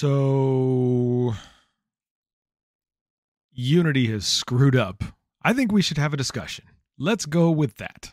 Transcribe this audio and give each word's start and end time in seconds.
So 0.00 1.34
Unity 3.52 4.06
has 4.06 4.26
screwed 4.26 4.74
up. 4.74 5.04
I 5.42 5.52
think 5.52 5.72
we 5.72 5.82
should 5.82 5.98
have 5.98 6.14
a 6.14 6.16
discussion. 6.16 6.64
Let's 6.96 7.26
go 7.26 7.50
with 7.50 7.76
that. 7.76 8.10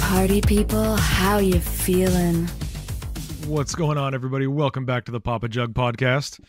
Party 0.00 0.40
people, 0.40 0.96
how 0.96 1.36
you 1.36 1.60
feeling? 1.60 2.46
What's 3.46 3.74
going 3.74 3.98
on, 3.98 4.14
everybody? 4.14 4.46
Welcome 4.46 4.86
back 4.86 5.04
to 5.04 5.12
the 5.12 5.20
Papa 5.20 5.50
Jug 5.50 5.74
podcast. 5.74 6.40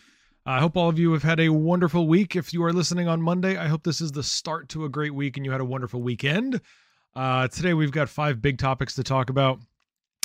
I 0.48 0.60
hope 0.60 0.78
all 0.78 0.90
of 0.90 1.00
you 1.00 1.12
have 1.14 1.24
had 1.24 1.40
a 1.40 1.50
wonderful 1.50 2.08
week. 2.08 2.36
If 2.36 2.54
you 2.54 2.64
are 2.66 2.72
listening 2.72 3.08
on 3.08 3.20
Monday, 3.20 3.58
I 3.58 3.68
hope 3.68 3.82
this 3.82 4.00
is 4.00 4.12
the 4.12 4.22
start 4.22 4.70
to 4.70 4.86
a 4.86 4.90
great 4.90 5.16
week 5.16 5.38
and 5.38 5.46
you 5.46 5.52
had 5.52 5.60
a 5.60 5.66
wonderful 5.66 6.04
weekend. 6.04 6.62
Uh, 7.16 7.48
today, 7.48 7.74
we've 7.74 7.92
got 7.92 8.10
five 8.10 8.44
big 8.44 8.60
topics 8.60 8.94
to 8.96 9.04
talk 9.04 9.32
about. 9.32 9.58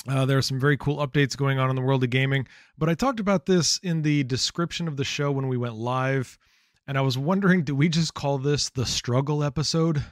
Uh, 0.07 0.25
there 0.25 0.37
are 0.37 0.43
some 0.43 0.59
very 0.59 0.77
cool 0.77 0.97
updates 0.97 1.35
going 1.35 1.57
on 1.57 1.71
in 1.71 1.75
the 1.75 1.81
world 1.81 2.03
of 2.03 2.11
gaming, 2.11 2.47
but 2.77 2.87
I 2.87 2.93
talked 2.93 3.19
about 3.19 3.47
this 3.47 3.79
in 3.79 4.03
the 4.03 4.23
description 4.25 4.87
of 4.87 4.95
the 4.95 5.03
show 5.03 5.31
when 5.31 5.47
we 5.47 5.57
went 5.57 5.73
live. 5.73 6.37
And 6.85 6.99
I 6.99 7.01
was 7.01 7.17
wondering, 7.17 7.63
do 7.63 7.75
we 7.75 7.89
just 7.89 8.13
call 8.13 8.37
this 8.37 8.69
the 8.69 8.85
struggle 8.85 9.43
episode? 9.43 10.03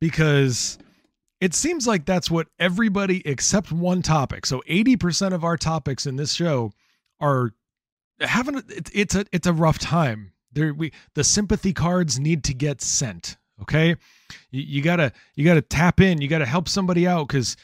Because 0.00 0.78
it 1.40 1.52
seems 1.54 1.84
like 1.84 2.04
that's 2.04 2.30
what 2.30 2.46
everybody 2.60 3.26
except 3.26 3.72
one 3.72 4.02
topic. 4.02 4.46
So 4.46 4.62
80% 4.70 5.32
of 5.32 5.42
our 5.42 5.56
topics 5.56 6.06
in 6.06 6.14
this 6.14 6.32
show 6.32 6.70
are 7.20 7.54
having 8.20 8.56
it, 8.56 8.90
it's 8.92 9.14
a 9.14 9.24
it's 9.32 9.46
a 9.46 9.52
rough 9.52 9.78
time. 9.78 10.32
There 10.52 10.74
we 10.74 10.92
the 11.14 11.24
sympathy 11.24 11.72
cards 11.72 12.18
need 12.18 12.44
to 12.44 12.54
get 12.54 12.80
sent. 12.80 13.36
Okay, 13.62 13.96
you, 14.50 14.62
you 14.62 14.82
gotta 14.82 15.12
you 15.34 15.44
gotta 15.44 15.62
tap 15.62 16.00
in. 16.00 16.20
You 16.20 16.28
gotta 16.28 16.46
help 16.46 16.68
somebody 16.68 17.06
out 17.06 17.28
because, 17.28 17.56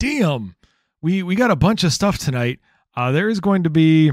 damn, 0.00 0.56
we 1.02 1.22
we 1.22 1.34
got 1.34 1.50
a 1.50 1.56
bunch 1.56 1.84
of 1.84 1.92
stuff 1.92 2.18
tonight. 2.18 2.60
Uh, 2.94 3.12
there 3.12 3.28
is 3.28 3.40
going 3.40 3.62
to 3.62 3.70
be, 3.70 4.10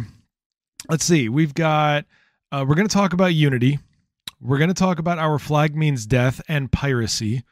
let's 0.90 1.06
see, 1.06 1.30
we've 1.30 1.53
got 1.53 2.06
uh, 2.52 2.66
we're 2.68 2.75
to 2.75 2.88
talk 2.88 3.14
about 3.14 3.34
Unity. 3.34 3.80
We're 4.42 4.58
going 4.58 4.70
to 4.70 4.73
talk 4.73 5.00
about 5.00 5.20
our 5.20 5.40
flag 5.40 5.73
means 5.73 6.06
death 6.06 6.42
and 6.50 6.70
piracy. 6.70 7.44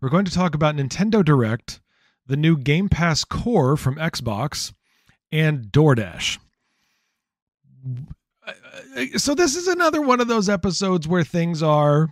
We're 0.00 0.08
going 0.08 0.24
to 0.24 0.32
talk 0.32 0.54
about 0.54 0.76
Nintendo 0.76 1.22
Direct, 1.22 1.80
the 2.26 2.38
new 2.38 2.56
Game 2.56 2.88
Pass 2.88 3.22
Core 3.22 3.76
from 3.76 3.96
Xbox, 3.96 4.72
and 5.30 5.66
DoorDash 5.66 6.38
so 9.16 9.34
this 9.34 9.56
is 9.56 9.68
another 9.68 10.00
one 10.00 10.20
of 10.20 10.28
those 10.28 10.48
episodes 10.48 11.06
where 11.06 11.24
things 11.24 11.62
are 11.62 12.08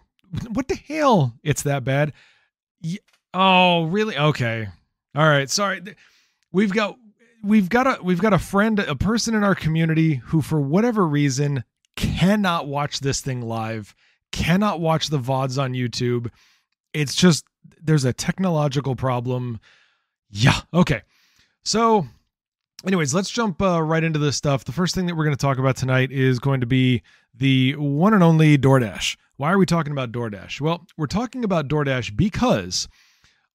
what 0.50 0.68
the 0.68 0.74
hell? 0.74 1.34
It's 1.42 1.62
that 1.62 1.84
bad. 1.84 2.12
Oh 3.32 3.84
really? 3.84 4.16
Okay. 4.16 4.68
All 5.14 5.28
right. 5.28 5.48
Sorry. 5.48 5.82
We've 6.52 6.72
got 6.72 6.96
we've 7.42 7.68
got 7.68 7.86
a 7.86 8.02
we've 8.02 8.20
got 8.20 8.32
a 8.32 8.38
friend 8.38 8.78
a 8.78 8.96
person 8.96 9.34
in 9.34 9.44
our 9.44 9.54
community 9.54 10.16
who 10.16 10.42
for 10.42 10.60
whatever 10.60 11.06
reason 11.06 11.64
cannot 11.96 12.66
watch 12.66 13.00
this 13.00 13.20
thing 13.20 13.40
live 13.40 13.94
cannot 14.32 14.80
watch 14.80 15.08
the 15.08 15.18
vods 15.18 15.60
on 15.60 15.72
youtube. 15.72 16.30
It's 16.92 17.14
just 17.14 17.44
there's 17.80 18.04
a 18.04 18.12
technological 18.12 18.96
problem. 18.96 19.60
Yeah. 20.30 20.60
Okay. 20.74 21.02
So 21.64 22.06
anyways, 22.86 23.14
let's 23.14 23.30
jump 23.30 23.60
uh, 23.60 23.82
right 23.82 24.04
into 24.04 24.18
this 24.18 24.36
stuff. 24.36 24.64
The 24.64 24.72
first 24.72 24.94
thing 24.94 25.06
that 25.06 25.16
we're 25.16 25.24
going 25.24 25.36
to 25.36 25.40
talk 25.40 25.58
about 25.58 25.76
tonight 25.76 26.12
is 26.12 26.38
going 26.38 26.60
to 26.60 26.66
be 26.66 27.02
the 27.34 27.74
one 27.76 28.14
and 28.14 28.22
only 28.22 28.56
DoorDash. 28.56 29.16
Why 29.36 29.52
are 29.52 29.58
we 29.58 29.66
talking 29.66 29.92
about 29.92 30.12
DoorDash? 30.12 30.60
Well, 30.60 30.86
we're 30.96 31.06
talking 31.06 31.44
about 31.44 31.68
DoorDash 31.68 32.16
because 32.16 32.88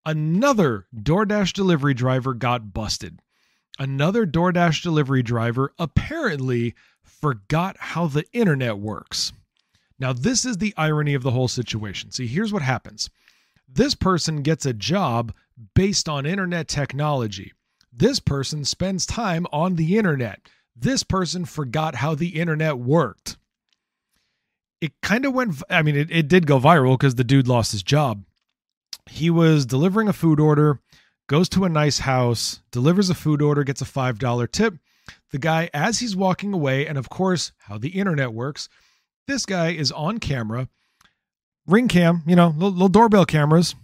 another 0.06 0.85
DoorDash 0.95 1.53
delivery 1.53 1.94
driver 1.94 2.33
got 2.33 2.73
busted. 2.73 3.19
Another 3.79 4.28
DoorDash 4.28 4.83
delivery 4.83 5.23
driver 5.23 5.73
apparently 5.79 6.75
forgot 7.03 7.77
how 7.79 8.07
the 8.07 8.25
internet 8.33 8.77
works. 8.77 9.33
Now, 9.97 10.13
this 10.13 10.45
is 10.45 10.57
the 10.57 10.73
irony 10.77 11.13
of 11.13 11.23
the 11.23 11.31
whole 11.31 11.47
situation. 11.47 12.11
See, 12.11 12.27
here's 12.27 12.51
what 12.51 12.61
happens 12.61 13.09
this 13.73 13.95
person 13.95 14.41
gets 14.41 14.66
a 14.66 14.73
job 14.73 15.33
based 15.73 16.09
on 16.09 16.25
internet 16.25 16.67
technology. 16.67 17.53
This 17.91 18.19
person 18.19 18.63
spends 18.63 19.06
time 19.06 19.46
on 19.52 19.75
the 19.75 19.97
internet. 19.97 20.40
This 20.75 21.03
person 21.03 21.46
forgot 21.46 21.96
how 21.96 22.16
the 22.16 22.40
internet 22.40 22.78
worked. 22.78 23.38
It 24.79 24.94
kind 25.02 25.25
of 25.25 25.34
went, 25.34 25.62
I 25.69 25.81
mean, 25.84 25.96
it, 25.96 26.09
it 26.09 26.28
did 26.28 26.47
go 26.47 26.59
viral 26.59 26.97
because 26.97 27.16
the 27.16 27.24
dude 27.24 27.47
lost 27.47 27.72
his 27.72 27.84
job. 27.84 28.24
He 29.09 29.30
was 29.30 29.66
delivering 29.66 30.07
a 30.07 30.13
food 30.13 30.40
order, 30.40 30.80
goes 31.28 31.50
to 31.50 31.66
a 31.66 31.69
nice 31.69 32.00
house, 32.00 32.62
delivers 32.72 33.09
a 33.09 33.16
food 33.16 33.41
order, 33.41 33.63
gets 33.63 33.81
a 33.81 33.85
$5 33.85 34.51
tip. 34.51 34.75
The 35.31 35.40
guy, 35.40 35.69
as 35.74 36.00
he's 36.00 36.16
walking 36.16 36.53
away, 36.53 36.88
and 36.88 36.97
of 36.97 37.09
course, 37.09 37.51
how 37.59 37.78
the 37.78 37.90
internet 37.90 38.34
works, 38.34 38.69
this 39.28 39.46
guy 39.46 39.72
is 39.72 39.91
on 39.91 40.19
camera, 40.19 40.68
ring 41.68 41.88
cam, 41.88 42.24
you 42.25 42.35
know, 42.35 42.47
little, 42.47 42.72
little 42.72 42.88
doorbell 42.90 43.25
cameras. 43.25 43.75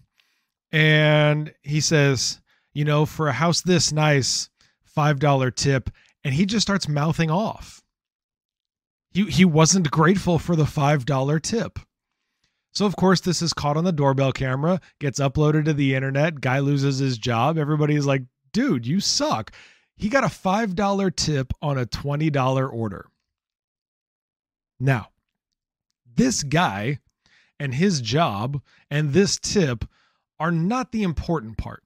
And 0.72 1.53
he 1.62 1.79
says, 1.79 2.40
you 2.77 2.85
know, 2.85 3.07
for 3.07 3.27
a 3.27 3.33
house 3.33 3.61
this 3.61 3.91
nice, 3.91 4.51
$5 4.95 5.55
tip. 5.55 5.89
And 6.23 6.31
he 6.31 6.45
just 6.45 6.61
starts 6.61 6.88
mouthing 6.88 7.31
off. 7.31 7.81
He, 9.09 9.23
he 9.23 9.45
wasn't 9.45 9.89
grateful 9.89 10.38
for 10.38 10.55
the 10.55 10.65
$5 10.65 11.41
tip. 11.41 11.79
So, 12.73 12.85
of 12.85 12.95
course, 12.95 13.19
this 13.19 13.41
is 13.41 13.51
caught 13.51 13.77
on 13.77 13.83
the 13.83 13.91
doorbell 13.91 14.31
camera, 14.31 14.79
gets 14.99 15.19
uploaded 15.19 15.66
to 15.66 15.73
the 15.73 15.95
internet. 15.95 16.39
Guy 16.39 16.59
loses 16.59 16.99
his 16.99 17.17
job. 17.17 17.57
Everybody's 17.57 18.05
like, 18.05 18.21
dude, 18.53 18.85
you 18.85 18.99
suck. 18.99 19.51
He 19.95 20.07
got 20.07 20.23
a 20.23 20.27
$5 20.27 21.16
tip 21.16 21.53
on 21.63 21.79
a 21.79 21.87
$20 21.87 22.71
order. 22.71 23.07
Now, 24.79 25.07
this 26.16 26.43
guy 26.43 26.99
and 27.59 27.73
his 27.73 28.01
job 28.01 28.61
and 28.91 29.13
this 29.13 29.39
tip 29.39 29.83
are 30.39 30.51
not 30.51 30.91
the 30.91 31.01
important 31.01 31.57
part 31.57 31.81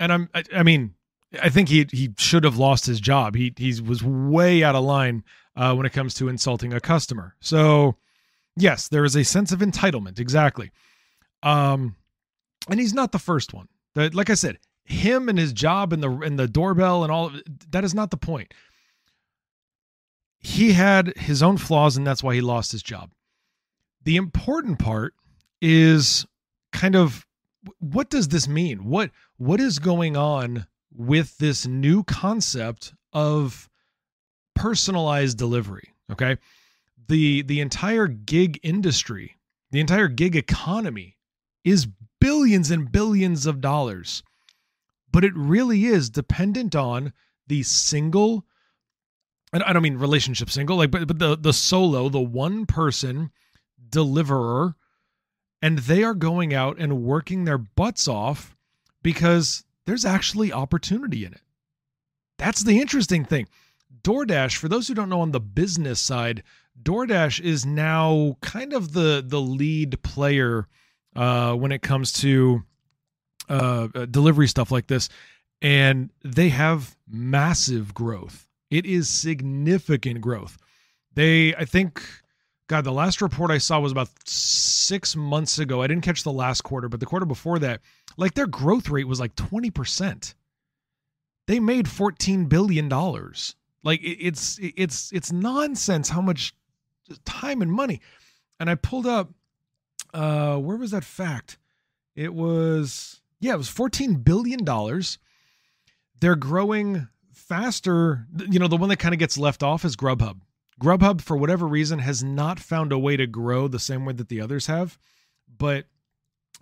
and 0.00 0.12
I'm 0.12 0.28
I, 0.34 0.42
I, 0.56 0.62
mean 0.64 0.94
I 1.40 1.50
think 1.50 1.68
he 1.68 1.86
he 1.92 2.12
should 2.18 2.42
have 2.42 2.56
lost 2.56 2.86
his 2.86 3.00
job. 3.00 3.36
He 3.36 3.54
he 3.56 3.80
was 3.80 4.02
way 4.02 4.64
out 4.64 4.74
of 4.74 4.82
line 4.82 5.22
uh, 5.54 5.74
when 5.74 5.86
it 5.86 5.92
comes 5.92 6.14
to 6.14 6.28
insulting 6.28 6.72
a 6.72 6.80
customer. 6.80 7.36
So 7.40 7.96
yes, 8.56 8.88
there 8.88 9.04
is 9.04 9.14
a 9.14 9.22
sense 9.22 9.52
of 9.52 9.60
entitlement 9.60 10.18
exactly. 10.18 10.72
Um, 11.42 11.94
and 12.68 12.80
he's 12.80 12.94
not 12.94 13.12
the 13.12 13.18
first 13.18 13.54
one. 13.54 13.68
That 13.94 14.14
like 14.14 14.30
I 14.30 14.34
said, 14.34 14.58
him 14.84 15.28
and 15.28 15.38
his 15.38 15.52
job 15.52 15.92
and 15.92 16.02
the 16.02 16.10
and 16.10 16.38
the 16.38 16.48
doorbell 16.48 17.04
and 17.04 17.12
all 17.12 17.26
of, 17.26 17.40
that 17.70 17.84
is 17.84 17.94
not 17.94 18.10
the 18.10 18.16
point. 18.16 18.52
He 20.38 20.72
had 20.72 21.16
his 21.18 21.42
own 21.42 21.58
flaws 21.58 21.98
and 21.98 22.06
that's 22.06 22.22
why 22.22 22.34
he 22.34 22.40
lost 22.40 22.72
his 22.72 22.82
job. 22.82 23.10
The 24.04 24.16
important 24.16 24.78
part 24.78 25.14
is 25.60 26.26
kind 26.72 26.96
of 26.96 27.26
what 27.78 28.10
does 28.10 28.28
this 28.28 28.48
mean? 28.48 28.84
What 28.84 29.10
what 29.36 29.60
is 29.60 29.78
going 29.78 30.16
on 30.16 30.66
with 30.94 31.38
this 31.38 31.66
new 31.66 32.02
concept 32.04 32.94
of 33.12 33.68
personalized 34.54 35.38
delivery 35.38 35.94
okay 36.10 36.36
the 37.08 37.42
the 37.42 37.60
entire 37.60 38.06
gig 38.06 38.58
industry 38.62 39.36
the 39.70 39.80
entire 39.80 40.08
gig 40.08 40.36
economy 40.36 41.16
is 41.64 41.88
billions 42.20 42.70
and 42.70 42.92
billions 42.92 43.46
of 43.46 43.60
dollars 43.60 44.22
but 45.12 45.24
it 45.24 45.32
really 45.34 45.86
is 45.86 46.10
dependent 46.10 46.74
on 46.76 47.12
the 47.46 47.62
single 47.62 48.44
and 49.52 49.62
I 49.62 49.72
don't 49.72 49.82
mean 49.82 49.96
relationship 49.96 50.50
single 50.50 50.76
like 50.76 50.90
but, 50.90 51.06
but 51.06 51.18
the 51.18 51.36
the 51.36 51.52
solo 51.52 52.08
the 52.08 52.20
one 52.20 52.66
person 52.66 53.30
deliverer 53.88 54.76
and 55.62 55.78
they 55.80 56.02
are 56.02 56.14
going 56.14 56.54
out 56.54 56.78
and 56.78 57.02
working 57.02 57.44
their 57.44 57.58
butts 57.58 58.08
off 58.08 58.56
because 59.02 59.64
there's 59.86 60.04
actually 60.04 60.52
opportunity 60.52 61.24
in 61.24 61.32
it. 61.32 61.42
That's 62.38 62.62
the 62.62 62.80
interesting 62.80 63.24
thing. 63.24 63.48
DoorDash, 64.02 64.56
for 64.56 64.68
those 64.68 64.88
who 64.88 64.94
don't 64.94 65.08
know 65.08 65.20
on 65.20 65.32
the 65.32 65.40
business 65.40 66.00
side, 66.00 66.42
DoorDash 66.82 67.40
is 67.40 67.66
now 67.66 68.36
kind 68.40 68.72
of 68.72 68.92
the 68.92 69.22
the 69.26 69.40
lead 69.40 70.02
player 70.02 70.66
uh, 71.14 71.54
when 71.54 71.72
it 71.72 71.82
comes 71.82 72.12
to 72.14 72.62
uh, 73.48 73.88
uh 73.94 74.06
delivery 74.06 74.48
stuff 74.48 74.70
like 74.70 74.86
this, 74.86 75.08
and 75.60 76.10
they 76.24 76.48
have 76.48 76.96
massive 77.06 77.92
growth. 77.92 78.46
It 78.70 78.86
is 78.86 79.08
significant 79.08 80.20
growth. 80.20 80.56
They, 81.14 81.54
I 81.56 81.64
think, 81.64 82.02
God, 82.70 82.84
the 82.84 82.92
last 82.92 83.20
report 83.20 83.50
I 83.50 83.58
saw 83.58 83.80
was 83.80 83.90
about 83.90 84.10
six 84.28 85.16
months 85.16 85.58
ago. 85.58 85.82
I 85.82 85.88
didn't 85.88 86.04
catch 86.04 86.22
the 86.22 86.30
last 86.30 86.60
quarter, 86.60 86.88
but 86.88 87.00
the 87.00 87.06
quarter 87.06 87.26
before 87.26 87.58
that, 87.58 87.80
like 88.16 88.34
their 88.34 88.46
growth 88.46 88.88
rate 88.88 89.08
was 89.08 89.18
like 89.18 89.34
20%. 89.34 90.34
They 91.48 91.58
made 91.58 91.86
$14 91.86 92.48
billion. 92.48 92.88
Like 93.82 93.98
it's 94.04 94.60
it's 94.62 95.10
it's 95.10 95.32
nonsense 95.32 96.10
how 96.10 96.20
much 96.20 96.54
time 97.24 97.60
and 97.60 97.72
money. 97.72 98.00
and 98.60 98.70
I 98.70 98.76
pulled 98.76 99.06
up 99.06 99.30
uh 100.14 100.56
where 100.56 100.76
was 100.76 100.92
that 100.92 101.02
fact? 101.02 101.58
It 102.14 102.32
was 102.32 103.20
yeah, 103.40 103.54
it 103.54 103.58
was 103.58 103.68
14 103.68 104.14
billion 104.14 104.62
dollars. 104.62 105.18
They're 106.20 106.36
growing 106.36 107.08
faster, 107.32 108.28
you 108.48 108.60
know, 108.60 108.68
the 108.68 108.76
one 108.76 108.90
that 108.90 109.00
kind 109.00 109.12
of 109.12 109.18
gets 109.18 109.36
left 109.36 109.64
off 109.64 109.84
is 109.84 109.96
Grubhub. 109.96 110.36
Grubhub 110.80 111.20
for 111.20 111.36
whatever 111.36 111.66
reason 111.66 111.98
has 111.98 112.24
not 112.24 112.58
found 112.58 112.92
a 112.92 112.98
way 112.98 113.16
to 113.16 113.26
grow 113.26 113.68
the 113.68 113.78
same 113.78 114.04
way 114.04 114.14
that 114.14 114.28
the 114.28 114.40
others 114.40 114.66
have, 114.66 114.98
but 115.58 115.84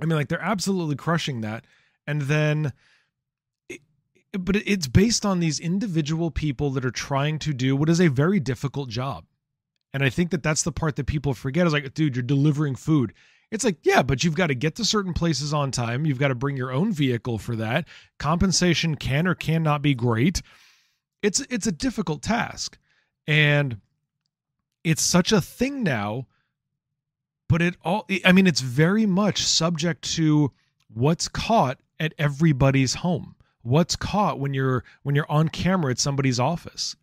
I 0.00 0.06
mean 0.06 0.16
like 0.16 0.28
they're 0.28 0.40
absolutely 0.40 0.96
crushing 0.96 1.40
that. 1.42 1.64
And 2.06 2.22
then 2.22 2.72
but 4.32 4.56
it's 4.56 4.88
based 4.88 5.24
on 5.24 5.40
these 5.40 5.58
individual 5.58 6.30
people 6.30 6.70
that 6.70 6.84
are 6.84 6.90
trying 6.90 7.38
to 7.40 7.54
do 7.54 7.74
what 7.74 7.88
is 7.88 8.00
a 8.00 8.08
very 8.08 8.40
difficult 8.40 8.88
job. 8.90 9.24
And 9.94 10.02
I 10.02 10.10
think 10.10 10.30
that 10.30 10.42
that's 10.42 10.62
the 10.62 10.72
part 10.72 10.96
that 10.96 11.06
people 11.06 11.32
forget 11.32 11.66
is 11.66 11.72
like, 11.72 11.94
dude, 11.94 12.14
you're 12.14 12.22
delivering 12.22 12.74
food. 12.74 13.14
It's 13.50 13.64
like, 13.64 13.78
yeah, 13.82 14.02
but 14.02 14.22
you've 14.22 14.34
got 14.34 14.48
to 14.48 14.54
get 14.54 14.74
to 14.76 14.84
certain 14.84 15.14
places 15.14 15.54
on 15.54 15.70
time. 15.70 16.04
You've 16.04 16.18
got 16.18 16.28
to 16.28 16.34
bring 16.34 16.58
your 16.58 16.70
own 16.70 16.92
vehicle 16.92 17.38
for 17.38 17.56
that. 17.56 17.88
Compensation 18.18 18.96
can 18.96 19.26
or 19.26 19.34
cannot 19.34 19.80
be 19.80 19.94
great. 19.94 20.42
It's 21.22 21.40
it's 21.48 21.66
a 21.66 21.72
difficult 21.72 22.22
task. 22.22 22.76
And 23.26 23.80
it's 24.88 25.02
such 25.02 25.32
a 25.32 25.40
thing 25.40 25.82
now, 25.82 26.26
but 27.48 27.62
it 27.62 27.76
all 27.84 28.06
I 28.24 28.32
mean, 28.32 28.46
it's 28.46 28.60
very 28.60 29.06
much 29.06 29.44
subject 29.44 30.02
to 30.14 30.52
what's 30.92 31.28
caught 31.28 31.78
at 32.00 32.14
everybody's 32.18 32.94
home 32.94 33.34
what's 33.62 33.96
caught 33.96 34.38
when 34.38 34.54
you're 34.54 34.84
when 35.02 35.14
you're 35.14 35.30
on 35.30 35.48
camera 35.48 35.90
at 35.90 35.98
somebody's 35.98 36.40
office. 36.40 36.96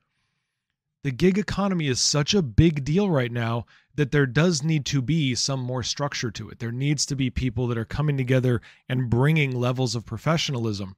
The 1.03 1.11
gig 1.11 1.37
economy 1.37 1.87
is 1.87 1.99
such 1.99 2.33
a 2.33 2.41
big 2.41 2.83
deal 2.83 3.09
right 3.09 3.31
now 3.31 3.65
that 3.93 4.11
there 4.11 4.25
does 4.25 4.63
need 4.63 4.85
to 4.87 5.01
be 5.01 5.35
some 5.35 5.59
more 5.59 5.83
structure 5.83 6.31
to 6.31 6.49
it. 6.49 6.59
There 6.59 6.71
needs 6.71 7.05
to 7.05 7.15
be 7.15 7.29
people 7.29 7.67
that 7.67 7.77
are 7.77 7.85
coming 7.85 8.17
together 8.17 8.61
and 8.89 9.09
bringing 9.09 9.55
levels 9.55 9.95
of 9.95 10.05
professionalism. 10.05 10.95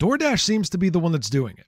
DoorDash 0.00 0.40
seems 0.40 0.68
to 0.70 0.78
be 0.78 0.88
the 0.90 0.98
one 0.98 1.12
that's 1.12 1.30
doing 1.30 1.56
it. 1.56 1.66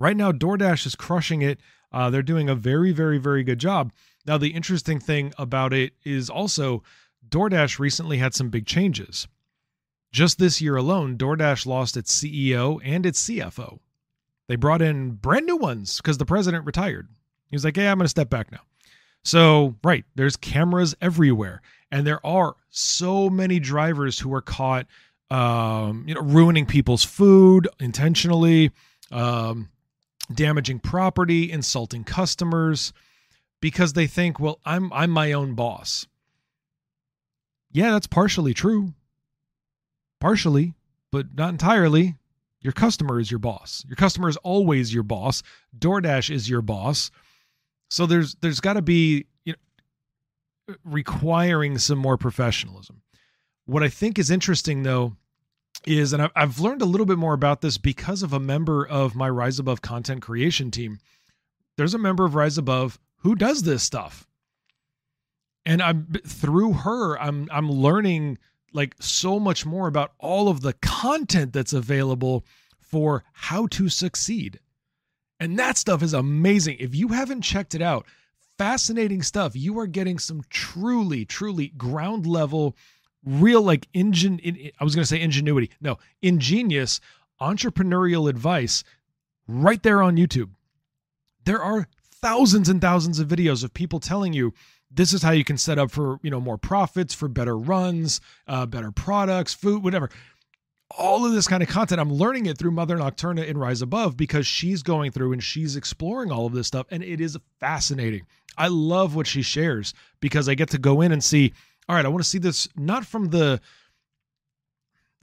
Right 0.00 0.16
now 0.16 0.32
DoorDash 0.32 0.86
is 0.86 0.96
crushing 0.96 1.42
it 1.42 1.60
uh, 1.92 2.10
they're 2.10 2.22
doing 2.22 2.48
a 2.48 2.54
very 2.54 2.92
very 2.92 3.18
very 3.18 3.42
good 3.42 3.58
job 3.58 3.92
now 4.26 4.36
the 4.38 4.48
interesting 4.48 5.00
thing 5.00 5.32
about 5.38 5.72
it 5.72 5.92
is 6.04 6.28
also 6.28 6.82
DoorDash 7.28 7.78
recently 7.78 8.18
had 8.18 8.34
some 8.34 8.48
big 8.48 8.66
changes 8.66 9.28
just 10.12 10.38
this 10.38 10.60
year 10.60 10.76
alone, 10.76 11.16
DoorDash 11.16 11.66
lost 11.66 11.96
its 11.96 12.18
CEO 12.18 12.80
and 12.84 13.04
its 13.04 13.28
CFO. 13.28 13.78
They 14.48 14.56
brought 14.56 14.82
in 14.82 15.12
brand 15.12 15.46
new 15.46 15.56
ones 15.56 15.98
because 15.98 16.18
the 16.18 16.24
president 16.24 16.64
retired. 16.64 17.08
He 17.48 17.56
was 17.56 17.64
like, 17.64 17.76
hey, 17.76 17.88
I'm 17.88 17.98
going 17.98 18.04
to 18.04 18.08
step 18.08 18.30
back 18.30 18.50
now. 18.50 18.60
So, 19.22 19.76
right, 19.84 20.04
there's 20.14 20.36
cameras 20.36 20.94
everywhere. 21.00 21.60
And 21.90 22.06
there 22.06 22.24
are 22.24 22.56
so 22.70 23.28
many 23.28 23.58
drivers 23.60 24.18
who 24.18 24.32
are 24.32 24.40
caught, 24.40 24.86
um, 25.30 26.04
you 26.06 26.14
know, 26.14 26.22
ruining 26.22 26.66
people's 26.66 27.04
food 27.04 27.68
intentionally, 27.78 28.70
um, 29.10 29.68
damaging 30.32 30.78
property, 30.80 31.50
insulting 31.50 32.04
customers 32.04 32.92
because 33.60 33.94
they 33.94 34.06
think, 34.06 34.38
well, 34.38 34.60
I'm 34.64 34.92
I'm 34.92 35.10
my 35.10 35.32
own 35.32 35.54
boss. 35.54 36.06
Yeah, 37.72 37.92
that's 37.92 38.06
partially 38.06 38.54
true 38.54 38.94
partially, 40.20 40.74
but 41.10 41.34
not 41.34 41.50
entirely. 41.50 42.16
Your 42.60 42.72
customer 42.72 43.20
is 43.20 43.30
your 43.30 43.38
boss. 43.38 43.84
Your 43.88 43.96
customer 43.96 44.28
is 44.28 44.36
always 44.38 44.92
your 44.92 45.04
boss. 45.04 45.42
DoorDash 45.78 46.30
is 46.30 46.50
your 46.50 46.62
boss. 46.62 47.10
So 47.90 48.04
there's 48.04 48.34
there's 48.40 48.60
got 48.60 48.74
to 48.74 48.82
be 48.82 49.26
you 49.44 49.54
know 50.66 50.74
requiring 50.84 51.78
some 51.78 51.98
more 51.98 52.16
professionalism. 52.16 53.02
What 53.66 53.82
I 53.82 53.88
think 53.88 54.18
is 54.18 54.30
interesting 54.30 54.82
though 54.82 55.16
is, 55.86 56.12
and 56.12 56.30
I've 56.34 56.60
learned 56.60 56.82
a 56.82 56.86
little 56.86 57.06
bit 57.06 57.18
more 57.18 57.34
about 57.34 57.60
this 57.60 57.78
because 57.78 58.22
of 58.22 58.32
a 58.32 58.40
member 58.40 58.86
of 58.86 59.14
my 59.14 59.28
Rise 59.28 59.58
Above 59.58 59.82
content 59.82 60.22
creation 60.22 60.70
team. 60.70 60.98
There's 61.76 61.94
a 61.94 61.98
member 61.98 62.24
of 62.24 62.34
Rise 62.34 62.58
Above 62.58 62.98
who 63.18 63.34
does 63.34 63.62
this 63.62 63.82
stuff, 63.82 64.26
and 65.64 65.82
I'm 65.82 66.06
through 66.26 66.72
her. 66.74 67.18
I'm 67.20 67.48
I'm 67.50 67.70
learning 67.70 68.38
like 68.72 68.94
so 69.00 69.38
much 69.40 69.64
more 69.64 69.88
about 69.88 70.12
all 70.18 70.48
of 70.48 70.60
the 70.60 70.74
content 70.74 71.52
that's 71.52 71.72
available 71.72 72.44
for 72.80 73.24
how 73.32 73.66
to 73.68 73.88
succeed. 73.88 74.60
And 75.40 75.58
that 75.58 75.78
stuff 75.78 76.02
is 76.02 76.14
amazing. 76.14 76.78
If 76.80 76.94
you 76.94 77.08
haven't 77.08 77.42
checked 77.42 77.74
it 77.74 77.82
out, 77.82 78.06
fascinating 78.58 79.22
stuff. 79.22 79.54
You 79.54 79.78
are 79.78 79.86
getting 79.86 80.18
some 80.18 80.42
truly, 80.50 81.24
truly 81.24 81.68
ground 81.68 82.26
level, 82.26 82.76
real 83.24 83.62
like 83.62 83.88
engine. 83.94 84.40
I 84.78 84.84
was 84.84 84.94
going 84.94 85.02
to 85.02 85.08
say 85.08 85.20
ingenuity. 85.20 85.70
No, 85.80 85.98
ingenious 86.22 87.00
entrepreneurial 87.40 88.28
advice 88.28 88.84
right 89.46 89.82
there 89.82 90.02
on 90.02 90.16
YouTube. 90.16 90.50
There 91.44 91.62
are 91.62 91.88
thousands 92.20 92.68
and 92.68 92.80
thousands 92.80 93.18
of 93.18 93.28
videos 93.28 93.64
of 93.64 93.72
people 93.72 94.00
telling 94.00 94.32
you 94.32 94.52
this 94.90 95.12
is 95.12 95.22
how 95.22 95.30
you 95.30 95.44
can 95.44 95.58
set 95.58 95.78
up 95.78 95.90
for 95.90 96.18
you 96.22 96.30
know 96.30 96.40
more 96.40 96.58
profits 96.58 97.14
for 97.14 97.28
better 97.28 97.56
runs 97.56 98.20
uh, 98.46 98.66
better 98.66 98.90
products 98.90 99.54
food 99.54 99.82
whatever 99.82 100.10
all 100.96 101.24
of 101.24 101.32
this 101.32 101.46
kind 101.46 101.62
of 101.62 101.68
content 101.68 102.00
i'm 102.00 102.12
learning 102.12 102.46
it 102.46 102.58
through 102.58 102.70
mother 102.70 102.96
nocturna 102.96 103.46
in 103.46 103.56
rise 103.56 103.82
above 103.82 104.16
because 104.16 104.46
she's 104.46 104.82
going 104.82 105.10
through 105.10 105.32
and 105.32 105.42
she's 105.44 105.76
exploring 105.76 106.32
all 106.32 106.46
of 106.46 106.52
this 106.52 106.66
stuff 106.66 106.86
and 106.90 107.02
it 107.04 107.20
is 107.20 107.38
fascinating 107.60 108.24
i 108.56 108.66
love 108.66 109.14
what 109.14 109.26
she 109.26 109.42
shares 109.42 109.94
because 110.20 110.48
i 110.48 110.54
get 110.54 110.70
to 110.70 110.78
go 110.78 111.00
in 111.00 111.12
and 111.12 111.22
see 111.22 111.52
all 111.88 111.96
right 111.96 112.04
i 112.04 112.08
want 112.08 112.22
to 112.22 112.28
see 112.28 112.38
this 112.38 112.68
not 112.76 113.04
from 113.04 113.26
the 113.26 113.60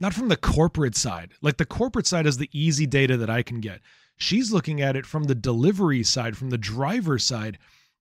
not 0.00 0.14
from 0.14 0.28
the 0.28 0.36
corporate 0.36 0.96
side. 0.96 1.32
Like 1.40 1.56
the 1.56 1.64
corporate 1.64 2.06
side 2.06 2.26
is 2.26 2.36
the 2.36 2.50
easy 2.52 2.86
data 2.86 3.16
that 3.16 3.30
i 3.30 3.42
can 3.42 3.60
get. 3.60 3.80
She's 4.16 4.52
looking 4.52 4.80
at 4.80 4.96
it 4.96 5.06
from 5.06 5.24
the 5.24 5.34
delivery 5.34 6.02
side 6.02 6.36
from 6.36 6.50
the 6.50 6.58
driver 6.58 7.18
side 7.18 7.58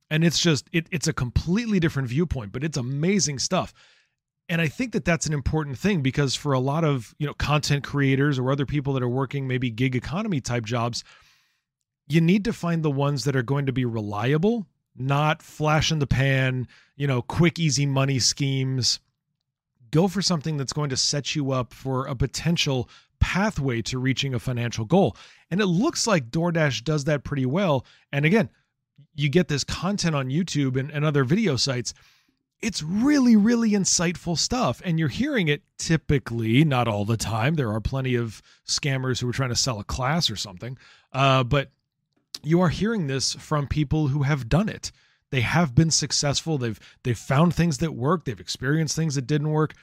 and 0.09 0.23
it's 0.23 0.39
just 0.39 0.69
it, 0.71 0.87
it's 0.91 1.07
a 1.07 1.13
completely 1.13 1.79
different 1.79 2.07
viewpoint 2.07 2.51
but 2.51 2.63
it's 2.63 2.77
amazing 2.77 3.39
stuff. 3.39 3.73
And 4.47 4.61
i 4.61 4.67
think 4.67 4.91
that 4.93 5.05
that's 5.05 5.25
an 5.25 5.33
important 5.33 5.77
thing 5.77 6.01
because 6.01 6.35
for 6.35 6.53
a 6.53 6.59
lot 6.59 6.83
of 6.83 7.15
you 7.17 7.27
know 7.27 7.33
content 7.33 7.83
creators 7.83 8.37
or 8.37 8.51
other 8.51 8.65
people 8.65 8.93
that 8.93 9.03
are 9.03 9.09
working 9.09 9.47
maybe 9.47 9.69
gig 9.69 9.95
economy 9.95 10.41
type 10.41 10.65
jobs 10.65 11.03
you 12.07 12.21
need 12.21 12.45
to 12.45 12.53
find 12.53 12.83
the 12.83 12.91
ones 12.91 13.23
that 13.23 13.35
are 13.35 13.41
going 13.41 13.65
to 13.65 13.73
be 13.73 13.85
reliable 13.85 14.67
not 14.95 15.41
flash 15.41 15.91
in 15.91 15.99
the 15.99 16.07
pan 16.07 16.67
you 16.95 17.07
know 17.07 17.21
quick 17.21 17.59
easy 17.59 17.85
money 17.85 18.19
schemes 18.19 18.99
go 19.91 20.07
for 20.07 20.21
something 20.21 20.57
that's 20.57 20.73
going 20.73 20.89
to 20.89 20.97
set 20.97 21.35
you 21.35 21.51
up 21.51 21.73
for 21.73 22.05
a 22.05 22.15
potential 22.15 22.89
pathway 23.19 23.81
to 23.81 23.97
reaching 23.97 24.33
a 24.33 24.39
financial 24.39 24.85
goal 24.85 25.15
and 25.51 25.61
it 25.61 25.67
looks 25.67 26.05
like 26.05 26.29
DoorDash 26.29 26.83
does 26.83 27.05
that 27.05 27.23
pretty 27.23 27.45
well 27.45 27.85
and 28.11 28.25
again 28.25 28.49
you 29.15 29.29
get 29.29 29.47
this 29.47 29.63
content 29.63 30.15
on 30.15 30.29
YouTube 30.29 30.77
and, 30.77 30.91
and 30.91 31.05
other 31.05 31.23
video 31.23 31.55
sites, 31.55 31.93
it's 32.61 32.83
really, 32.83 33.35
really 33.35 33.71
insightful 33.71 34.37
stuff. 34.37 34.81
And 34.83 34.99
you're 34.99 35.07
hearing 35.07 35.47
it 35.47 35.61
typically, 35.77 36.63
not 36.63 36.87
all 36.87 37.05
the 37.05 37.17
time. 37.17 37.55
There 37.55 37.71
are 37.71 37.81
plenty 37.81 38.15
of 38.15 38.41
scammers 38.67 39.19
who 39.19 39.29
are 39.29 39.33
trying 39.33 39.49
to 39.49 39.55
sell 39.55 39.79
a 39.79 39.83
class 39.83 40.29
or 40.29 40.35
something. 40.35 40.77
Uh, 41.13 41.43
but 41.43 41.71
you 42.45 42.61
are 42.61 42.69
hearing 42.69 43.07
this 43.07 43.33
from 43.35 43.67
people 43.67 44.07
who 44.07 44.23
have 44.23 44.49
done 44.49 44.69
it. 44.69 44.91
They 45.31 45.41
have 45.41 45.75
been 45.75 45.91
successful. 45.91 46.57
They've 46.57 46.79
they've 47.03 47.17
found 47.17 47.53
things 47.53 47.79
that 47.79 47.93
work. 47.93 48.25
They've 48.25 48.39
experienced 48.39 48.95
things 48.95 49.15
that 49.15 49.27
didn't 49.27 49.49
work. 49.49 49.73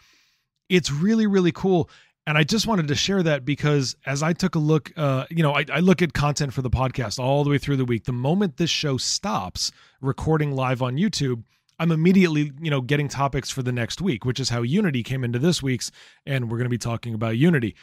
It's 0.68 0.90
really, 0.90 1.26
really 1.26 1.52
cool 1.52 1.90
and 2.26 2.38
I 2.38 2.44
just 2.44 2.66
wanted 2.66 2.88
to 2.88 2.94
share 2.94 3.22
that 3.24 3.44
because 3.44 3.96
as 4.06 4.22
I 4.22 4.32
took 4.32 4.54
a 4.54 4.58
look, 4.60 4.92
uh, 4.96 5.26
you 5.28 5.42
know, 5.42 5.52
I, 5.54 5.64
I, 5.72 5.80
look 5.80 6.02
at 6.02 6.12
content 6.12 6.52
for 6.52 6.62
the 6.62 6.70
podcast 6.70 7.18
all 7.18 7.42
the 7.42 7.50
way 7.50 7.58
through 7.58 7.78
the 7.78 7.84
week. 7.84 8.04
The 8.04 8.12
moment 8.12 8.58
this 8.58 8.70
show 8.70 8.96
stops 8.96 9.72
recording 10.00 10.52
live 10.52 10.82
on 10.82 10.96
YouTube, 10.96 11.42
I'm 11.80 11.90
immediately, 11.90 12.52
you 12.60 12.70
know, 12.70 12.80
getting 12.80 13.08
topics 13.08 13.50
for 13.50 13.62
the 13.62 13.72
next 13.72 14.00
week, 14.00 14.24
which 14.24 14.38
is 14.38 14.50
how 14.50 14.62
Unity 14.62 15.02
came 15.02 15.24
into 15.24 15.40
this 15.40 15.62
week's, 15.62 15.90
and 16.24 16.44
we're 16.44 16.58
going 16.58 16.66
to 16.66 16.70
be 16.70 16.78
talking 16.78 17.12
about 17.12 17.36
Unity. 17.38 17.74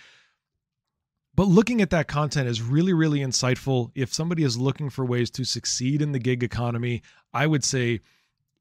But 1.39 1.47
looking 1.47 1.81
at 1.81 1.89
that 1.91 2.09
content 2.09 2.49
is 2.49 2.61
really, 2.61 2.91
really 2.91 3.19
insightful. 3.19 3.91
If 3.95 4.13
somebody 4.13 4.43
is 4.43 4.57
looking 4.57 4.89
for 4.89 5.05
ways 5.05 5.31
to 5.31 5.45
succeed 5.45 6.01
in 6.01 6.11
the 6.11 6.19
gig 6.19 6.43
economy, 6.43 7.01
I 7.33 7.47
would 7.47 7.63
say 7.63 8.01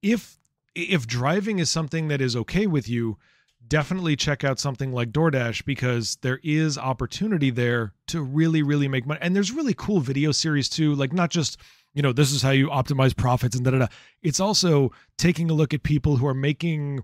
if 0.00 0.38
if 0.76 1.04
driving 1.04 1.58
is 1.58 1.68
something 1.68 2.06
that 2.06 2.20
is 2.20 2.36
okay 2.36 2.68
with 2.68 2.88
you, 2.88 3.18
definitely 3.66 4.14
check 4.14 4.44
out 4.44 4.60
something 4.60 4.92
like 4.92 5.10
DoorDash 5.10 5.64
because 5.64 6.18
there 6.22 6.38
is 6.44 6.78
opportunity 6.78 7.50
there 7.50 7.94
to 8.06 8.22
really, 8.22 8.62
really 8.62 8.86
make 8.86 9.08
money. 9.08 9.18
And 9.20 9.34
there's 9.34 9.50
really 9.50 9.74
cool 9.74 9.98
video 9.98 10.30
series 10.30 10.68
too, 10.68 10.94
like 10.94 11.12
not 11.12 11.30
just, 11.30 11.58
you 11.94 12.02
know, 12.02 12.12
this 12.12 12.30
is 12.30 12.42
how 12.42 12.52
you 12.52 12.68
optimize 12.68 13.16
profits 13.16 13.56
and 13.56 13.64
da 13.64 13.72
da 13.72 13.78
da. 13.78 13.86
It's 14.22 14.38
also 14.38 14.92
taking 15.16 15.50
a 15.50 15.54
look 15.54 15.74
at 15.74 15.82
people 15.82 16.18
who 16.18 16.28
are 16.28 16.32
making 16.32 17.02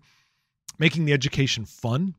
making 0.79 1.05
the 1.05 1.13
education 1.13 1.65
fun. 1.65 2.15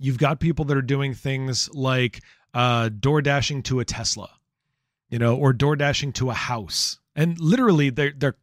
You've 0.00 0.18
got 0.18 0.40
people 0.40 0.64
that 0.64 0.76
are 0.76 0.82
doing 0.82 1.14
things 1.14 1.72
like 1.72 2.22
uh 2.54 2.88
door 2.88 3.22
dashing 3.22 3.62
to 3.64 3.80
a 3.80 3.84
Tesla, 3.84 4.30
you 5.08 5.18
know, 5.18 5.36
or 5.36 5.52
door 5.52 5.76
dashing 5.76 6.12
to 6.14 6.30
a 6.30 6.34
house. 6.34 6.98
And 7.14 7.38
literally 7.40 7.90
they're 7.90 8.12
they're 8.16 8.36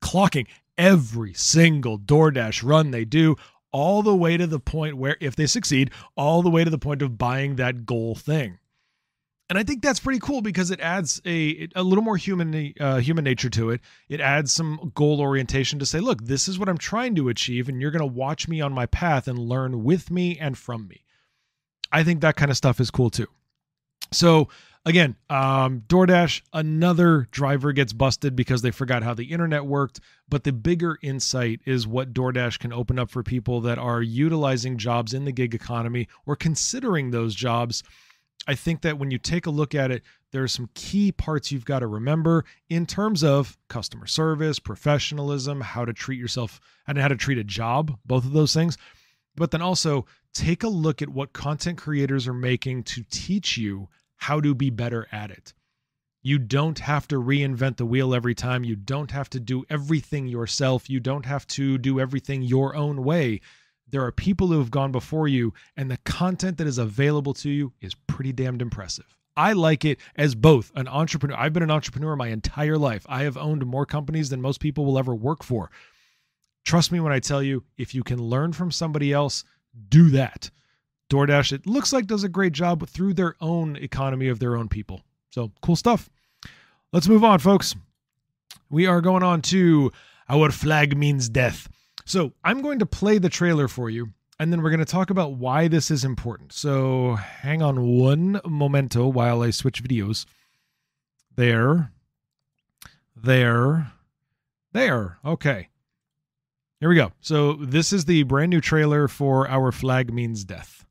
clocking 0.00 0.46
every 0.76 1.32
single 1.34 1.98
DoorDash 1.98 2.62
run 2.62 2.90
they 2.90 3.04
do, 3.04 3.36
all 3.72 4.02
the 4.02 4.14
way 4.14 4.36
to 4.36 4.46
the 4.46 4.60
point 4.60 4.96
where, 4.96 5.16
if 5.20 5.34
they 5.34 5.46
succeed, 5.46 5.90
all 6.16 6.42
the 6.42 6.50
way 6.50 6.62
to 6.62 6.70
the 6.70 6.78
point 6.78 7.02
of 7.02 7.18
buying 7.18 7.56
that 7.56 7.86
goal 7.86 8.14
thing. 8.14 8.58
And 9.50 9.58
I 9.58 9.62
think 9.62 9.82
that's 9.82 10.00
pretty 10.00 10.20
cool 10.20 10.40
because 10.40 10.70
it 10.70 10.80
adds 10.80 11.20
a 11.26 11.68
a 11.74 11.82
little 11.82 12.04
more 12.04 12.16
human 12.16 12.72
uh, 12.80 12.98
human 12.98 13.24
nature 13.24 13.50
to 13.50 13.70
it. 13.70 13.80
It 14.08 14.20
adds 14.20 14.52
some 14.52 14.92
goal 14.94 15.20
orientation 15.20 15.78
to 15.80 15.86
say, 15.86 16.00
look, 16.00 16.24
this 16.24 16.48
is 16.48 16.58
what 16.58 16.68
I'm 16.68 16.78
trying 16.78 17.14
to 17.16 17.28
achieve, 17.28 17.68
and 17.68 17.80
you're 17.80 17.90
going 17.90 18.00
to 18.00 18.06
watch 18.06 18.48
me 18.48 18.60
on 18.60 18.72
my 18.72 18.86
path 18.86 19.28
and 19.28 19.38
learn 19.38 19.84
with 19.84 20.10
me 20.10 20.38
and 20.38 20.56
from 20.56 20.88
me. 20.88 21.03
I 21.92 22.04
think 22.04 22.20
that 22.20 22.36
kind 22.36 22.50
of 22.50 22.56
stuff 22.56 22.80
is 22.80 22.90
cool 22.90 23.10
too. 23.10 23.28
So 24.12 24.48
again, 24.84 25.16
um, 25.30 25.82
DoorDash, 25.88 26.42
another 26.52 27.28
driver 27.30 27.72
gets 27.72 27.92
busted 27.92 28.36
because 28.36 28.62
they 28.62 28.70
forgot 28.70 29.02
how 29.02 29.14
the 29.14 29.32
internet 29.32 29.64
worked. 29.64 30.00
But 30.28 30.44
the 30.44 30.52
bigger 30.52 30.98
insight 31.02 31.60
is 31.64 31.86
what 31.86 32.12
DoorDash 32.12 32.58
can 32.58 32.72
open 32.72 32.98
up 32.98 33.10
for 33.10 33.22
people 33.22 33.60
that 33.62 33.78
are 33.78 34.02
utilizing 34.02 34.78
jobs 34.78 35.14
in 35.14 35.24
the 35.24 35.32
gig 35.32 35.54
economy 35.54 36.08
or 36.26 36.36
considering 36.36 37.10
those 37.10 37.34
jobs. 37.34 37.82
I 38.46 38.54
think 38.54 38.82
that 38.82 38.98
when 38.98 39.10
you 39.10 39.18
take 39.18 39.46
a 39.46 39.50
look 39.50 39.74
at 39.74 39.90
it, 39.90 40.02
there 40.32 40.42
are 40.42 40.48
some 40.48 40.68
key 40.74 41.12
parts 41.12 41.50
you've 41.52 41.64
got 41.64 41.78
to 41.78 41.86
remember 41.86 42.44
in 42.68 42.86
terms 42.86 43.22
of 43.22 43.56
customer 43.68 44.06
service, 44.06 44.58
professionalism, 44.58 45.60
how 45.60 45.84
to 45.84 45.92
treat 45.92 46.18
yourself, 46.18 46.60
and 46.86 46.98
how 46.98 47.08
to 47.08 47.16
treat 47.16 47.38
a 47.38 47.44
job, 47.44 47.96
both 48.04 48.24
of 48.24 48.32
those 48.32 48.52
things. 48.52 48.76
But 49.36 49.50
then 49.50 49.62
also 49.62 50.06
take 50.32 50.62
a 50.62 50.68
look 50.68 51.02
at 51.02 51.08
what 51.08 51.32
content 51.32 51.78
creators 51.78 52.28
are 52.28 52.34
making 52.34 52.84
to 52.84 53.04
teach 53.10 53.56
you 53.56 53.88
how 54.16 54.40
to 54.40 54.54
be 54.54 54.70
better 54.70 55.06
at 55.12 55.30
it. 55.30 55.52
You 56.22 56.38
don't 56.38 56.78
have 56.78 57.06
to 57.08 57.16
reinvent 57.16 57.76
the 57.76 57.84
wheel 57.84 58.14
every 58.14 58.34
time. 58.34 58.64
You 58.64 58.76
don't 58.76 59.10
have 59.10 59.28
to 59.30 59.40
do 59.40 59.64
everything 59.68 60.26
yourself. 60.26 60.88
You 60.88 60.98
don't 60.98 61.26
have 61.26 61.46
to 61.48 61.76
do 61.76 62.00
everything 62.00 62.42
your 62.42 62.74
own 62.74 63.04
way. 63.04 63.40
There 63.90 64.02
are 64.02 64.12
people 64.12 64.46
who 64.46 64.58
have 64.58 64.70
gone 64.70 64.90
before 64.90 65.28
you, 65.28 65.52
and 65.76 65.90
the 65.90 65.98
content 65.98 66.56
that 66.56 66.66
is 66.66 66.78
available 66.78 67.34
to 67.34 67.50
you 67.50 67.74
is 67.82 67.94
pretty 68.06 68.32
damned 68.32 68.62
impressive. 68.62 69.18
I 69.36 69.52
like 69.52 69.84
it 69.84 69.98
as 70.16 70.34
both 70.34 70.72
an 70.74 70.88
entrepreneur. 70.88 71.36
I've 71.36 71.52
been 71.52 71.62
an 71.62 71.70
entrepreneur 71.70 72.16
my 72.16 72.28
entire 72.28 72.78
life. 72.78 73.04
I 73.08 73.24
have 73.24 73.36
owned 73.36 73.66
more 73.66 73.84
companies 73.84 74.30
than 74.30 74.40
most 74.40 74.60
people 74.60 74.86
will 74.86 74.98
ever 74.98 75.14
work 75.14 75.42
for. 75.42 75.70
Trust 76.64 76.92
me 76.92 77.00
when 77.00 77.12
I 77.12 77.20
tell 77.20 77.42
you, 77.42 77.64
if 77.76 77.94
you 77.94 78.02
can 78.02 78.18
learn 78.18 78.52
from 78.52 78.70
somebody 78.70 79.12
else, 79.12 79.44
do 79.88 80.10
that. 80.10 80.50
DoorDash, 81.10 81.52
it 81.52 81.66
looks 81.66 81.92
like 81.92 82.06
does 82.06 82.24
a 82.24 82.28
great 82.28 82.52
job 82.52 82.88
through 82.88 83.14
their 83.14 83.34
own 83.40 83.76
economy 83.76 84.28
of 84.28 84.38
their 84.38 84.56
own 84.56 84.68
people. 84.68 85.02
So 85.30 85.52
cool 85.62 85.76
stuff. 85.76 86.08
Let's 86.92 87.08
move 87.08 87.24
on, 87.24 87.38
folks. 87.38 87.74
We 88.70 88.86
are 88.86 89.00
going 89.00 89.22
on 89.22 89.42
to 89.42 89.92
Our 90.28 90.50
Flag 90.50 90.96
Means 90.96 91.28
Death. 91.28 91.68
So 92.06 92.32
I'm 92.42 92.62
going 92.62 92.78
to 92.78 92.86
play 92.86 93.18
the 93.18 93.28
trailer 93.28 93.68
for 93.68 93.90
you, 93.90 94.12
and 94.38 94.52
then 94.52 94.62
we're 94.62 94.70
going 94.70 94.78
to 94.78 94.84
talk 94.84 95.10
about 95.10 95.34
why 95.34 95.68
this 95.68 95.90
is 95.90 96.04
important. 96.04 96.52
So 96.52 97.14
hang 97.14 97.62
on 97.62 97.98
one 97.98 98.40
momento 98.44 99.06
while 99.06 99.42
I 99.42 99.50
switch 99.50 99.82
videos. 99.82 100.24
There. 101.36 101.92
There. 103.16 103.92
There. 104.72 105.18
Okay. 105.24 105.68
Here 106.80 106.88
we 106.88 106.96
go. 106.96 107.12
So 107.20 107.54
this 107.54 107.92
is 107.92 108.04
the 108.04 108.24
brand 108.24 108.50
new 108.50 108.60
trailer 108.60 109.06
for 109.08 109.48
Our 109.48 109.70
Flag 109.72 110.12
Means 110.12 110.44
Death. 110.44 110.84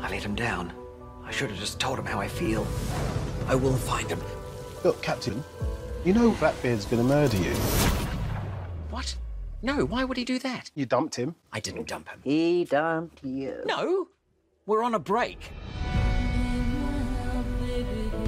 I 0.00 0.08
let 0.10 0.22
him 0.22 0.34
down. 0.34 0.72
I 1.24 1.30
should 1.30 1.50
have 1.50 1.58
just 1.58 1.78
told 1.78 1.98
him 1.98 2.06
how 2.06 2.18
I 2.20 2.28
feel. 2.28 2.66
I 3.46 3.54
will 3.54 3.76
find 3.76 4.08
him. 4.08 4.20
Look, 4.84 5.02
Captain, 5.02 5.44
you 6.04 6.12
know 6.14 6.30
Blackbeard's 6.32 6.86
gonna 6.86 7.02
murder 7.02 7.36
you. 7.36 7.52
What? 8.90 9.16
No, 9.60 9.84
why 9.84 10.04
would 10.04 10.16
he 10.16 10.24
do 10.24 10.38
that? 10.38 10.70
You 10.74 10.86
dumped 10.86 11.16
him. 11.16 11.34
I 11.52 11.60
didn't 11.60 11.88
dump 11.88 12.08
him. 12.08 12.20
He 12.24 12.64
dumped 12.64 13.22
you. 13.24 13.62
No, 13.66 14.08
we're 14.66 14.82
on 14.82 14.94
a 14.94 14.98
break. 14.98 15.50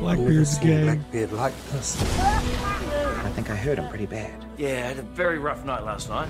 Blackbeard's 0.00 0.58
gay. 0.58 0.82
Blackbeard 0.84 1.32
like 1.32 1.54
this. 1.72 2.00
I 2.20 3.30
think 3.34 3.50
I 3.50 3.54
hurt 3.54 3.78
him 3.78 3.88
pretty 3.88 4.06
bad. 4.06 4.32
Yeah, 4.56 4.68
I 4.68 4.88
had 4.88 4.98
a 4.98 5.02
very 5.02 5.38
rough 5.38 5.64
night 5.64 5.84
last 5.84 6.08
night. 6.08 6.28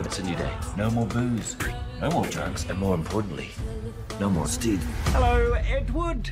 it's 0.04 0.18
a 0.20 0.22
new 0.22 0.36
day. 0.36 0.52
No 0.76 0.88
more 0.90 1.06
booze, 1.06 1.56
no 2.00 2.10
more 2.10 2.26
drugs, 2.26 2.64
and 2.70 2.78
more 2.78 2.94
importantly, 2.94 3.50
no 4.20 4.30
more 4.30 4.46
Steve. 4.46 4.82
Hello, 5.06 5.52
Edward. 5.52 6.30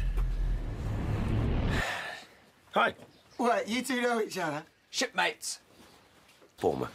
Hi. 2.72 2.94
What, 3.36 3.68
you 3.68 3.82
two 3.82 4.00
know 4.00 4.20
each 4.20 4.38
other? 4.38 4.62
Shipmates. 4.90 5.58
Former. 6.56 6.88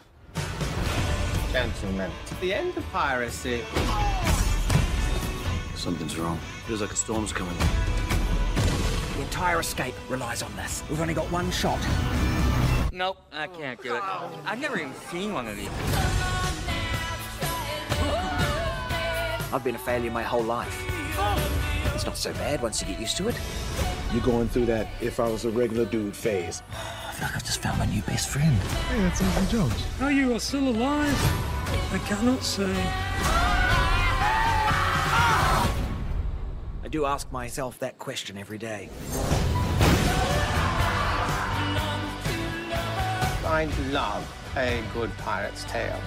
Gentlemen, 1.52 2.10
to 2.28 2.36
the 2.36 2.54
end 2.54 2.78
of 2.78 2.90
piracy. 2.92 3.62
Something's 5.82 6.16
wrong. 6.16 6.38
Feels 6.68 6.80
like 6.80 6.92
a 6.92 6.96
storm's 6.96 7.34
coming. 7.34 7.58
The 9.16 9.22
entire 9.24 9.62
escape 9.62 9.96
relies 10.10 10.44
on 10.44 10.56
this. 10.56 10.84
We've 10.88 11.02
only 11.02 11.16
got 11.16 11.26
one 11.32 11.50
shot. 11.50 11.80
Nope, 12.94 13.18
I 13.34 13.48
can't 13.48 13.82
do 13.82 13.96
it. 13.96 14.04
I've 14.46 14.62
never 14.62 14.78
even 14.78 14.94
seen 15.10 15.34
one 15.34 15.48
of 15.48 15.58
these. 15.58 15.70
I've 19.52 19.64
been 19.64 19.74
a 19.74 19.80
failure 19.80 20.12
my 20.12 20.22
whole 20.22 20.44
life. 20.44 20.86
It's 21.96 22.06
not 22.06 22.16
so 22.16 22.32
bad 22.34 22.62
once 22.62 22.80
you 22.80 22.88
get 22.88 23.00
used 23.00 23.18
to 23.18 23.30
it. 23.30 23.36
You're 24.14 24.22
going 24.22 24.50
through 24.50 24.68
that 24.68 24.88
if 25.02 25.20
I 25.20 25.28
was 25.28 25.46
a 25.46 25.50
regular 25.50 25.86
dude 25.86 26.16
phase. 26.16 26.62
I 26.72 27.12
feel 27.14 27.26
like 27.28 27.38
I've 27.38 27.44
just 27.44 27.60
found 27.60 27.80
my 27.80 27.88
new 27.88 28.04
best 28.04 28.30
friend. 28.30 28.56
Hey, 28.56 29.02
that's 29.02 29.20
Indiana 29.20 29.48
Jones. 29.50 29.84
Are 30.00 30.12
you 30.12 30.36
are 30.36 30.40
still 30.40 30.68
alive? 30.68 31.18
I 31.92 32.00
cannot 32.06 32.44
say. 32.44 33.51
Do 36.92 37.06
ask 37.06 37.32
myself 37.32 37.80
that 37.80 37.98
question 38.00 38.38
every 38.38 38.58
day. 38.58 38.90
I 43.48 43.70
love 43.92 44.28
a 44.58 44.84
good 44.94 45.10
pirate's 45.18 45.64
tale. 45.64 45.98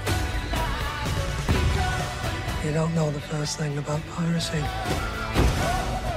You 2.63 2.73
don't 2.73 2.95
know 2.95 3.11
the 3.11 3.21
first 3.21 3.57
thing 3.57 3.79
about 3.79 4.03
piracy. 4.11 4.63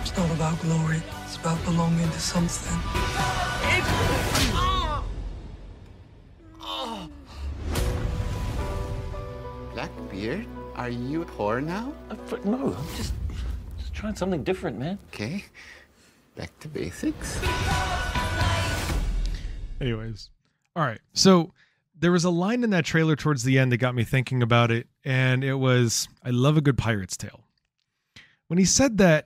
It's 0.02 0.18
not 0.18 0.30
about 0.32 0.60
glory. 0.62 1.02
It's 1.24 1.38
about 1.38 1.64
belonging 1.64 2.10
to 2.10 2.20
something. 2.20 2.78
Blackbeard, 9.74 10.46
are 10.76 10.90
you 10.90 11.24
poor 11.24 11.62
now? 11.62 11.94
Uh, 12.10 12.16
no, 12.44 12.76
I'm 12.76 12.88
just, 12.98 13.14
just 13.14 13.27
trying 13.98 14.16
something 14.16 14.44
different, 14.44 14.78
man. 14.78 15.00
Okay, 15.08 15.44
back 16.36 16.58
to 16.60 16.68
basics. 16.68 17.44
Anyways, 19.82 20.30
all 20.76 20.84
right. 20.84 21.00
So 21.14 21.52
there 22.00 22.12
was 22.12 22.24
a 22.24 22.30
line 22.30 22.64
in 22.64 22.70
that 22.70 22.86
trailer 22.86 23.16
towards 23.16 23.44
the 23.44 23.58
end 23.58 23.72
that 23.72 23.78
got 23.78 23.96
me 23.96 24.04
thinking 24.04 24.44
about 24.44 24.70
it, 24.70 24.88
and 25.04 25.44
it 25.44 25.56
was, 25.56 26.08
"I 26.24 26.30
love 26.30 26.58
a 26.58 26.62
good 26.62 26.78
pirate's 26.78 27.18
tale." 27.18 27.44
When 28.48 28.60
he 28.60 28.66
said 28.66 29.00
that, 29.00 29.26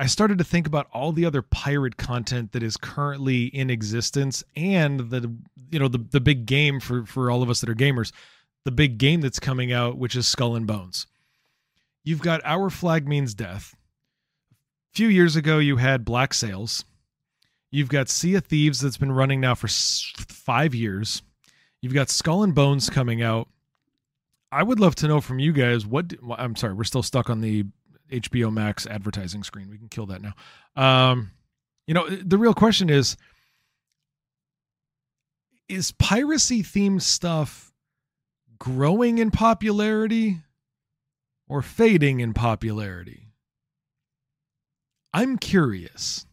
I 0.00 0.06
started 0.06 0.38
to 0.38 0.44
think 0.44 0.66
about 0.66 0.88
all 0.92 1.12
the 1.12 1.24
other 1.24 1.40
pirate 1.40 1.96
content 1.96 2.50
that 2.52 2.62
is 2.62 2.76
currently 2.76 3.44
in 3.46 3.70
existence, 3.70 4.42
and 4.56 5.10
the 5.10 5.32
you 5.70 5.78
know 5.78 5.88
the 5.88 5.98
the 5.98 6.20
big 6.20 6.44
game 6.44 6.80
for 6.80 7.06
for 7.06 7.30
all 7.30 7.42
of 7.42 7.50
us 7.50 7.60
that 7.60 7.70
are 7.70 7.74
gamers, 7.74 8.10
the 8.64 8.72
big 8.72 8.98
game 8.98 9.20
that's 9.20 9.38
coming 9.38 9.72
out, 9.72 9.96
which 9.96 10.16
is 10.16 10.26
Skull 10.26 10.56
and 10.56 10.66
Bones. 10.66 11.06
You've 12.02 12.22
got 12.22 12.40
Our 12.44 12.68
Flag 12.68 13.06
Means 13.06 13.32
Death. 13.32 13.76
Few 14.92 15.08
years 15.08 15.36
ago, 15.36 15.58
you 15.58 15.76
had 15.76 16.04
Black 16.04 16.34
Sails. 16.34 16.84
You've 17.70 17.88
got 17.88 18.08
Sea 18.08 18.36
of 18.36 18.46
Thieves 18.46 18.80
that's 18.80 18.96
been 18.96 19.12
running 19.12 19.40
now 19.40 19.54
for 19.54 19.68
five 19.68 20.74
years. 20.74 21.22
You've 21.80 21.94
got 21.94 22.08
Skull 22.08 22.42
and 22.42 22.54
Bones 22.54 22.88
coming 22.90 23.22
out. 23.22 23.48
I 24.50 24.62
would 24.62 24.80
love 24.80 24.94
to 24.96 25.08
know 25.08 25.20
from 25.20 25.38
you 25.38 25.52
guys 25.52 25.86
what. 25.86 26.14
well, 26.22 26.36
I'm 26.38 26.56
sorry, 26.56 26.72
we're 26.72 26.84
still 26.84 27.02
stuck 27.02 27.28
on 27.28 27.40
the 27.40 27.64
HBO 28.10 28.52
Max 28.52 28.86
advertising 28.86 29.42
screen. 29.42 29.68
We 29.68 29.78
can 29.78 29.88
kill 29.88 30.06
that 30.06 30.22
now. 30.22 30.32
Um, 30.74 31.32
you 31.86 31.94
know, 31.94 32.08
the 32.08 32.38
real 32.38 32.54
question 32.54 32.88
is: 32.88 33.16
Is 35.68 35.92
piracy 35.92 36.62
themed 36.62 37.02
stuff 37.02 37.72
growing 38.58 39.18
in 39.18 39.30
popularity 39.30 40.38
or 41.46 41.60
fading 41.60 42.20
in 42.20 42.32
popularity? 42.32 43.27
I'm 45.20 45.36
curious 45.38 46.26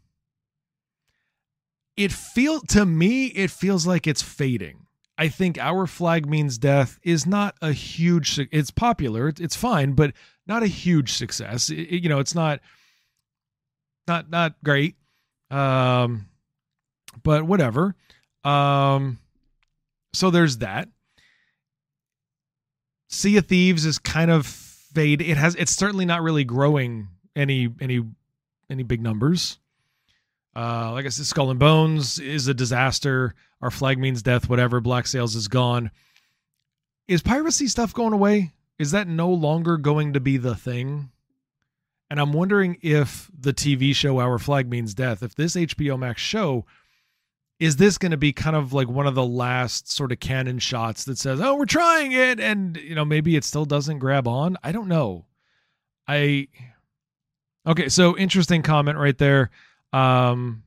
it 1.98 2.12
feel 2.12 2.60
to 2.62 2.86
me 2.86 3.28
it 3.28 3.50
feels 3.50 3.88
like 3.88 4.06
it's 4.06 4.22
fading 4.22 4.86
i 5.18 5.30
think 5.30 5.58
our 5.58 5.88
flag 5.88 6.28
means 6.28 6.58
death 6.58 7.00
is 7.04 7.26
not 7.26 7.56
a 7.62 7.72
huge 7.72 8.38
it's 8.52 8.70
popular 8.72 9.30
it's- 9.30 9.56
fine 9.56 9.94
but 9.94 10.12
not 10.46 10.62
a 10.62 10.68
huge 10.68 11.14
success 11.14 11.70
it- 11.70 12.04
you 12.04 12.10
know 12.10 12.20
it's 12.20 12.36
not 12.36 12.60
not 14.08 14.30
not 14.30 14.54
great. 14.64 14.96
Um, 15.50 16.28
but 17.24 17.44
whatever. 17.44 17.96
Um, 18.44 19.18
so 20.14 20.30
there's 20.30 20.60
that. 20.60 20.90
Sea 23.10 23.38
of 23.38 23.48
Thieves 23.48 23.86
is 23.86 23.98
kind 23.98 24.30
of 24.30 24.46
fade. 24.46 25.22
It 25.22 25.38
has 25.38 25.56
it's 25.56 25.72
certainly 25.72 26.06
not 26.06 26.22
really 26.22 26.44
growing 26.44 27.08
any 27.36 27.70
any 27.80 28.04
any 28.70 28.84
big 28.84 29.02
numbers. 29.02 29.60
Uh, 30.56 30.92
like 30.94 31.06
I 31.06 31.10
said, 31.10 31.26
Skull 31.26 31.52
and 31.52 31.60
Bones 31.60 32.18
is 32.20 32.48
a 32.48 32.54
disaster. 32.54 33.36
Our 33.62 33.72
flag 33.72 34.00
means 34.00 34.22
death. 34.22 34.48
Whatever. 34.50 34.80
Black 34.80 35.06
Sails 35.08 35.36
is 35.36 35.48
gone. 35.48 35.92
Is 37.08 37.22
piracy 37.22 37.68
stuff 37.68 37.94
going 37.94 38.14
away? 38.14 38.54
Is 38.80 38.92
that 38.92 39.08
no 39.08 39.30
longer 39.30 39.78
going 39.78 40.14
to 40.14 40.20
be 40.20 40.38
the 40.38 40.56
thing? 40.56 41.10
And 42.10 42.20
I'm 42.20 42.34
wondering 42.34 42.78
if 42.82 43.30
the 43.38 43.54
TV 43.54 43.94
show 43.96 44.20
Our 44.20 44.38
Flag 44.38 44.70
Means 44.70 44.94
Death, 44.94 45.24
if 45.24 45.36
this 45.36 45.56
HBO 45.56 45.98
Max 45.98 46.22
show, 46.22 46.66
is 47.60 47.78
this 47.78 47.98
going 47.98 48.12
to 48.12 48.18
be 48.18 48.34
kind 48.34 48.56
of 48.56 48.74
like 48.74 48.88
one 48.88 49.08
of 49.08 49.16
the 49.16 49.26
last 49.26 49.92
sort 49.92 50.12
of 50.12 50.20
cannon 50.20 50.60
shots 50.60 51.06
that 51.06 51.18
says, 51.18 51.40
"Oh, 51.42 51.56
we're 51.56 51.66
trying 51.66 52.12
it," 52.12 52.40
and 52.40 52.78
you 52.78 52.96
know 52.96 53.06
maybe 53.06 53.36
it 53.36 53.44
still 53.44 53.66
doesn't 53.66 54.00
grab 54.00 54.28
on? 54.28 54.58
I 54.64 54.72
don't 54.72 54.88
know. 54.88 55.26
I 56.08 56.48
okay, 57.68 57.90
so 57.90 58.18
interesting 58.18 58.62
comment 58.62 58.98
right 58.98 59.18
there. 59.18 59.50
Um, 59.94 60.64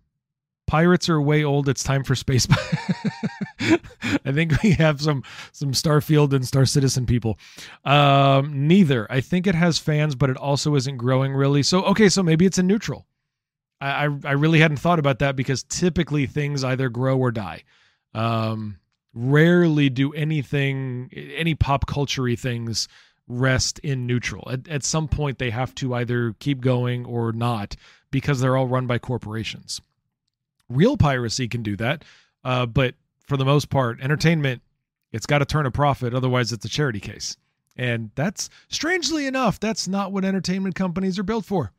pirates 0.66 1.08
are 1.08 1.20
way 1.20 1.44
old. 1.44 1.68
It's 1.68 1.82
time 1.82 2.04
for 2.04 2.14
space. 2.14 2.46
I 3.60 4.32
think 4.32 4.62
we 4.62 4.72
have 4.72 5.00
some 5.00 5.24
some 5.52 5.72
Starfield 5.72 6.32
and 6.32 6.46
Star 6.46 6.64
Citizen 6.64 7.06
people. 7.06 7.38
Um, 7.84 8.68
neither. 8.68 9.10
I 9.10 9.20
think 9.20 9.46
it 9.46 9.54
has 9.54 9.78
fans, 9.78 10.14
but 10.14 10.30
it 10.30 10.36
also 10.36 10.74
isn't 10.76 10.96
growing 10.96 11.32
really. 11.34 11.62
So 11.62 11.82
okay, 11.84 12.08
so 12.08 12.22
maybe 12.22 12.46
it's 12.46 12.58
a 12.58 12.62
neutral. 12.62 13.06
I 13.80 14.06
I, 14.06 14.08
I 14.24 14.32
really 14.32 14.60
hadn't 14.60 14.78
thought 14.78 14.98
about 14.98 15.18
that 15.18 15.36
because 15.36 15.64
typically 15.64 16.26
things 16.26 16.62
either 16.62 16.88
grow 16.88 17.18
or 17.18 17.32
die. 17.32 17.64
Um, 18.14 18.78
rarely 19.14 19.88
do 19.88 20.12
anything 20.12 21.10
any 21.12 21.54
pop 21.54 21.86
culture 21.86 22.34
things 22.36 22.86
rest 23.28 23.78
in 23.80 24.06
neutral. 24.06 24.48
At, 24.50 24.66
at 24.68 24.84
some 24.84 25.08
point, 25.08 25.38
they 25.38 25.50
have 25.50 25.74
to 25.76 25.94
either 25.94 26.34
keep 26.40 26.60
going 26.60 27.04
or 27.04 27.32
not 27.32 27.76
because 28.10 28.40
they're 28.40 28.56
all 28.56 28.66
run 28.66 28.86
by 28.86 28.98
corporations. 28.98 29.80
Real 30.68 30.96
piracy 30.96 31.48
can 31.48 31.62
do 31.62 31.76
that, 31.76 32.04
uh, 32.44 32.66
but 32.66 32.94
for 33.26 33.36
the 33.36 33.44
most 33.44 33.70
part, 33.70 34.00
entertainment 34.00 34.62
it's 35.12 35.26
got 35.26 35.38
to 35.38 35.44
turn 35.46 35.66
a 35.66 35.70
profit, 35.70 36.14
otherwise 36.14 36.52
it's 36.52 36.64
a 36.64 36.68
charity 36.68 37.00
case. 37.00 37.36
And 37.76 38.10
that's 38.14 38.50
strangely 38.68 39.26
enough, 39.26 39.60
that's 39.60 39.88
not 39.88 40.12
what 40.12 40.24
entertainment 40.24 40.74
companies 40.74 41.18
are 41.18 41.22
built 41.22 41.44
for. 41.44 41.72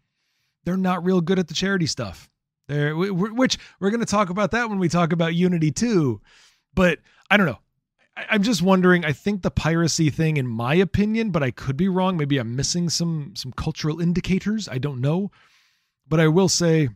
They're 0.63 0.77
not 0.77 1.03
real 1.03 1.21
good 1.21 1.39
at 1.39 1.47
the 1.47 1.53
charity 1.53 1.85
stuff. 1.85 2.29
They're, 2.67 2.95
which 2.95 3.57
we're 3.79 3.89
going 3.89 3.99
to 3.99 4.05
talk 4.05 4.29
about 4.29 4.51
that 4.51 4.69
when 4.69 4.79
we 4.79 4.89
talk 4.89 5.11
about 5.11 5.35
Unity 5.35 5.71
2. 5.71 6.21
But 6.73 6.99
I 7.29 7.37
don't 7.37 7.47
know. 7.47 7.59
I'm 8.29 8.43
just 8.43 8.61
wondering. 8.61 9.05
I 9.05 9.13
think 9.13 9.41
the 9.41 9.51
piracy 9.51 10.09
thing, 10.09 10.37
in 10.37 10.47
my 10.47 10.75
opinion, 10.75 11.31
but 11.31 11.43
I 11.43 11.51
could 11.51 11.77
be 11.77 11.87
wrong. 11.87 12.17
Maybe 12.17 12.37
I'm 12.37 12.55
missing 12.55 12.89
some 12.89 13.33
some 13.35 13.51
cultural 13.51 14.01
indicators. 14.01 14.67
I 14.67 14.77
don't 14.77 15.01
know, 15.01 15.31
but 16.07 16.19
I 16.19 16.27
will 16.27 16.49
say, 16.49 16.89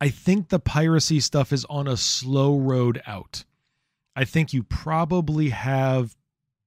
I 0.00 0.08
think 0.08 0.48
the 0.48 0.58
piracy 0.58 1.20
stuff 1.20 1.52
is 1.52 1.64
on 1.66 1.88
a 1.88 1.96
slow 1.96 2.58
road 2.58 3.02
out. 3.06 3.44
I 4.14 4.24
think 4.24 4.52
you 4.52 4.62
probably 4.62 5.50
have 5.50 6.16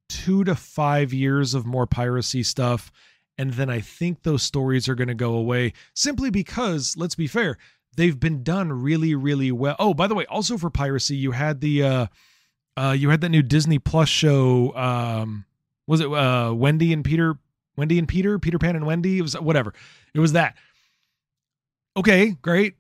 two 0.10 0.44
to 0.44 0.56
five 0.56 1.14
years 1.14 1.54
of 1.54 1.66
more 1.66 1.88
piracy 1.88 2.44
stuff, 2.44 2.92
and 3.38 3.54
then 3.54 3.70
I 3.70 3.80
think 3.80 4.24
those 4.24 4.44
stories 4.44 4.90
are 4.90 4.96
going 4.96 5.08
to 5.08 5.16
go 5.16 5.34
away 5.34 5.74
simply 5.94 6.30
because, 6.30 6.96
let's 6.98 7.16
be 7.16 7.28
fair, 7.28 7.58
they've 7.96 8.20
been 8.20 8.44
done 8.44 8.72
really, 8.72 9.16
really 9.16 9.52
well. 9.52 9.76
Oh, 9.80 9.94
by 9.94 10.08
the 10.08 10.16
way, 10.16 10.26
also 10.26 10.58
for 10.58 10.70
piracy, 10.70 11.16
you 11.16 11.32
had 11.32 11.62
the. 11.62 11.84
uh 11.84 12.08
uh, 12.78 12.96
you 12.98 13.10
had 13.10 13.22
that 13.22 13.30
new 13.30 13.42
Disney 13.42 13.80
Plus 13.80 14.10
show. 14.10 14.76
Um, 14.76 15.46
was 15.88 16.02
it 16.02 16.12
uh, 16.12 16.54
Wendy 16.54 16.94
and 16.94 17.04
Peter? 17.04 17.36
Wendy 17.78 18.00
and 18.00 18.08
Peter, 18.08 18.40
Peter 18.40 18.58
Pan 18.60 18.76
and 18.76 18.86
Wendy. 18.86 19.20
It 19.20 19.22
was 19.22 19.40
whatever. 19.40 19.74
It 20.14 20.20
was 20.20 20.34
that. 20.34 20.56
Okay, 21.98 22.32
great. 22.42 22.76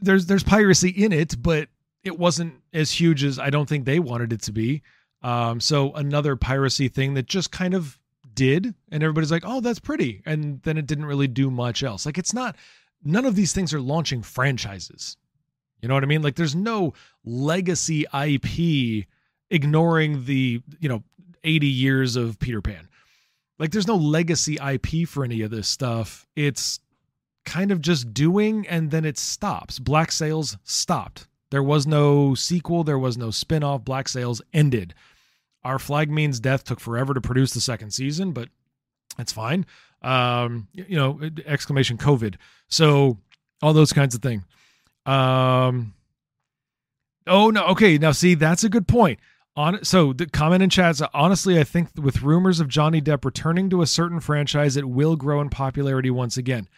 There's 0.00 0.26
there's 0.26 0.42
piracy 0.42 0.90
in 0.90 1.12
it, 1.12 1.40
but 1.40 1.68
it 2.04 2.18
wasn't 2.18 2.54
as 2.72 2.90
huge 2.90 3.24
as 3.24 3.38
I 3.38 3.50
don't 3.50 3.68
think 3.68 3.84
they 3.84 3.98
wanted 3.98 4.32
it 4.32 4.42
to 4.42 4.52
be. 4.52 4.82
Um, 5.22 5.60
so 5.60 5.92
another 5.92 6.34
piracy 6.36 6.88
thing 6.88 7.14
that 7.14 7.26
just 7.26 7.52
kind 7.52 7.74
of 7.74 7.98
did, 8.34 8.74
and 8.90 9.02
everybody's 9.02 9.30
like, 9.30 9.44
"Oh, 9.46 9.60
that's 9.60 9.78
pretty," 9.78 10.22
and 10.26 10.60
then 10.62 10.76
it 10.76 10.86
didn't 10.86 11.06
really 11.06 11.28
do 11.28 11.50
much 11.50 11.82
else. 11.82 12.06
Like 12.06 12.18
it's 12.18 12.34
not. 12.34 12.56
None 13.04 13.24
of 13.24 13.34
these 13.34 13.52
things 13.52 13.74
are 13.74 13.80
launching 13.80 14.22
franchises. 14.22 15.16
You 15.80 15.88
know 15.88 15.94
what 15.94 16.04
I 16.04 16.06
mean? 16.06 16.22
Like 16.22 16.36
there's 16.36 16.54
no 16.54 16.94
legacy 17.24 18.06
IP 18.14 19.06
ignoring 19.52 20.24
the 20.24 20.62
you 20.80 20.88
know 20.88 21.02
80 21.44 21.66
years 21.66 22.16
of 22.16 22.38
Peter 22.38 22.60
Pan. 22.60 22.88
Like 23.58 23.70
there's 23.70 23.86
no 23.86 23.96
legacy 23.96 24.58
IP 24.60 25.08
for 25.08 25.24
any 25.24 25.42
of 25.42 25.50
this 25.50 25.68
stuff. 25.68 26.26
It's 26.34 26.80
kind 27.44 27.70
of 27.70 27.80
just 27.80 28.12
doing 28.14 28.66
and 28.66 28.90
then 28.90 29.04
it 29.04 29.18
stops. 29.18 29.78
Black 29.78 30.10
Sails 30.10 30.56
stopped. 30.64 31.28
There 31.50 31.62
was 31.62 31.86
no 31.86 32.34
sequel, 32.34 32.82
there 32.82 32.98
was 32.98 33.18
no 33.18 33.30
spin-off. 33.30 33.84
Black 33.84 34.08
Sails 34.08 34.40
ended. 34.52 34.94
Our 35.64 35.78
Flag 35.78 36.10
Means 36.10 36.40
Death 36.40 36.64
took 36.64 36.80
forever 36.80 37.14
to 37.14 37.20
produce 37.20 37.52
the 37.52 37.60
second 37.60 37.92
season, 37.92 38.32
but 38.32 38.48
that's 39.16 39.32
fine. 39.32 39.66
Um, 40.00 40.66
you 40.72 40.96
know, 40.96 41.20
exclamation 41.46 41.98
COVID. 41.98 42.36
So 42.68 43.18
all 43.60 43.72
those 43.72 43.92
kinds 43.92 44.14
of 44.14 44.22
things. 44.22 44.42
Um, 45.06 45.94
oh 47.26 47.50
no, 47.50 47.66
okay. 47.66 47.98
Now 47.98 48.12
see, 48.12 48.34
that's 48.34 48.64
a 48.64 48.68
good 48.68 48.88
point. 48.88 49.20
On 49.54 49.84
so 49.84 50.12
the 50.14 50.26
comment 50.26 50.62
in 50.62 50.70
chat 50.70 50.92
is 50.92 51.02
honestly, 51.12 51.58
I 51.58 51.64
think 51.64 51.90
with 51.96 52.22
rumors 52.22 52.58
of 52.58 52.68
Johnny 52.68 53.02
Depp 53.02 53.24
returning 53.24 53.68
to 53.70 53.82
a 53.82 53.86
certain 53.86 54.20
franchise, 54.20 54.76
it 54.76 54.88
will 54.88 55.16
grow 55.16 55.40
in 55.40 55.50
popularity 55.50 56.10
once 56.10 56.38
again. 56.38 56.68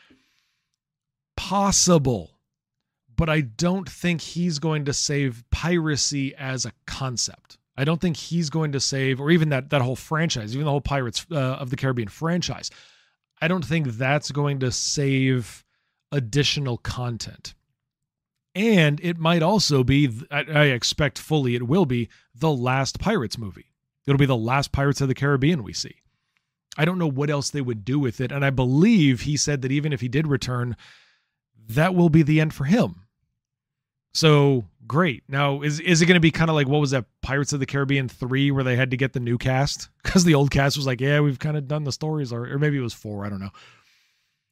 Possible, 1.37 2.33
but 3.17 3.29
I 3.29 3.43
don't 3.43 3.89
think 3.89 4.21
he's 4.21 4.59
going 4.59 4.87
to 4.87 4.93
save 4.93 5.45
piracy 5.51 6.35
as 6.35 6.65
a 6.65 6.73
concept. 6.87 7.59
I 7.77 7.85
don't 7.85 8.01
think 8.01 8.17
he's 8.17 8.51
going 8.51 8.73
to 8.73 8.81
save, 8.81 9.21
or 9.21 9.31
even 9.31 9.51
that 9.51 9.71
that 9.71 9.83
whole 9.83 9.97
franchise, 9.97 10.55
even 10.55 10.65
the 10.65 10.71
whole 10.71 10.81
Pirates 10.81 11.27
uh, 11.31 11.37
of 11.37 11.71
the 11.71 11.77
Caribbean 11.77 12.09
franchise. 12.09 12.71
I 13.41 13.49
don't 13.49 13.65
think 13.65 13.89
that's 13.89 14.31
going 14.31 14.61
to 14.61 14.73
save 14.73 15.65
additional 16.11 16.79
content 16.79 17.55
and 18.55 19.01
it 19.03 19.19
might 19.19 19.43
also 19.43 19.83
be 19.83 20.11
i 20.31 20.65
expect 20.65 21.19
fully 21.19 21.55
it 21.55 21.67
will 21.67 21.87
be 21.87 22.09
the 22.35 22.53
last 22.53 22.99
pirates 22.99 23.39
movie. 23.39 23.67
It'll 24.07 24.19
be 24.19 24.27
the 24.27 24.37
last 24.37 24.71
pirates 24.71 25.01
of 25.01 25.09
the 25.09 25.15
caribbean 25.15 25.63
we 25.63 25.73
see. 25.73 25.95
I 26.77 26.85
don't 26.85 26.99
know 26.99 27.11
what 27.11 27.31
else 27.31 27.51
they 27.51 27.61
would 27.61 27.85
do 27.85 27.99
with 27.99 28.21
it 28.21 28.33
and 28.33 28.45
i 28.45 28.51
believe 28.51 29.23
he 29.23 29.37
said 29.37 29.63
that 29.63 29.73
even 29.73 29.93
if 29.93 30.01
he 30.01 30.09
did 30.09 30.27
return 30.27 30.77
that 31.69 31.95
will 31.95 32.11
be 32.11 32.23
the 32.23 32.41
end 32.41 32.53
for 32.53 32.65
him. 32.65 33.07
So 34.13 34.67
great. 34.87 35.25
Now 35.29 35.63
is 35.63 35.81
is 35.81 36.03
it 36.03 36.07
going 36.07 36.15
to 36.17 36.21
be 36.21 36.31
kind 36.31 36.51
of 36.51 36.55
like 36.55 36.69
what 36.69 36.81
was 36.81 36.91
that 36.91 37.07
pirates 37.23 37.53
of 37.53 37.61
the 37.61 37.67
caribbean 37.67 38.09
3 38.09 38.51
where 38.51 38.65
they 38.65 38.77
had 38.77 38.91
to 38.91 38.97
get 38.97 39.13
the 39.13 39.21
new 39.21 39.39
cast? 39.39 39.89
Because 40.03 40.25
the 40.25 40.35
old 40.35 40.51
cast 40.51 40.77
was 40.77 40.87
like 40.87 41.01
yeah 41.01 41.21
we've 41.21 41.39
kind 41.39 41.57
of 41.57 41.67
done 41.67 41.85
the 41.85 41.93
stories 41.93 42.33
or, 42.33 42.47
or 42.47 42.59
maybe 42.59 42.77
it 42.77 42.83
was 42.83 42.95
4 42.95 43.25
i 43.25 43.29
don't 43.29 43.41
know 43.41 43.51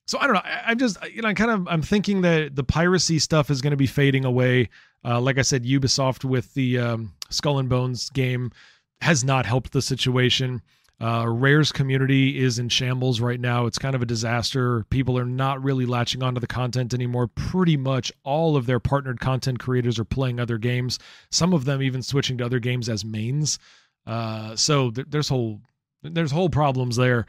so 0.06 0.18
I 0.18 0.26
don't 0.26 0.34
know. 0.34 0.42
I, 0.44 0.72
am 0.72 0.78
just 0.78 0.98
you 1.10 1.22
know 1.22 1.28
I 1.28 1.34
kind 1.34 1.50
of 1.50 1.66
I'm 1.68 1.82
thinking 1.82 2.22
that 2.22 2.56
the 2.56 2.64
piracy 2.64 3.18
stuff 3.18 3.50
is 3.50 3.60
going 3.62 3.72
to 3.72 3.76
be 3.76 3.86
fading 3.86 4.24
away. 4.24 4.68
Uh, 5.04 5.20
like 5.20 5.38
I 5.38 5.42
said, 5.42 5.64
Ubisoft 5.64 6.24
with 6.24 6.52
the 6.54 6.78
um, 6.78 7.12
Skull 7.30 7.58
and 7.58 7.68
Bones 7.68 8.10
game 8.10 8.52
has 9.00 9.24
not 9.24 9.46
helped 9.46 9.72
the 9.72 9.82
situation. 9.82 10.62
Uh, 11.00 11.26
Rare's 11.26 11.72
community 11.72 12.38
is 12.38 12.60
in 12.60 12.68
shambles 12.68 13.20
right 13.20 13.40
now. 13.40 13.66
It's 13.66 13.78
kind 13.78 13.96
of 13.96 14.02
a 14.02 14.06
disaster. 14.06 14.84
People 14.88 15.18
are 15.18 15.24
not 15.24 15.60
really 15.60 15.84
latching 15.84 16.22
onto 16.22 16.40
the 16.40 16.46
content 16.46 16.94
anymore. 16.94 17.26
Pretty 17.26 17.76
much 17.76 18.12
all 18.22 18.56
of 18.56 18.66
their 18.66 18.78
partnered 18.78 19.18
content 19.18 19.58
creators 19.58 19.98
are 19.98 20.04
playing 20.04 20.38
other 20.38 20.58
games. 20.58 21.00
Some 21.30 21.52
of 21.52 21.64
them 21.64 21.82
even 21.82 22.02
switching 22.02 22.38
to 22.38 22.44
other 22.44 22.60
games 22.60 22.88
as 22.88 23.04
mains. 23.04 23.58
Uh, 24.06 24.54
so 24.54 24.92
th- 24.92 25.08
there's 25.10 25.28
whole 25.28 25.60
there's 26.02 26.30
whole 26.30 26.48
problems 26.48 26.94
there. 26.94 27.26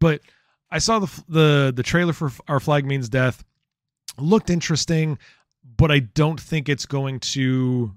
But 0.00 0.20
I 0.74 0.78
saw 0.78 0.98
the 0.98 1.22
the 1.28 1.72
the 1.74 1.82
trailer 1.84 2.12
for 2.12 2.32
Our 2.48 2.58
Flag 2.58 2.84
Means 2.84 3.08
Death. 3.08 3.44
Looked 4.18 4.50
interesting, 4.50 5.18
but 5.76 5.92
I 5.92 6.00
don't 6.00 6.40
think 6.40 6.68
it's 6.68 6.84
going 6.84 7.20
to 7.20 7.92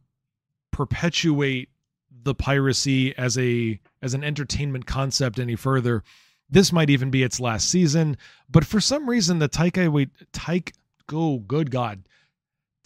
perpetuate 0.71 1.69
the 2.23 2.35
piracy 2.35 3.17
as 3.17 3.35
a 3.39 3.79
as 4.03 4.13
an 4.13 4.23
entertainment 4.23 4.85
concept 4.85 5.39
any 5.39 5.55
further. 5.55 6.03
This 6.51 6.71
might 6.71 6.91
even 6.91 7.09
be 7.09 7.23
its 7.23 7.39
last 7.39 7.67
season, 7.67 8.15
but 8.47 8.63
for 8.63 8.79
some 8.79 9.09
reason 9.09 9.39
the 9.39 9.49
Taika 9.49 9.91
wait 9.91 10.09
Taika 10.31 10.71
oh 11.11 11.39
good 11.39 11.71
god. 11.71 12.03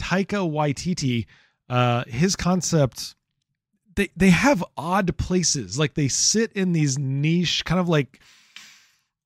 Taika 0.01 0.49
Waititi 0.49 1.25
uh 1.69 2.05
his 2.07 2.37
concept 2.37 3.15
they 3.95 4.09
they 4.15 4.29
have 4.29 4.63
odd 4.77 5.17
places. 5.17 5.77
Like 5.77 5.95
they 5.95 6.07
sit 6.07 6.53
in 6.53 6.71
these 6.71 6.97
niche 6.97 7.65
kind 7.65 7.81
of 7.81 7.89
like 7.89 8.21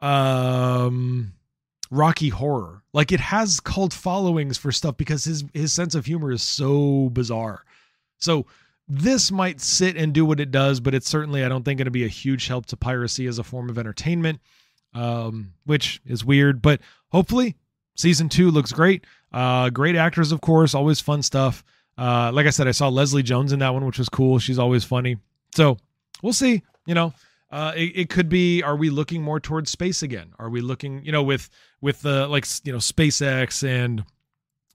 um 0.02 1.34
Rocky 1.92 2.30
Horror. 2.30 2.82
Like 2.94 3.12
it 3.12 3.20
has 3.20 3.60
cult 3.60 3.94
followings 3.94 4.58
for 4.58 4.72
stuff 4.72 4.98
because 4.98 5.24
his 5.24 5.44
his 5.54 5.74
sense 5.74 5.96
of 5.96 6.06
humor 6.06 6.32
is 6.32 6.42
so 6.42 7.10
bizarre. 7.10 7.64
So 8.18 8.46
this 8.88 9.32
might 9.32 9.62
sit 9.62 9.98
and 9.98 10.14
do 10.14 10.26
what 10.26 10.40
it 10.40 10.52
does, 10.52 10.80
but 10.80 10.94
it's 10.94 11.10
certainly 11.10 11.44
I 11.44 11.50
don't 11.50 11.64
think 11.64 11.78
going 11.78 11.86
to 11.86 11.92
be 11.92 12.06
a 12.06 12.10
huge 12.10 12.48
help 12.48 12.66
to 12.68 12.78
piracy 12.78 13.28
as 13.28 13.40
a 13.40 13.44
form 13.44 13.70
of 13.70 13.78
entertainment, 13.78 14.40
um, 14.94 15.54
which 15.66 16.02
is 16.06 16.24
weird. 16.24 16.62
But 16.62 16.82
hopefully, 17.10 17.56
season 17.96 18.30
two 18.30 18.52
looks 18.52 18.72
great. 18.72 19.06
Uh, 19.32 19.70
great 19.70 19.96
actors, 19.96 20.32
of 20.32 20.42
course, 20.42 20.74
always 20.76 21.02
fun 21.02 21.22
stuff. 21.22 21.64
Uh, 21.98 22.32
like 22.34 22.46
I 22.46 22.52
said, 22.52 22.68
I 22.68 22.72
saw 22.72 22.90
Leslie 22.90 23.24
Jones 23.24 23.54
in 23.54 23.60
that 23.60 23.74
one, 23.74 23.86
which 23.86 24.00
was 24.00 24.10
cool. 24.10 24.40
She's 24.40 24.60
always 24.60 24.84
funny. 24.84 25.18
So 25.56 25.78
we'll 26.22 26.34
see. 26.34 26.62
You 26.86 26.94
know, 26.94 27.14
uh, 27.56 27.72
it, 27.74 27.94
it 27.96 28.10
could 28.10 28.28
be. 28.28 28.62
Are 28.62 28.76
we 28.76 28.90
looking 28.90 29.22
more 29.22 29.40
towards 29.40 29.72
space 29.72 30.04
again? 30.04 30.34
Are 30.38 30.50
we 30.50 30.60
looking, 30.60 31.06
you 31.06 31.14
know, 31.14 31.24
with 31.24 31.50
with 31.80 32.02
the 32.02 32.28
like 32.28 32.46
you 32.66 32.74
know 32.74 32.80
SpaceX 32.80 33.66
and 33.66 34.04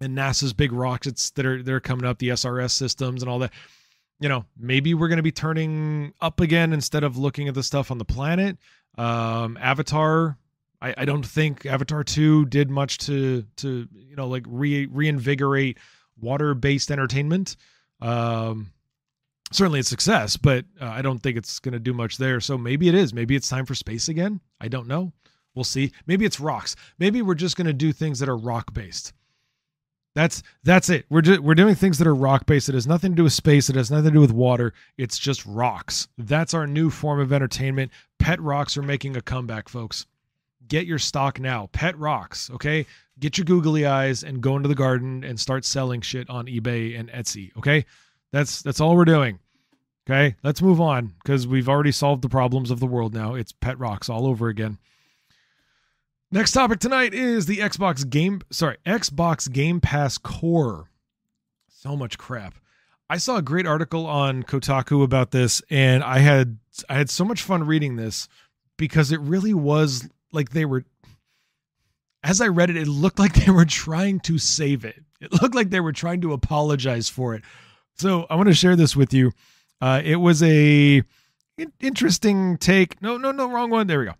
and 0.00 0.16
NASA's 0.16 0.54
big 0.54 0.72
rockets 0.72 1.28
that 1.32 1.44
are 1.44 1.62
they're 1.62 1.80
coming 1.80 2.06
up, 2.06 2.20
the 2.20 2.30
SRS 2.30 2.70
systems 2.70 3.22
and 3.22 3.30
all 3.30 3.38
that. 3.40 3.52
You 4.18 4.30
know, 4.30 4.46
maybe 4.58 4.94
we're 4.94 5.08
going 5.08 5.18
to 5.18 5.22
be 5.22 5.30
turning 5.30 6.14
up 6.22 6.40
again 6.40 6.72
instead 6.72 7.04
of 7.04 7.18
looking 7.18 7.48
at 7.48 7.54
the 7.54 7.62
stuff 7.62 7.90
on 7.90 7.98
the 7.98 8.04
planet. 8.06 8.56
Um, 8.96 9.58
Avatar, 9.60 10.38
I, 10.80 10.94
I 10.96 11.04
don't 11.04 11.24
think 11.24 11.66
Avatar 11.66 12.02
two 12.02 12.46
did 12.46 12.70
much 12.70 12.96
to 13.00 13.44
to 13.56 13.88
you 13.92 14.16
know 14.16 14.26
like 14.26 14.44
re 14.48 14.86
reinvigorate 14.86 15.76
water 16.18 16.54
based 16.54 16.90
entertainment. 16.90 17.56
Um, 18.00 18.72
certainly 19.52 19.80
a 19.80 19.84
success, 19.84 20.36
but 20.36 20.64
uh, 20.80 20.86
I 20.86 21.02
don't 21.02 21.18
think 21.18 21.36
it's 21.36 21.58
going 21.58 21.72
to 21.72 21.78
do 21.78 21.92
much 21.92 22.16
there. 22.16 22.40
So 22.40 22.56
maybe 22.56 22.88
it 22.88 22.94
is. 22.94 23.12
Maybe 23.12 23.36
it's 23.36 23.48
time 23.48 23.66
for 23.66 23.74
space 23.74 24.08
again. 24.08 24.40
I 24.60 24.68
don't 24.68 24.88
know. 24.88 25.12
We'll 25.54 25.64
see. 25.64 25.92
Maybe 26.06 26.24
it's 26.24 26.40
rocks. 26.40 26.76
Maybe 26.98 27.22
we're 27.22 27.34
just 27.34 27.56
going 27.56 27.66
to 27.66 27.72
do 27.72 27.92
things 27.92 28.18
that 28.20 28.28
are 28.28 28.36
rock 28.36 28.72
based. 28.72 29.12
That's 30.14 30.42
that's 30.64 30.90
it. 30.90 31.06
We're 31.08 31.22
just, 31.22 31.40
we're 31.40 31.54
doing 31.54 31.76
things 31.76 31.98
that 31.98 32.06
are 32.06 32.14
rock 32.14 32.46
based. 32.46 32.68
It 32.68 32.74
has 32.74 32.86
nothing 32.86 33.12
to 33.12 33.16
do 33.16 33.24
with 33.24 33.32
space. 33.32 33.70
It 33.70 33.76
has 33.76 33.90
nothing 33.90 34.06
to 34.06 34.14
do 34.14 34.20
with 34.20 34.32
water. 34.32 34.72
It's 34.98 35.18
just 35.18 35.46
rocks. 35.46 36.08
That's 36.18 36.54
our 36.54 36.66
new 36.66 36.90
form 36.90 37.20
of 37.20 37.32
entertainment. 37.32 37.92
Pet 38.18 38.40
rocks 38.40 38.76
are 38.76 38.82
making 38.82 39.16
a 39.16 39.22
comeback, 39.22 39.68
folks. 39.68 40.06
Get 40.66 40.86
your 40.86 40.98
stock 40.98 41.40
now. 41.40 41.68
Pet 41.72 41.96
rocks, 41.98 42.50
okay? 42.50 42.86
Get 43.18 43.38
your 43.38 43.44
googly 43.44 43.86
eyes 43.86 44.22
and 44.24 44.40
go 44.40 44.56
into 44.56 44.68
the 44.68 44.74
garden 44.74 45.24
and 45.24 45.38
start 45.38 45.64
selling 45.64 46.00
shit 46.00 46.28
on 46.30 46.46
eBay 46.46 46.98
and 46.98 47.10
Etsy, 47.10 47.56
okay? 47.56 47.84
That's 48.32 48.62
that's 48.62 48.80
all 48.80 48.96
we're 48.96 49.04
doing. 49.04 49.38
Okay? 50.08 50.36
Let's 50.42 50.62
move 50.62 50.80
on 50.80 51.14
cuz 51.24 51.46
we've 51.46 51.68
already 51.68 51.92
solved 51.92 52.22
the 52.22 52.28
problems 52.28 52.70
of 52.70 52.80
the 52.80 52.86
world 52.86 53.14
now. 53.14 53.34
It's 53.34 53.52
pet 53.52 53.78
rocks 53.78 54.08
all 54.08 54.26
over 54.26 54.48
again. 54.48 54.78
Next 56.32 56.52
topic 56.52 56.78
tonight 56.78 57.12
is 57.12 57.46
the 57.46 57.58
Xbox 57.58 58.08
Game 58.08 58.40
sorry, 58.50 58.76
Xbox 58.86 59.50
Game 59.50 59.80
Pass 59.80 60.18
Core. 60.18 60.88
So 61.68 61.96
much 61.96 62.18
crap. 62.18 62.54
I 63.08 63.16
saw 63.16 63.36
a 63.36 63.42
great 63.42 63.66
article 63.66 64.06
on 64.06 64.44
Kotaku 64.44 65.02
about 65.02 65.32
this 65.32 65.62
and 65.70 66.04
I 66.04 66.18
had 66.18 66.58
I 66.88 66.94
had 66.94 67.10
so 67.10 67.24
much 67.24 67.42
fun 67.42 67.64
reading 67.66 67.96
this 67.96 68.28
because 68.76 69.10
it 69.10 69.20
really 69.20 69.54
was 69.54 70.08
like 70.32 70.50
they 70.50 70.64
were 70.64 70.84
as 72.22 72.40
I 72.40 72.48
read 72.48 72.70
it 72.70 72.76
it 72.76 72.86
looked 72.86 73.18
like 73.18 73.34
they 73.34 73.50
were 73.50 73.64
trying 73.64 74.20
to 74.20 74.38
save 74.38 74.84
it. 74.84 75.02
It 75.20 75.32
looked 75.42 75.54
like 75.54 75.70
they 75.70 75.80
were 75.80 75.92
trying 75.92 76.20
to 76.22 76.32
apologize 76.32 77.08
for 77.08 77.34
it. 77.34 77.42
So, 77.96 78.26
I 78.30 78.34
want 78.36 78.48
to 78.48 78.54
share 78.54 78.76
this 78.76 78.96
with 78.96 79.12
you. 79.12 79.32
Uh, 79.80 80.00
it 80.04 80.16
was 80.16 80.42
a 80.42 81.02
interesting 81.80 82.56
take. 82.58 83.00
No, 83.02 83.16
no, 83.16 83.32
no, 83.32 83.50
wrong 83.50 83.70
one. 83.70 83.86
There 83.86 84.00
we 84.00 84.06
go. 84.06 84.14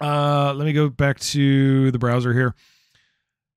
Uh, 0.00 0.52
let 0.54 0.64
me 0.64 0.72
go 0.72 0.88
back 0.88 1.18
to 1.20 1.90
the 1.90 1.98
browser 1.98 2.32
here. 2.32 2.54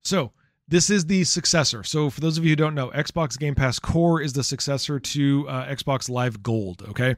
So 0.03 0.31
this 0.67 0.89
is 0.89 1.05
the 1.05 1.23
successor. 1.23 1.83
So 1.83 2.09
for 2.09 2.21
those 2.21 2.37
of 2.37 2.43
you 2.43 2.51
who 2.51 2.55
don't 2.55 2.75
know, 2.75 2.89
Xbox 2.91 3.37
Game 3.37 3.55
Pass 3.55 3.79
Core 3.79 4.21
is 4.21 4.33
the 4.33 4.43
successor 4.43 4.99
to 4.99 5.49
uh, 5.49 5.65
Xbox 5.65 6.09
Live 6.09 6.43
Gold. 6.43 6.83
Okay, 6.89 7.15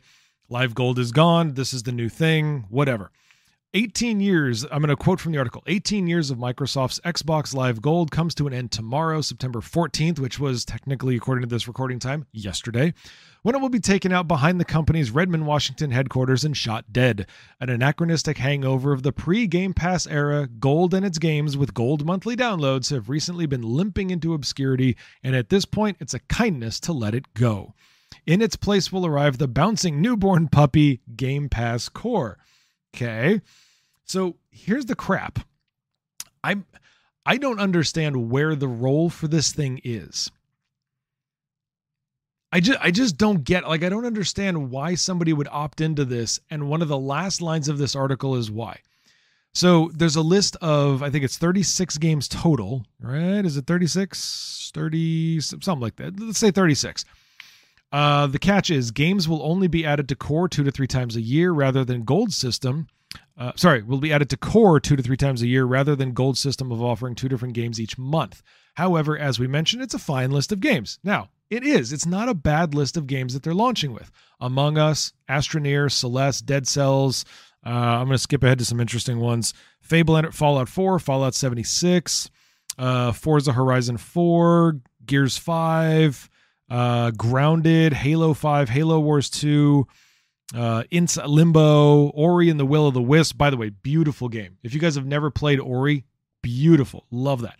Live 0.50 0.74
Gold 0.74 1.00
is 1.00 1.12
gone. 1.12 1.56
This 1.56 1.74
is 1.74 1.84
the 1.84 1.92
new 1.92 2.10
thing. 2.10 2.66
Whatever. 2.70 3.12
18 3.74 4.22
years, 4.22 4.64
I'm 4.64 4.82
going 4.82 4.88
to 4.88 4.96
quote 4.96 5.20
from 5.20 5.34
the 5.34 5.38
article 5.40 5.62
18 5.68 6.08
years 6.08 6.32
of 6.32 6.38
Microsoft's 6.38 7.02
Xbox 7.02 7.54
Live 7.54 7.82
Gold 7.82 8.12
comes 8.12 8.34
to 8.36 8.48
an 8.48 8.54
end 8.54 8.72
tomorrow, 8.72 9.20
September 9.20 9.60
14th, 9.60 10.20
which 10.20 10.40
was 10.40 10.64
technically, 10.64 11.18
according 11.18 11.42
to 11.42 11.54
this 11.54 11.68
recording 11.68 12.00
time, 12.00 12.26
yesterday, 12.32 12.94
when 13.42 13.56
it 13.56 13.58
will 13.62 13.68
be 13.68 13.82
taken 13.82 14.14
out 14.14 14.26
behind 14.26 14.58
the 14.58 14.66
company's 14.66 15.12
Redmond, 15.12 15.46
Washington 15.46 15.92
headquarters 15.92 16.46
and 16.46 16.56
shot 16.56 16.94
dead. 16.94 17.28
An 17.60 17.70
anachronistic 17.70 18.38
hangover 18.38 18.94
of 18.94 19.04
the 19.04 19.12
pre 19.12 19.48
Game 19.48 19.74
Pass 19.74 20.08
era, 20.08 20.48
Gold 20.48 20.94
and 20.94 21.06
its 21.06 21.20
games 21.20 21.58
with 21.58 21.74
Gold 21.74 22.06
monthly 22.06 22.38
downloads 22.38 22.90
have 22.92 23.10
recently 23.10 23.48
been 23.48 23.64
limping 23.64 24.12
into 24.12 24.34
obscurity, 24.34 24.96
and 25.24 25.36
at 25.36 25.50
this 25.50 25.66
point, 25.66 25.98
it's 26.00 26.14
a 26.14 26.20
kindness 26.20 26.80
to 26.80 26.94
let 26.94 27.14
it 27.14 27.34
go. 27.34 27.74
In 28.26 28.42
its 28.42 28.56
place 28.56 28.94
will 28.94 29.06
arrive 29.06 29.38
the 29.38 29.48
bouncing 29.48 30.02
newborn 30.02 30.48
puppy 30.48 31.02
Game 31.18 31.50
Pass 31.50 31.90
Core. 31.90 32.38
Okay. 32.98 33.42
So 34.06 34.38
here's 34.50 34.86
the 34.86 34.96
crap. 34.96 35.40
I'm 36.44 36.66
I 37.26 37.38
don't 37.38 37.60
understand 37.60 38.32
where 38.32 38.56
the 38.56 38.68
role 38.68 39.10
for 39.10 39.28
this 39.28 39.52
thing 39.52 39.82
is. 39.84 40.32
I 42.52 42.60
just 42.60 42.80
I 42.82 42.90
just 42.90 43.18
don't 43.18 43.44
get 43.44 43.68
like 43.68 43.84
I 43.84 43.90
don't 43.90 44.06
understand 44.06 44.72
why 44.72 44.96
somebody 44.96 45.32
would 45.32 45.50
opt 45.52 45.80
into 45.80 46.06
this 46.06 46.40
and 46.50 46.70
one 46.70 46.82
of 46.82 46.88
the 46.88 46.98
last 46.98 47.42
lines 47.42 47.70
of 47.70 47.78
this 47.78 47.96
article 47.96 48.36
is 48.36 48.50
why. 48.50 48.80
So 49.54 49.92
there's 49.94 50.16
a 50.16 50.22
list 50.22 50.56
of 50.62 51.04
I 51.04 51.12
think 51.12 51.24
it's 51.24 51.38
36 51.38 51.98
games 51.98 52.28
total, 52.28 52.86
right? 53.00 53.46
Is 53.46 53.58
it 53.58 53.68
36? 53.68 54.72
30 54.74 55.42
something 55.42 55.80
like 55.80 55.98
that. 55.98 56.20
Let's 56.20 56.40
say 56.40 56.50
36. 56.50 57.06
Uh, 57.91 58.28
the 58.28 58.39
catch 58.39 58.69
is 58.69 58.91
games 58.91 59.28
will 59.28 59.41
only 59.43 59.67
be 59.67 59.86
added 59.86 60.10
to 60.10 60.15
core 60.15 60.50
two 60.50 60.63
to 60.63 60.71
three 60.71 60.88
times 60.88 61.15
a 61.15 61.21
year 61.21 61.52
rather 61.52 61.86
than 61.86 62.04
gold 62.04 62.34
system. 62.34 62.88
Uh, 63.38 63.52
sorry, 63.56 63.84
will 63.84 64.00
be 64.00 64.12
added 64.12 64.30
to 64.30 64.38
core 64.38 64.80
two 64.80 64.95
to 64.95 65.04
three 65.04 65.17
times 65.17 65.41
a 65.41 65.47
year 65.47 65.65
rather 65.65 65.95
than 65.95 66.12
gold 66.12 66.38
system 66.38 66.71
of 66.71 66.82
offering 66.82 67.15
two 67.15 67.30
different 67.30 67.54
games 67.54 67.80
each 67.80 67.97
month. 67.97 68.41
However, 68.76 69.17
as 69.17 69.39
we 69.39 69.47
mentioned, 69.47 69.82
it's 69.82 69.93
a 69.93 70.00
fine 70.00 70.32
list 70.32 70.52
of 70.52 70.60
games. 70.60 71.00
Now, 71.04 71.30
it 71.50 71.63
is. 71.63 71.93
It's 71.93 72.06
not 72.06 72.30
a 72.30 72.34
bad 72.34 72.73
list 72.76 72.97
of 72.97 73.08
games 73.08 73.34
that 73.34 73.43
they're 73.43 73.54
launching 73.54 73.93
with. 73.93 74.12
Among 74.39 74.78
Us, 74.78 75.13
Astroneer, 75.30 75.91
Celeste, 75.91 76.45
Dead 76.45 76.67
Cells. 76.67 77.26
Uh, 77.65 77.69
I'm 77.69 78.06
going 78.06 78.15
to 78.15 78.17
skip 78.17 78.43
ahead 78.43 78.60
to 78.60 78.65
some 78.65 78.80
interesting 78.80 79.19
ones. 79.19 79.54
Fable, 79.82 80.21
Fallout 80.32 80.67
4, 80.67 81.00
Fallout 81.00 81.34
76, 81.34 82.30
uh, 82.78 83.12
Forza 83.13 83.54
Horizon 83.54 83.97
4, 83.97 84.80
Gears 85.06 85.38
5, 85.38 86.30
uh, 86.70 87.12
Grounded, 87.12 87.94
Halo 87.94 88.34
5, 88.34 88.70
Halo 88.70 89.00
Wars 89.00 89.30
2, 89.30 89.88
uh, 90.56 90.84
Inside 90.92 91.28
Limbo, 91.28 92.10
Ori 92.10 92.50
and 92.50 92.60
the 92.60 92.66
Will 92.66 92.88
of 92.88 92.94
the 92.94 93.02
Wisp. 93.02 93.38
By 93.38 93.50
the 93.50 93.58
way, 93.58 93.70
beautiful 93.70 94.30
game. 94.30 94.58
If 94.64 94.74
you 94.74 94.80
guys 94.80 94.96
have 94.96 95.06
never 95.06 95.30
played 95.30 95.60
Ori, 95.60 96.06
beautiful. 96.42 97.06
Love 97.12 97.42
that. 97.42 97.58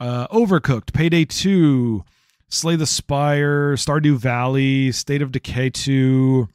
Uh, 0.00 0.26
Overcooked, 0.28 0.92
Payday 0.92 1.24
2, 1.24 2.04
Slay 2.48 2.76
the 2.76 2.86
Spire, 2.86 3.74
Stardew 3.74 4.16
Valley, 4.16 4.92
State 4.92 5.22
of 5.22 5.32
Decay 5.32 5.70
2, 5.70 6.48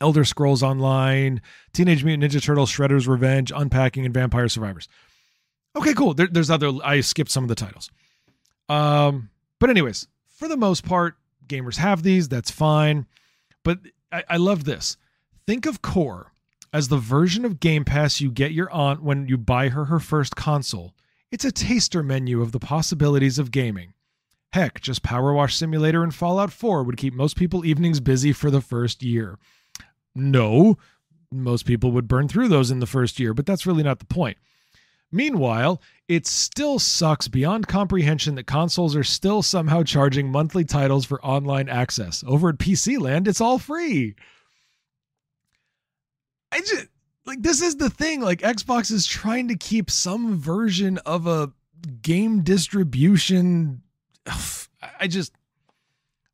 Elder 0.00 0.24
Scrolls 0.24 0.62
Online, 0.62 1.42
Teenage 1.72 2.04
Mutant 2.04 2.32
Ninja 2.32 2.42
Turtles, 2.42 2.70
Shredder's 2.70 3.06
Revenge, 3.06 3.52
Unpacking, 3.54 4.04
and 4.04 4.14
Vampire 4.14 4.48
Survivors. 4.48 4.88
Okay, 5.76 5.94
cool. 5.94 6.14
There, 6.14 6.26
there's 6.26 6.50
other. 6.50 6.72
I 6.82 7.00
skipped 7.00 7.30
some 7.30 7.44
of 7.44 7.48
the 7.48 7.54
titles. 7.54 7.90
Um, 8.68 9.30
but 9.58 9.70
anyways, 9.70 10.08
for 10.40 10.48
the 10.48 10.56
most 10.56 10.86
part, 10.86 11.16
gamers 11.46 11.76
have 11.76 12.02
these. 12.02 12.26
That's 12.30 12.50
fine. 12.50 13.06
But 13.62 13.80
I, 14.10 14.24
I 14.26 14.36
love 14.38 14.64
this. 14.64 14.96
Think 15.46 15.66
of 15.66 15.82
Core 15.82 16.32
as 16.72 16.88
the 16.88 16.96
version 16.96 17.44
of 17.44 17.60
Game 17.60 17.84
Pass 17.84 18.22
you 18.22 18.30
get 18.30 18.52
your 18.52 18.70
aunt 18.72 19.02
when 19.02 19.28
you 19.28 19.36
buy 19.36 19.68
her 19.68 19.84
her 19.84 20.00
first 20.00 20.36
console. 20.36 20.94
It's 21.30 21.44
a 21.44 21.52
taster 21.52 22.02
menu 22.02 22.40
of 22.40 22.52
the 22.52 22.58
possibilities 22.58 23.38
of 23.38 23.50
gaming. 23.50 23.92
Heck, 24.54 24.80
just 24.80 25.02
PowerWash 25.02 25.52
Simulator 25.52 26.02
and 26.02 26.14
Fallout 26.14 26.52
4 26.52 26.84
would 26.84 26.96
keep 26.96 27.12
most 27.12 27.36
people 27.36 27.66
evenings 27.66 28.00
busy 28.00 28.32
for 28.32 28.50
the 28.50 28.62
first 28.62 29.02
year. 29.02 29.38
No, 30.14 30.78
most 31.30 31.66
people 31.66 31.92
would 31.92 32.08
burn 32.08 32.28
through 32.28 32.48
those 32.48 32.70
in 32.70 32.80
the 32.80 32.86
first 32.86 33.20
year, 33.20 33.34
but 33.34 33.44
that's 33.44 33.66
really 33.66 33.82
not 33.82 33.98
the 33.98 34.06
point. 34.06 34.38
Meanwhile, 35.12 35.80
it 36.08 36.26
still 36.26 36.78
sucks 36.78 37.28
beyond 37.28 37.66
comprehension 37.66 38.36
that 38.36 38.46
consoles 38.46 38.94
are 38.94 39.04
still 39.04 39.42
somehow 39.42 39.82
charging 39.82 40.30
monthly 40.30 40.64
titles 40.64 41.04
for 41.04 41.24
online 41.24 41.68
access. 41.68 42.22
Over 42.26 42.50
at 42.50 42.58
PC 42.58 43.00
Land, 43.00 43.26
it's 43.26 43.40
all 43.40 43.58
free. 43.58 44.14
I 46.52 46.60
just 46.60 46.86
like 47.26 47.42
this 47.42 47.62
is 47.62 47.76
the 47.76 47.90
thing. 47.90 48.20
Like 48.20 48.40
Xbox 48.40 48.90
is 48.90 49.06
trying 49.06 49.48
to 49.48 49.56
keep 49.56 49.90
some 49.90 50.36
version 50.38 50.98
of 50.98 51.26
a 51.26 51.52
game 52.02 52.42
distribution. 52.42 53.82
I 55.00 55.06
just 55.06 55.32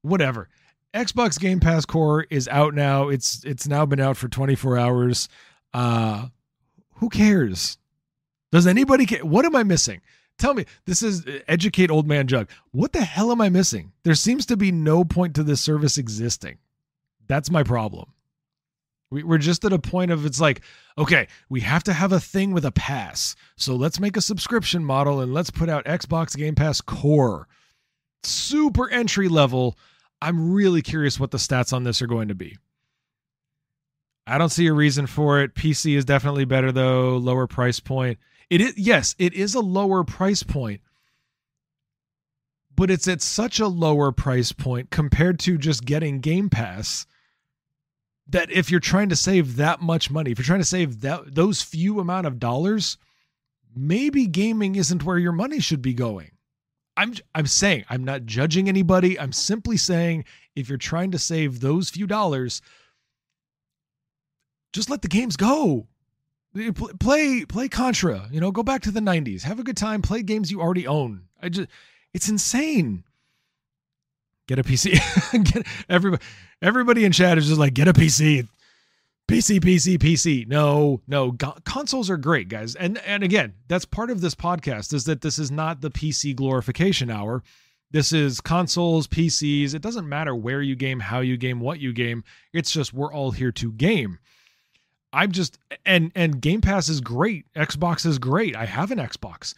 whatever. 0.02 0.48
Xbox 0.94 1.38
Game 1.38 1.60
Pass 1.60 1.84
Core 1.84 2.26
is 2.30 2.48
out 2.48 2.74
now. 2.74 3.08
It's 3.08 3.44
it's 3.44 3.68
now 3.68 3.84
been 3.84 4.00
out 4.00 4.16
for 4.16 4.28
24 4.28 4.78
hours. 4.78 5.28
Uh 5.74 6.28
who 6.94 7.10
cares? 7.10 7.76
Does 8.56 8.66
anybody 8.66 9.04
get 9.04 9.22
what 9.22 9.44
am 9.44 9.54
I 9.54 9.64
missing? 9.64 10.00
Tell 10.38 10.54
me, 10.54 10.64
this 10.86 11.02
is 11.02 11.26
uh, 11.26 11.40
educate 11.46 11.90
old 11.90 12.08
man 12.08 12.26
jug. 12.26 12.48
What 12.70 12.94
the 12.94 13.04
hell 13.04 13.30
am 13.30 13.42
I 13.42 13.50
missing? 13.50 13.92
There 14.02 14.14
seems 14.14 14.46
to 14.46 14.56
be 14.56 14.72
no 14.72 15.04
point 15.04 15.34
to 15.34 15.42
this 15.42 15.60
service 15.60 15.98
existing. 15.98 16.56
That's 17.28 17.50
my 17.50 17.62
problem. 17.62 18.14
We, 19.10 19.24
we're 19.24 19.36
just 19.36 19.66
at 19.66 19.74
a 19.74 19.78
point 19.78 20.10
of 20.10 20.24
it's 20.24 20.40
like, 20.40 20.62
okay, 20.96 21.28
we 21.50 21.60
have 21.60 21.84
to 21.84 21.92
have 21.92 22.12
a 22.12 22.18
thing 22.18 22.52
with 22.52 22.64
a 22.64 22.72
pass. 22.72 23.36
So 23.56 23.76
let's 23.76 24.00
make 24.00 24.16
a 24.16 24.22
subscription 24.22 24.82
model 24.82 25.20
and 25.20 25.34
let's 25.34 25.50
put 25.50 25.68
out 25.68 25.84
Xbox 25.84 26.34
Game 26.34 26.54
Pass 26.54 26.80
Core. 26.80 27.48
Super 28.22 28.88
entry 28.88 29.28
level. 29.28 29.76
I'm 30.22 30.50
really 30.50 30.80
curious 30.80 31.20
what 31.20 31.30
the 31.30 31.36
stats 31.36 31.74
on 31.74 31.84
this 31.84 32.00
are 32.00 32.06
going 32.06 32.28
to 32.28 32.34
be. 32.34 32.56
I 34.26 34.38
don't 34.38 34.48
see 34.48 34.66
a 34.66 34.72
reason 34.72 35.06
for 35.06 35.42
it. 35.42 35.54
PC 35.54 35.94
is 35.94 36.06
definitely 36.06 36.46
better 36.46 36.72
though, 36.72 37.18
lower 37.18 37.46
price 37.46 37.80
point. 37.80 38.18
It 38.48 38.60
is 38.60 38.76
yes, 38.76 39.14
it 39.18 39.34
is 39.34 39.54
a 39.54 39.60
lower 39.60 40.04
price 40.04 40.42
point. 40.42 40.80
But 42.74 42.90
it's 42.90 43.08
at 43.08 43.22
such 43.22 43.58
a 43.58 43.68
lower 43.68 44.12
price 44.12 44.52
point 44.52 44.90
compared 44.90 45.38
to 45.40 45.56
just 45.56 45.84
getting 45.84 46.20
Game 46.20 46.50
Pass 46.50 47.06
that 48.28 48.50
if 48.50 48.70
you're 48.70 48.80
trying 48.80 49.08
to 49.08 49.16
save 49.16 49.56
that 49.56 49.80
much 49.80 50.10
money, 50.10 50.30
if 50.30 50.38
you're 50.38 50.44
trying 50.44 50.60
to 50.60 50.64
save 50.64 51.00
that 51.00 51.34
those 51.34 51.62
few 51.62 52.00
amount 52.00 52.26
of 52.26 52.38
dollars, 52.38 52.98
maybe 53.74 54.26
gaming 54.26 54.74
isn't 54.74 55.04
where 55.04 55.18
your 55.18 55.32
money 55.32 55.60
should 55.60 55.82
be 55.82 55.94
going. 55.94 56.32
I'm 56.96 57.14
I'm 57.34 57.46
saying, 57.46 57.84
I'm 57.88 58.04
not 58.04 58.26
judging 58.26 58.68
anybody. 58.68 59.18
I'm 59.18 59.32
simply 59.32 59.76
saying 59.76 60.24
if 60.54 60.68
you're 60.68 60.78
trying 60.78 61.10
to 61.12 61.18
save 61.18 61.60
those 61.60 61.90
few 61.90 62.06
dollars, 62.06 62.62
just 64.72 64.90
let 64.90 65.02
the 65.02 65.08
games 65.08 65.36
go. 65.36 65.86
Play 67.00 67.44
play 67.44 67.68
Contra, 67.68 68.28
you 68.30 68.40
know, 68.40 68.50
go 68.50 68.62
back 68.62 68.82
to 68.82 68.90
the 68.90 69.00
90s. 69.00 69.42
Have 69.42 69.60
a 69.60 69.64
good 69.64 69.76
time, 69.76 70.00
play 70.00 70.22
games 70.22 70.50
you 70.50 70.60
already 70.60 70.86
own. 70.86 71.24
I 71.42 71.48
just 71.48 71.68
it's 72.14 72.28
insane. 72.28 73.04
Get 74.48 74.58
a 74.58 74.62
PC. 74.62 74.92
get 75.52 75.66
everybody 75.88 76.22
everybody 76.62 77.04
in 77.04 77.12
chat 77.12 77.36
is 77.36 77.46
just 77.46 77.58
like 77.58 77.74
get 77.74 77.88
a 77.88 77.92
PC. 77.92 78.48
PC, 79.28 79.58
PC, 79.58 79.98
PC. 79.98 80.46
No, 80.46 81.02
no. 81.08 81.32
Go- 81.32 81.56
consoles 81.64 82.08
are 82.08 82.16
great, 82.16 82.48
guys. 82.48 82.76
And 82.76 82.98
and 82.98 83.22
again, 83.22 83.54
that's 83.68 83.84
part 83.84 84.10
of 84.10 84.20
this 84.20 84.36
podcast 84.36 84.94
is 84.94 85.04
that 85.04 85.20
this 85.20 85.38
is 85.38 85.50
not 85.50 85.80
the 85.80 85.90
PC 85.90 86.34
glorification 86.34 87.10
hour. 87.10 87.42
This 87.90 88.12
is 88.12 88.40
consoles, 88.40 89.06
PCs. 89.06 89.74
It 89.74 89.82
doesn't 89.82 90.08
matter 90.08 90.34
where 90.34 90.62
you 90.62 90.76
game, 90.76 91.00
how 91.00 91.20
you 91.20 91.36
game, 91.36 91.60
what 91.60 91.80
you 91.80 91.92
game. 91.92 92.24
It's 92.52 92.70
just 92.70 92.92
we're 92.92 93.12
all 93.12 93.32
here 93.32 93.52
to 93.52 93.72
game. 93.72 94.18
I'm 95.16 95.32
just 95.32 95.58
and 95.86 96.12
and 96.14 96.42
Game 96.42 96.60
Pass 96.60 96.90
is 96.90 97.00
great. 97.00 97.46
Xbox 97.54 98.04
is 98.04 98.18
great. 98.18 98.54
I 98.54 98.66
have 98.66 98.90
an 98.90 98.98
Xbox. 98.98 99.54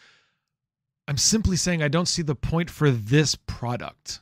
I'm 1.09 1.17
simply 1.17 1.57
saying 1.57 1.83
I 1.83 1.89
don't 1.89 2.07
see 2.07 2.23
the 2.23 2.37
point 2.37 2.71
for 2.71 2.93
this 2.93 3.35
product. 3.35 4.21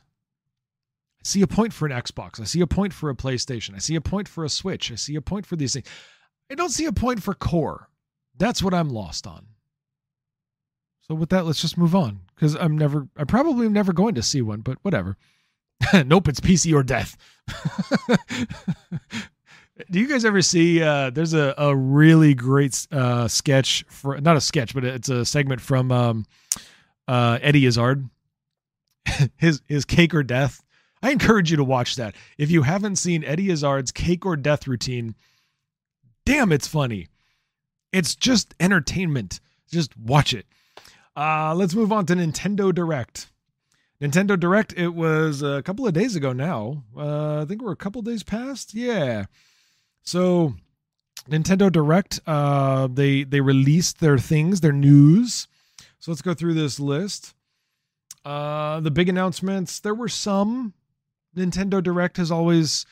I 1.19 1.23
see 1.23 1.43
a 1.43 1.47
point 1.47 1.73
for 1.73 1.85
an 1.85 1.91
Xbox. 1.91 2.41
I 2.41 2.45
see 2.45 2.61
a 2.61 2.67
point 2.67 2.91
for 2.91 3.11
a 3.11 3.15
PlayStation. 3.15 3.75
I 3.75 3.77
see 3.77 3.93
a 3.93 4.01
point 4.01 4.27
for 4.27 4.45
a 4.45 4.49
Switch. 4.49 4.91
I 4.91 4.95
see 4.95 5.15
a 5.15 5.21
point 5.21 5.45
for 5.45 5.55
these 5.55 5.73
things. 5.73 5.85
I 6.49 6.55
don't 6.55 6.71
see 6.71 6.85
a 6.85 6.91
point 6.91 7.21
for 7.21 7.35
Core. 7.35 7.87
That's 8.35 8.63
what 8.63 8.73
I'm 8.73 8.89
lost 8.89 9.27
on. 9.27 9.45
So 11.07 11.13
with 11.13 11.29
that, 11.29 11.45
let's 11.45 11.61
just 11.61 11.77
move 11.77 11.93
on 11.93 12.21
because 12.33 12.55
I'm 12.55 12.75
never, 12.75 13.09
I 13.15 13.25
probably 13.25 13.67
am 13.67 13.73
never 13.73 13.93
going 13.93 14.15
to 14.15 14.23
see 14.23 14.41
one, 14.41 14.61
but 14.61 14.79
whatever. 14.81 15.17
nope, 16.05 16.29
it's 16.29 16.39
PC 16.39 16.73
or 16.73 16.81
death. 16.81 17.15
Do 19.91 19.99
you 19.99 20.07
guys 20.07 20.25
ever 20.25 20.41
see? 20.41 20.81
Uh, 20.81 21.09
there's 21.09 21.33
a, 21.33 21.53
a 21.57 21.75
really 21.75 22.33
great 22.33 22.87
uh, 22.91 23.27
sketch 23.27 23.85
for 23.89 24.19
not 24.19 24.35
a 24.35 24.41
sketch, 24.41 24.73
but 24.73 24.83
it's 24.83 25.09
a 25.09 25.25
segment 25.25 25.61
from 25.61 25.91
um, 25.91 26.25
uh, 27.07 27.39
Eddie 27.41 27.65
Izzard. 27.65 28.09
his 29.37 29.61
his 29.67 29.85
cake 29.85 30.13
or 30.13 30.23
death. 30.23 30.63
I 31.01 31.11
encourage 31.11 31.51
you 31.51 31.57
to 31.57 31.63
watch 31.63 31.95
that. 31.95 32.15
If 32.37 32.49
you 32.49 32.63
haven't 32.63 32.95
seen 32.95 33.23
Eddie 33.23 33.51
Izzard's 33.51 33.91
cake 33.91 34.25
or 34.25 34.35
death 34.35 34.67
routine, 34.67 35.15
damn, 36.25 36.51
it's 36.51 36.67
funny. 36.67 37.07
It's 37.91 38.15
just 38.15 38.55
entertainment. 38.59 39.39
Just 39.71 39.95
watch 39.97 40.33
it. 40.33 40.45
Uh, 41.15 41.53
let's 41.55 41.75
move 41.75 41.91
on 41.91 42.05
to 42.07 42.15
Nintendo 42.15 42.73
Direct. 42.73 43.27
Nintendo 44.01 44.39
Direct. 44.39 44.73
It 44.73 44.89
was 44.89 45.41
a 45.41 45.61
couple 45.63 45.87
of 45.87 45.93
days 45.93 46.15
ago 46.15 46.33
now. 46.33 46.83
Uh, 46.95 47.41
I 47.41 47.45
think 47.45 47.61
we're 47.61 47.71
a 47.71 47.77
couple 47.77 48.01
days 48.01 48.23
past. 48.23 48.73
Yeah. 48.73 49.25
So 50.07 50.53
Nintendo 51.29 51.69
Direct, 51.69 52.21
uh, 52.25 52.87
they 52.87 53.25
they 53.25 53.41
released 53.41 53.99
their 53.99 54.17
things, 54.17 54.61
their 54.61 54.71
news. 54.71 55.49
So 55.99 56.11
let's 56.11 56.21
go 56.21 56.33
through 56.33 56.53
this 56.53 56.79
list. 56.79 57.35
Uh, 58.23 58.79
the 58.79 58.89
big 58.89 59.09
announcements. 59.09 59.81
There 59.81 59.93
were 59.93 60.07
some. 60.07 60.73
Nintendo 61.35 61.83
Direct 61.83 62.15
has 62.15 62.31
always 62.31 62.85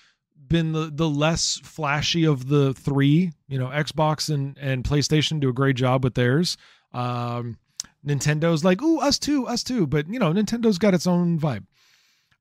been 0.49 0.73
the 0.73 0.91
the 0.93 1.07
less 1.07 1.57
flashy 1.63 2.25
of 2.25 2.49
the 2.49 2.73
three. 2.73 3.31
You 3.47 3.59
know, 3.59 3.67
Xbox 3.67 4.29
and 4.29 4.57
and 4.59 4.83
PlayStation 4.83 5.39
do 5.39 5.47
a 5.47 5.53
great 5.53 5.77
job 5.77 6.03
with 6.03 6.15
theirs. 6.15 6.57
Um, 6.93 7.57
Nintendo's 8.05 8.65
like, 8.65 8.81
ooh, 8.81 8.99
us 8.99 9.17
too, 9.17 9.47
us 9.47 9.63
too. 9.63 9.87
But 9.87 10.09
you 10.09 10.19
know, 10.19 10.33
Nintendo's 10.33 10.77
got 10.77 10.93
its 10.93 11.07
own 11.07 11.39
vibe. 11.39 11.63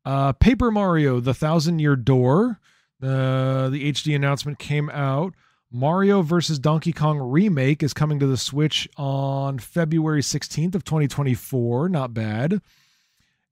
Uh, 0.04 0.32
Paper 0.32 0.72
Mario: 0.72 1.20
The 1.20 1.32
Thousand 1.32 1.78
Year 1.78 1.94
Door. 1.94 2.58
Uh, 3.04 3.68
the 3.68 3.92
HD 3.92 4.16
announcement 4.16 4.58
came 4.58 4.88
out. 4.88 5.34
Mario 5.70 6.22
vs. 6.22 6.58
Donkey 6.58 6.92
Kong 6.92 7.18
remake 7.18 7.82
is 7.82 7.92
coming 7.92 8.18
to 8.20 8.26
the 8.26 8.36
Switch 8.36 8.88
on 8.96 9.58
February 9.58 10.22
16th 10.22 10.74
of 10.74 10.84
2024. 10.84 11.88
Not 11.88 12.14
bad. 12.14 12.62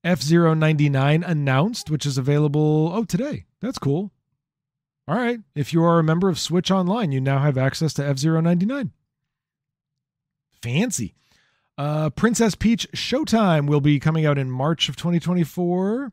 F-Zero 0.03 0.53
99 0.53 1.23
announced, 1.23 1.89
which 1.91 2.05
is 2.05 2.17
available 2.17 2.91
oh 2.93 3.03
today. 3.03 3.45
That's 3.61 3.77
cool. 3.77 4.11
All 5.07 5.15
right. 5.15 5.39
If 5.53 5.71
you 5.73 5.83
are 5.83 5.99
a 5.99 6.03
member 6.03 6.29
of 6.29 6.39
Switch 6.39 6.71
Online, 6.71 7.11
you 7.11 7.21
now 7.21 7.39
have 7.39 7.57
access 7.57 7.93
to 7.95 8.05
F-Zero 8.05 8.41
99. 8.41 8.91
Fancy. 10.61 11.13
Uh, 11.77 12.09
Princess 12.09 12.55
Peach 12.55 12.89
Showtime 12.93 13.67
will 13.67 13.81
be 13.81 13.99
coming 13.99 14.25
out 14.25 14.37
in 14.37 14.49
March 14.49 14.89
of 14.89 14.95
2024. 14.95 16.11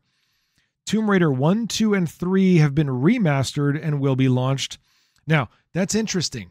Tomb 0.87 1.11
Raider 1.11 1.31
1, 1.31 1.69
2, 1.69 1.95
and 1.95 2.11
3 2.11 2.59
have 2.59 2.75
been 2.75 2.89
remastered 2.89 3.81
and 3.81 4.01
will 4.01 4.17
be 4.17 4.29
launched. 4.29 4.79
Now, 5.27 5.49
that's 5.73 5.95
interesting. 5.95 6.51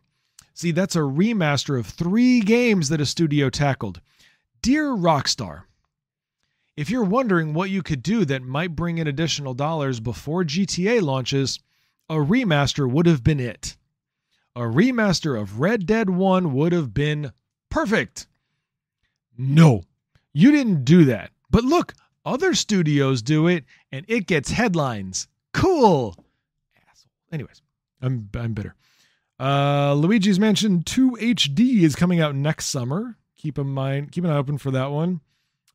See, 0.54 0.72
that's 0.72 0.96
a 0.96 1.00
remaster 1.00 1.80
of 1.80 1.88
three 1.88 2.42
games 2.42 2.90
that 2.90 3.02
a 3.02 3.06
studio 3.06 3.50
tackled. 3.50 4.02
Dear 4.62 4.88
Rockstar, 4.88 5.64
if 6.76 6.90
you're 6.90 7.04
wondering 7.04 7.54
what 7.54 7.70
you 7.70 7.82
could 7.82 8.04
do 8.04 8.26
that 8.26 8.42
might 8.42 8.76
bring 8.76 8.98
in 8.98 9.08
additional 9.08 9.54
dollars 9.54 10.00
before 10.00 10.44
GTA 10.44 11.02
launches, 11.02 11.60
a 12.10 12.16
remaster 12.16 12.90
would 12.90 13.06
have 13.06 13.24
been 13.24 13.40
it. 13.40 13.78
A 14.56 14.62
remaster 14.62 15.40
of 15.40 15.60
Red 15.60 15.86
Dead 15.86 16.10
1 16.10 16.54
would 16.54 16.72
have 16.72 16.94
been 16.94 17.32
perfect. 17.70 18.28
No, 19.38 19.84
you 20.34 20.52
didn't 20.52 20.84
do 20.84 21.06
that. 21.06 21.32
But 21.50 21.64
look, 21.64 21.94
other 22.30 22.54
studios 22.54 23.22
do 23.22 23.48
it 23.48 23.66
and 23.92 24.06
it 24.08 24.28
gets 24.28 24.52
headlines. 24.52 25.28
Cool. 25.54 26.16
Asshole. 26.90 27.12
Anyways, 27.32 27.62
I'm 28.02 28.30
I'm 28.36 28.54
bitter. 28.54 28.76
Uh, 29.40 29.94
Luigi's 29.94 30.40
Mansion 30.40 30.84
2 30.84 31.12
HD 31.12 31.82
is 31.82 31.96
coming 31.96 32.20
out 32.20 32.36
next 32.36 32.68
summer. 32.68 33.18
Keep 33.38 33.58
in 33.58 33.68
mind, 33.68 34.12
keep 34.12 34.26
an 34.26 34.32
eye 34.32 34.38
open 34.38 34.58
for 34.58 34.72
that 34.72 34.92
one. 34.92 35.22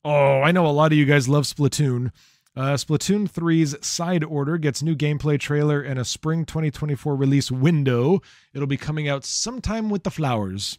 Oh, 0.05 0.43
I 0.43 0.53
know 0.53 0.67
a 0.67 0.69
lot 0.69 0.93
of 0.93 0.99
you 0.99 1.07
guys 1.07 1.29
love 1.29 1.45
Splatoon. 1.45 2.11
Uh, 2.55 2.75
Splatoon 2.75 3.29
3's 3.29 3.85
Side 3.85 4.23
Order 4.23 4.59
gets 4.59 4.83
new 4.83 4.95
gameplay 4.95 5.41
trailer 5.41 5.81
and 5.81 5.99
a 5.99 6.05
spring 6.05 6.45
2024 6.45 7.17
release 7.17 7.51
window. 7.51 8.21
It'll 8.53 8.69
be 8.69 8.77
coming 8.77 9.09
out 9.09 9.25
sometime 9.25 9.91
with 9.91 10.05
the 10.05 10.11
flowers. 10.11 10.79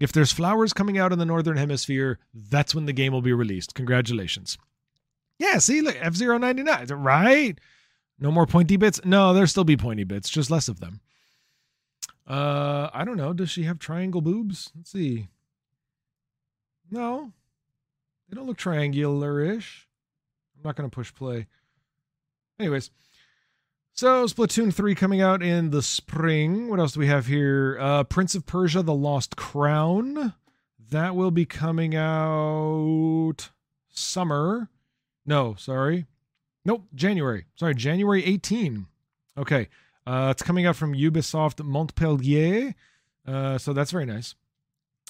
If 0.00 0.12
there's 0.12 0.32
flowers 0.32 0.72
coming 0.72 0.98
out 0.98 1.12
in 1.12 1.18
the 1.18 1.24
northern 1.24 1.56
hemisphere, 1.56 2.18
that's 2.34 2.74
when 2.74 2.86
the 2.86 2.92
game 2.92 3.12
will 3.12 3.22
be 3.22 3.32
released. 3.32 3.74
Congratulations. 3.74 4.58
Yeah, 5.38 5.58
see, 5.58 5.80
look, 5.80 5.96
F 6.00 6.14
Zero 6.14 6.36
ninety 6.38 6.62
nine, 6.62 6.86
right? 6.88 7.58
No 8.18 8.30
more 8.30 8.46
pointy 8.46 8.76
bits. 8.76 9.00
No, 9.04 9.32
there'll 9.32 9.46
still 9.46 9.64
be 9.64 9.76
pointy 9.76 10.04
bits, 10.04 10.28
just 10.28 10.50
less 10.50 10.68
of 10.68 10.80
them. 10.80 11.00
Uh, 12.26 12.90
I 12.92 13.04
don't 13.04 13.16
know. 13.16 13.32
Does 13.32 13.50
she 13.50 13.62
have 13.62 13.78
triangle 13.78 14.20
boobs? 14.20 14.70
Let's 14.76 14.90
see. 14.90 15.28
No, 16.90 17.32
they 18.28 18.34
don't 18.34 18.46
look 18.46 18.56
triangular-ish. 18.56 19.86
I'm 20.56 20.62
not 20.64 20.76
gonna 20.76 20.88
push 20.88 21.14
play. 21.14 21.46
Anyways, 22.58 22.90
so 23.92 24.26
Splatoon 24.26 24.74
3 24.74 24.94
coming 24.94 25.20
out 25.20 25.42
in 25.42 25.70
the 25.70 25.82
spring. 25.82 26.68
What 26.68 26.80
else 26.80 26.92
do 26.92 27.00
we 27.00 27.06
have 27.06 27.26
here? 27.26 27.78
Uh, 27.80 28.04
Prince 28.04 28.34
of 28.34 28.46
Persia: 28.46 28.82
The 28.82 28.94
Lost 28.94 29.36
Crown. 29.36 30.34
That 30.90 31.14
will 31.14 31.30
be 31.30 31.44
coming 31.44 31.94
out 31.94 33.50
summer. 33.90 34.70
No, 35.28 35.54
sorry. 35.58 36.06
Nope, 36.64 36.86
January. 36.94 37.44
Sorry, 37.54 37.74
January 37.74 38.24
18. 38.24 38.86
Okay. 39.36 39.68
Uh, 40.06 40.28
it's 40.30 40.42
coming 40.42 40.64
out 40.64 40.74
from 40.74 40.94
Ubisoft 40.94 41.62
Montpellier. 41.62 42.74
Uh, 43.26 43.58
so 43.58 43.74
that's 43.74 43.90
very 43.90 44.06
nice. 44.06 44.34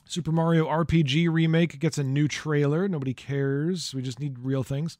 Super 0.06 0.32
Mario 0.32 0.66
RPG 0.66 1.32
remake 1.32 1.78
gets 1.78 1.98
a 1.98 2.02
new 2.02 2.26
trailer. 2.26 2.88
Nobody 2.88 3.14
cares. 3.14 3.94
We 3.94 4.02
just 4.02 4.18
need 4.18 4.40
real 4.40 4.64
things. 4.64 4.98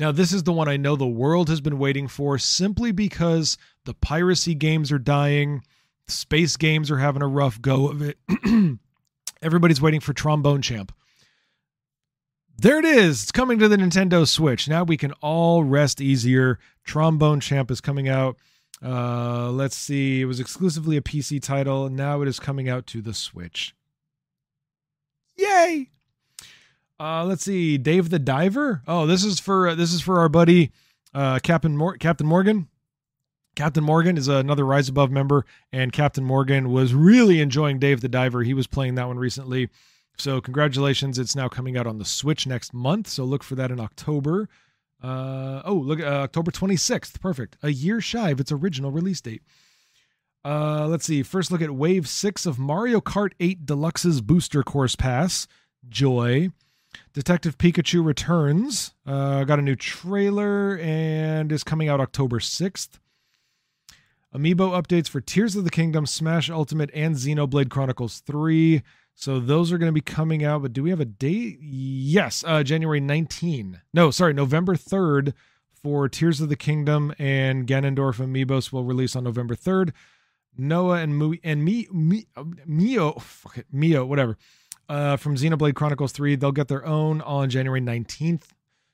Now, 0.00 0.10
this 0.10 0.32
is 0.32 0.42
the 0.42 0.52
one 0.52 0.68
I 0.68 0.76
know 0.76 0.96
the 0.96 1.06
world 1.06 1.48
has 1.48 1.60
been 1.60 1.78
waiting 1.78 2.08
for 2.08 2.38
simply 2.38 2.90
because 2.90 3.56
the 3.84 3.94
piracy 3.94 4.54
games 4.56 4.90
are 4.90 4.98
dying, 4.98 5.62
space 6.08 6.56
games 6.56 6.90
are 6.90 6.98
having 6.98 7.22
a 7.22 7.28
rough 7.28 7.62
go 7.62 7.88
of 7.88 8.02
it. 8.02 8.18
Everybody's 9.42 9.80
waiting 9.80 10.00
for 10.00 10.12
Trombone 10.12 10.62
Champ. 10.62 10.92
There 12.60 12.80
it 12.80 12.84
is. 12.84 13.22
It's 13.22 13.32
coming 13.32 13.60
to 13.60 13.68
the 13.68 13.76
Nintendo 13.76 14.26
Switch. 14.26 14.68
Now 14.68 14.82
we 14.82 14.96
can 14.96 15.12
all 15.20 15.62
rest 15.62 16.00
easier. 16.00 16.58
Trombone 16.82 17.38
Champ 17.38 17.70
is 17.70 17.80
coming 17.80 18.08
out. 18.08 18.36
Uh, 18.84 19.50
let's 19.52 19.76
see. 19.76 20.20
It 20.20 20.24
was 20.24 20.40
exclusively 20.40 20.96
a 20.96 21.00
PC 21.00 21.40
title, 21.40 21.88
now 21.88 22.20
it 22.20 22.28
is 22.28 22.40
coming 22.40 22.68
out 22.68 22.86
to 22.88 23.00
the 23.00 23.14
Switch. 23.14 23.76
Yay! 25.36 25.90
Uh, 26.98 27.24
let's 27.24 27.44
see. 27.44 27.78
Dave 27.78 28.10
the 28.10 28.18
Diver. 28.18 28.82
Oh, 28.88 29.06
this 29.06 29.24
is 29.24 29.38
for 29.38 29.68
uh, 29.68 29.74
this 29.76 29.92
is 29.92 30.00
for 30.00 30.18
our 30.18 30.28
buddy 30.28 30.72
uh, 31.14 31.38
Captain 31.40 31.76
Mor- 31.76 31.96
Captain 31.96 32.26
Morgan. 32.26 32.66
Captain 33.54 33.84
Morgan 33.84 34.16
is 34.16 34.26
another 34.26 34.64
Rise 34.64 34.88
Above 34.88 35.12
member, 35.12 35.44
and 35.72 35.92
Captain 35.92 36.24
Morgan 36.24 36.70
was 36.70 36.92
really 36.94 37.40
enjoying 37.40 37.78
Dave 37.78 38.00
the 38.00 38.08
Diver. 38.08 38.42
He 38.42 38.54
was 38.54 38.66
playing 38.66 38.96
that 38.96 39.06
one 39.06 39.18
recently. 39.18 39.68
So 40.18 40.40
congratulations! 40.40 41.18
It's 41.18 41.36
now 41.36 41.48
coming 41.48 41.76
out 41.76 41.86
on 41.86 41.98
the 41.98 42.04
Switch 42.04 42.46
next 42.46 42.74
month. 42.74 43.06
So 43.06 43.24
look 43.24 43.44
for 43.44 43.54
that 43.54 43.70
in 43.70 43.78
October. 43.78 44.48
Uh, 45.02 45.62
oh, 45.64 45.74
look, 45.74 46.00
uh, 46.00 46.22
October 46.24 46.50
26th. 46.50 47.20
Perfect. 47.20 47.56
A 47.62 47.70
year 47.70 48.00
shy 48.00 48.30
of 48.30 48.40
its 48.40 48.50
original 48.50 48.90
release 48.90 49.20
date. 49.20 49.42
Uh, 50.44 50.88
let's 50.88 51.04
see. 51.04 51.22
First 51.22 51.52
look 51.52 51.62
at 51.62 51.70
Wave 51.70 52.08
6 52.08 52.46
of 52.46 52.58
Mario 52.58 53.00
Kart 53.00 53.32
8 53.38 53.64
Deluxe's 53.64 54.20
Booster 54.20 54.62
Course 54.62 54.96
Pass. 54.96 55.46
Joy. 55.88 56.50
Detective 57.12 57.58
Pikachu 57.58 58.04
returns. 58.04 58.94
Uh, 59.06 59.44
got 59.44 59.58
a 59.58 59.62
new 59.62 59.76
trailer 59.76 60.78
and 60.78 61.52
is 61.52 61.62
coming 61.62 61.88
out 61.88 62.00
October 62.00 62.40
6th. 62.40 62.98
Amiibo 64.34 64.80
updates 64.80 65.08
for 65.08 65.20
Tears 65.20 65.56
of 65.56 65.64
the 65.64 65.70
Kingdom, 65.70 66.06
Smash 66.06 66.50
Ultimate, 66.50 66.90
and 66.92 67.14
Xenoblade 67.14 67.70
Chronicles 67.70 68.20
3. 68.20 68.82
So 69.20 69.40
those 69.40 69.72
are 69.72 69.78
going 69.78 69.88
to 69.88 69.92
be 69.92 70.00
coming 70.00 70.44
out, 70.44 70.62
but 70.62 70.72
do 70.72 70.84
we 70.84 70.90
have 70.90 71.00
a 71.00 71.04
date? 71.04 71.58
Yes, 71.60 72.44
uh, 72.46 72.62
January 72.62 73.00
19. 73.00 73.80
No, 73.92 74.12
sorry, 74.12 74.32
November 74.32 74.76
3rd 74.76 75.32
for 75.82 76.08
Tears 76.08 76.40
of 76.40 76.48
the 76.48 76.54
Kingdom 76.54 77.12
and 77.18 77.66
Ganondorf 77.66 78.24
Amiibos 78.24 78.72
will 78.72 78.84
release 78.84 79.16
on 79.16 79.24
November 79.24 79.56
3rd. 79.56 79.90
Noah 80.56 80.98
and 80.98 81.18
Mu- 81.18 81.34
and 81.42 81.64
me, 81.64 81.88
me 81.90 82.26
Mio, 82.64 83.14
fuck 83.14 83.58
it, 83.58 83.66
Mio, 83.72 84.06
whatever. 84.06 84.38
Uh, 84.88 85.16
from 85.16 85.34
Xenoblade 85.34 85.74
Chronicles 85.74 86.12
3, 86.12 86.36
they'll 86.36 86.52
get 86.52 86.68
their 86.68 86.86
own 86.86 87.20
on 87.22 87.50
January 87.50 87.80
19th. 87.80 88.44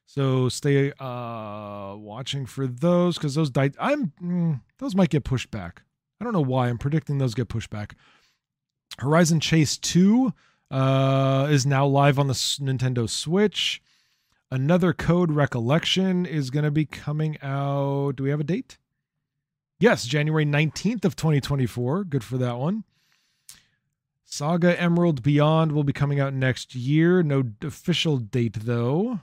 So 0.06 0.48
stay 0.48 0.90
uh 0.98 1.96
watching 1.96 2.46
for 2.46 2.66
those 2.66 3.18
because 3.18 3.34
those 3.34 3.50
died. 3.50 3.76
I'm 3.78 4.12
mm, 4.22 4.60
those 4.78 4.94
might 4.94 5.10
get 5.10 5.24
pushed 5.24 5.50
back. 5.50 5.82
I 6.18 6.24
don't 6.24 6.32
know 6.32 6.40
why. 6.40 6.68
I'm 6.68 6.78
predicting 6.78 7.18
those 7.18 7.34
get 7.34 7.48
pushed 7.48 7.68
back. 7.68 7.94
Horizon 8.98 9.40
Chase 9.40 9.76
2 9.78 10.33
uh, 10.70 11.48
is 11.50 11.66
now 11.66 11.87
live 11.87 12.18
on 12.18 12.26
the 12.26 12.35
Nintendo 12.35 13.09
Switch. 13.09 13.83
Another 14.50 14.92
Code 14.92 15.33
Recollection 15.33 16.26
is 16.26 16.50
going 16.50 16.64
to 16.64 16.70
be 16.70 16.85
coming 16.85 17.37
out. 17.42 18.16
Do 18.16 18.24
we 18.24 18.30
have 18.30 18.40
a 18.40 18.44
date? 18.44 18.78
Yes, 19.80 20.07
January 20.07 20.46
19th 20.46 21.04
of 21.04 21.16
2024. 21.16 22.04
Good 22.04 22.24
for 22.24 22.38
that 22.38 22.57
one. 22.57 22.85
Saga 24.24 24.80
Emerald 24.80 25.22
Beyond 25.22 25.72
will 25.72 25.85
be 25.85 25.92
coming 25.92 26.20
out 26.20 26.35
next 26.35 26.74
year. 26.74 27.22
No 27.22 27.44
official 27.62 28.18
date 28.18 28.57
though. 28.62 29.20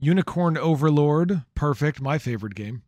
Unicorn 0.00 0.56
Overlord, 0.56 1.42
perfect, 1.54 2.00
my 2.00 2.18
favorite 2.18 2.54
game. 2.54 2.82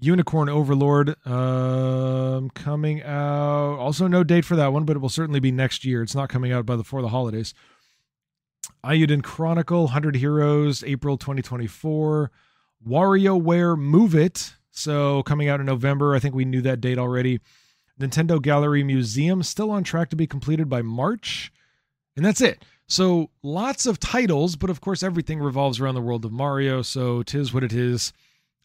Unicorn 0.00 0.48
Overlord 0.48 1.16
um, 1.26 2.50
coming 2.50 3.02
out. 3.02 3.78
Also, 3.78 4.06
no 4.06 4.22
date 4.22 4.44
for 4.44 4.54
that 4.56 4.72
one, 4.72 4.84
but 4.84 4.96
it 4.96 5.00
will 5.00 5.08
certainly 5.08 5.40
be 5.40 5.50
next 5.50 5.84
year. 5.84 6.02
It's 6.02 6.14
not 6.14 6.28
coming 6.28 6.52
out 6.52 6.66
by 6.66 6.76
before 6.76 7.02
the 7.02 7.08
holidays. 7.08 7.52
Eiyuden 8.84 9.24
Chronicle, 9.24 9.84
100 9.84 10.16
Heroes, 10.16 10.84
April 10.84 11.16
2024. 11.16 12.30
WarioWare 12.86 13.76
Move 13.76 14.14
It. 14.14 14.54
So, 14.70 15.24
coming 15.24 15.48
out 15.48 15.58
in 15.58 15.66
November. 15.66 16.14
I 16.14 16.20
think 16.20 16.34
we 16.34 16.44
knew 16.44 16.62
that 16.62 16.80
date 16.80 16.98
already. 16.98 17.40
Nintendo 18.00 18.40
Gallery 18.40 18.84
Museum, 18.84 19.42
still 19.42 19.72
on 19.72 19.82
track 19.82 20.10
to 20.10 20.16
be 20.16 20.28
completed 20.28 20.68
by 20.68 20.82
March. 20.82 21.52
And 22.16 22.24
that's 22.24 22.40
it. 22.40 22.64
So, 22.86 23.30
lots 23.42 23.86
of 23.86 23.98
titles, 23.98 24.54
but 24.54 24.70
of 24.70 24.80
course, 24.80 25.02
everything 25.02 25.40
revolves 25.40 25.80
around 25.80 25.96
the 25.96 26.00
world 26.00 26.24
of 26.24 26.30
Mario. 26.30 26.82
So, 26.82 27.24
tis 27.24 27.52
what 27.52 27.64
it 27.64 27.72
is. 27.72 28.12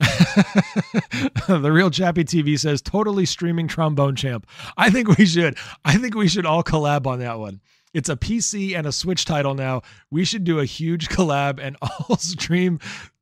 the 1.48 1.72
real 1.72 1.89
Chappie 1.89 2.24
TV 2.24 2.60
says 2.60 2.82
totally 2.82 3.26
streaming 3.26 3.68
trombone 3.68 4.16
champ. 4.16 4.48
I 4.78 4.89
think 4.89 5.18
we 5.18 5.26
should. 5.26 5.58
I 5.86 5.98
think 5.98 6.16
we 6.16 6.28
should 6.28 6.46
all 6.46 6.63
collab 6.63 7.08
on 7.08 7.20
that 7.20 7.39
one. 7.39 7.62
It's 7.94 8.10
a 8.10 8.16
PC 8.16 8.76
and 8.76 8.88
a 8.88 8.92
Switch 8.92 9.24
title 9.26 9.54
now. 9.54 9.82
We 10.10 10.26
should 10.26 10.44
do 10.44 10.60
a 10.60 10.66
huge 10.66 11.10
collab 11.10 11.60
and 11.62 11.78
all 11.82 12.18
stream 12.18 12.80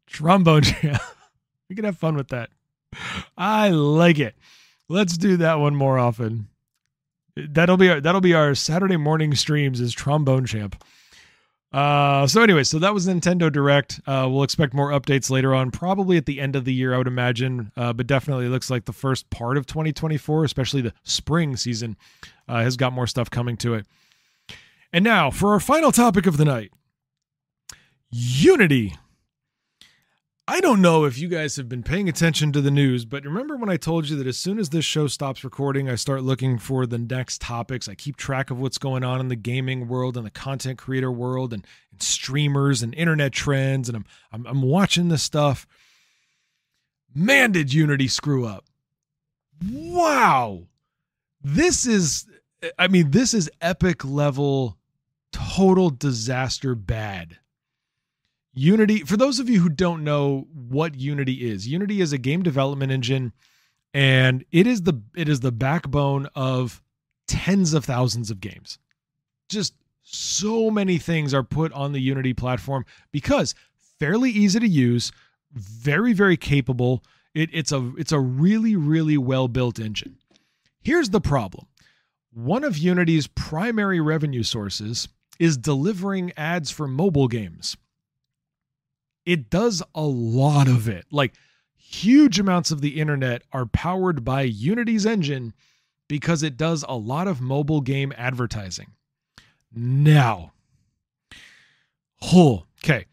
trombone 0.08 0.64
champ. 0.64 1.02
We 1.70 1.76
can 1.76 1.86
have 1.86 1.98
fun 1.98 2.18
with 2.18 2.28
that. 2.28 2.50
I 3.38 3.70
like 3.70 4.20
it. 4.20 4.36
Let's 4.90 5.16
do 5.18 5.38
that 5.38 5.58
one 5.58 5.74
more 5.74 5.98
often. 5.98 6.50
That'll 7.38 7.78
be 7.78 7.90
our, 7.90 8.02
that'll 8.02 8.20
be 8.20 8.34
our 8.34 8.56
Saturday 8.56 8.98
morning 8.98 9.36
streams 9.36 9.80
is 9.80 9.94
trombone 9.94 10.46
champ. 10.46 10.84
Uh, 11.72 12.28
so 12.28 12.42
anyway, 12.42 12.64
so 12.64 12.80
that 12.80 12.94
was 12.94 13.08
Nintendo 13.08 13.52
Direct. 13.52 14.02
Uh, 14.06 14.28
we'll 14.30 14.44
expect 14.44 14.74
more 14.74 14.90
updates 14.90 15.30
later 15.30 15.56
on, 15.56 15.72
probably 15.72 16.18
at 16.18 16.26
the 16.26 16.42
end 16.42 16.56
of 16.56 16.66
the 16.66 16.74
year, 16.74 16.94
I 16.94 16.98
would 16.98 17.08
imagine. 17.08 17.72
Uh, 17.78 17.94
but 17.94 18.08
definitely 18.08 18.50
looks 18.50 18.70
like 18.70 18.86
the 18.86 18.94
first 18.94 19.30
part 19.30 19.58
of 19.58 19.66
2024, 19.66 20.44
especially 20.44 20.82
the 20.82 20.94
spring 21.04 21.56
season, 21.56 21.96
uh, 22.48 22.62
has 22.62 22.76
got 22.76 22.92
more 22.92 23.08
stuff 23.08 23.30
coming 23.30 23.56
to 23.58 23.74
it. 23.76 23.86
And 24.92 25.06
now 25.06 25.32
for 25.32 25.54
our 25.54 25.60
final 25.62 25.92
topic 25.94 26.26
of 26.26 26.38
the 26.38 26.46
night 26.46 26.72
Unity. 28.12 28.96
I 30.48 30.60
don't 30.60 30.82
know 30.82 31.06
if 31.06 31.20
you 31.20 31.28
guys 31.28 31.56
have 31.56 31.70
been 31.70 31.84
paying 31.84 32.10
attention 32.10 32.52
to 32.52 32.62
the 32.62 32.72
news, 32.72 33.06
but 33.06 33.24
remember 33.24 33.56
when 33.56 33.70
I 33.70 33.78
told 33.78 34.10
you 34.10 34.18
that 34.18 34.28
as 34.28 34.40
soon 34.40 34.58
as 34.58 34.70
this 34.70 34.84
show 34.84 35.08
stops 35.08 35.44
recording, 35.44 35.88
I 35.88 35.96
start 35.96 36.24
looking 36.24 36.58
for 36.58 36.88
the 36.88 36.98
next 36.98 37.42
topics. 37.42 37.88
I 37.88 37.94
keep 37.94 38.18
track 38.18 38.50
of 38.50 38.60
what's 38.60 38.80
going 38.80 39.04
on 39.04 39.20
in 39.20 39.28
the 39.28 39.36
gaming 39.36 39.88
world 39.88 40.18
and 40.18 40.26
the 40.26 40.32
content 40.32 40.80
creator 40.80 41.12
world 41.12 41.54
and, 41.54 41.66
and 41.92 42.02
streamers 42.02 42.82
and 42.82 42.94
internet 42.96 43.34
trends, 43.34 43.88
and 43.88 43.96
I'm, 43.96 44.06
I'm 44.32 44.48
I'm 44.48 44.62
watching 44.64 45.10
this 45.10 45.24
stuff. 45.24 45.68
Man, 47.14 47.52
did 47.52 47.72
Unity 47.72 48.08
screw 48.08 48.46
up! 48.46 48.66
Wow, 49.64 50.64
this 51.44 51.86
is 51.86 52.26
I 52.80 52.88
mean 52.88 53.12
this 53.12 53.36
is 53.36 53.50
epic 53.62 54.04
level, 54.04 54.78
total 55.32 55.92
disaster 55.92 56.74
bad. 56.74 57.38
Unity, 58.54 59.00
for 59.00 59.16
those 59.16 59.40
of 59.40 59.50
you 59.50 59.62
who 59.62 59.70
don't 59.70 60.04
know 60.04 60.48
what 60.54 60.96
Unity 60.96 61.50
is, 61.50 61.68
Unity 61.68 62.02
is 62.02 62.12
a 62.12 62.18
game 62.18 62.44
development 62.44 62.92
engine 62.92 63.32
and 63.94 64.46
it 64.52 64.68
is 64.68 64.84
the 64.84 65.02
it 65.16 65.28
is 65.28 65.40
the 65.42 65.52
backbone 65.52 66.28
of 66.36 66.82
tens 67.28 67.74
of 67.74 67.86
thousands 67.86 68.32
of 68.32 68.40
games. 68.40 68.78
Just 69.50 69.74
so 70.04 70.72
many 70.72 70.98
things 70.98 71.34
are 71.34 71.44
put 71.44 71.72
on 71.74 71.92
the 71.92 72.02
Unity 72.02 72.34
platform 72.34 72.86
because 73.12 73.56
fairly 74.00 74.32
easy 74.32 74.60
to 74.60 74.68
use, 74.68 75.12
very 75.54 76.14
very 76.14 76.38
capable. 76.38 77.04
It, 77.34 77.50
it's 77.54 77.72
a 77.72 77.92
it's 77.98 78.12
a 78.12 78.20
really 78.20 78.76
really 78.76 79.18
well 79.18 79.48
built 79.48 79.80
engine. 79.80 80.18
Here's 80.82 81.10
the 81.10 81.22
problem. 81.22 81.68
One 82.34 82.64
of 82.64 82.78
Unity's 82.78 83.28
primary 83.28 84.00
revenue 84.00 84.44
sources 84.44 85.10
is 85.38 85.58
delivering 85.58 86.32
ads 86.38 86.72
for 86.72 86.88
mobile 86.88 87.28
games 87.28 87.76
it 89.26 89.50
does 89.50 89.84
a 89.94 90.04
lot 90.04 90.68
of 90.68 90.88
it. 90.88 91.06
Like 91.12 91.34
huge 91.76 92.40
amounts 92.40 92.72
of 92.72 92.82
the 92.82 93.00
internet 93.00 93.44
are 93.52 93.66
powered 93.66 94.24
by 94.24 94.44
Unity's 94.44 95.06
engine 95.06 95.54
because 96.08 96.44
it 96.44 96.58
does 96.58 96.84
a 96.88 96.96
lot 96.96 97.28
of 97.28 97.42
mobile 97.42 97.82
game 97.82 98.14
advertising. 98.18 98.92
Now, 99.74 100.52
oh, 102.22 102.66
okay. 102.84 103.06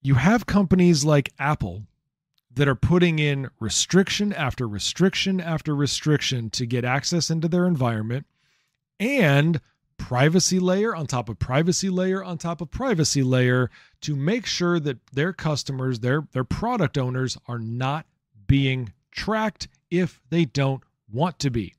You 0.00 0.14
have 0.14 0.46
companies 0.46 1.04
like 1.04 1.32
Apple 1.38 1.82
that 2.54 2.68
are 2.68 2.74
putting 2.74 3.18
in 3.18 3.50
restriction 3.60 4.32
after 4.32 4.66
restriction 4.66 5.40
after 5.40 5.76
restriction 5.76 6.48
to 6.50 6.64
get 6.64 6.84
access 6.84 7.28
into 7.28 7.48
their 7.48 7.66
environment 7.66 8.26
and 8.98 9.60
privacy 9.98 10.58
layer 10.58 10.94
on 10.94 11.06
top 11.06 11.28
of 11.28 11.38
privacy 11.38 11.88
layer 11.90 12.22
on 12.22 12.38
top 12.38 12.60
of 12.60 12.70
privacy 12.70 13.22
layer 13.22 13.70
to 14.02 14.14
make 14.16 14.46
sure 14.46 14.78
that 14.80 14.98
their 15.12 15.32
customers, 15.32 16.00
their 16.00 16.26
their 16.32 16.44
product 16.44 16.98
owners 16.98 17.36
are 17.48 17.58
not 17.58 18.06
being 18.46 18.92
tracked 19.10 19.68
if 19.90 20.20
they 20.30 20.44
don't 20.44 20.82
want 21.12 21.38
to 21.38 21.50
be. 21.50 21.74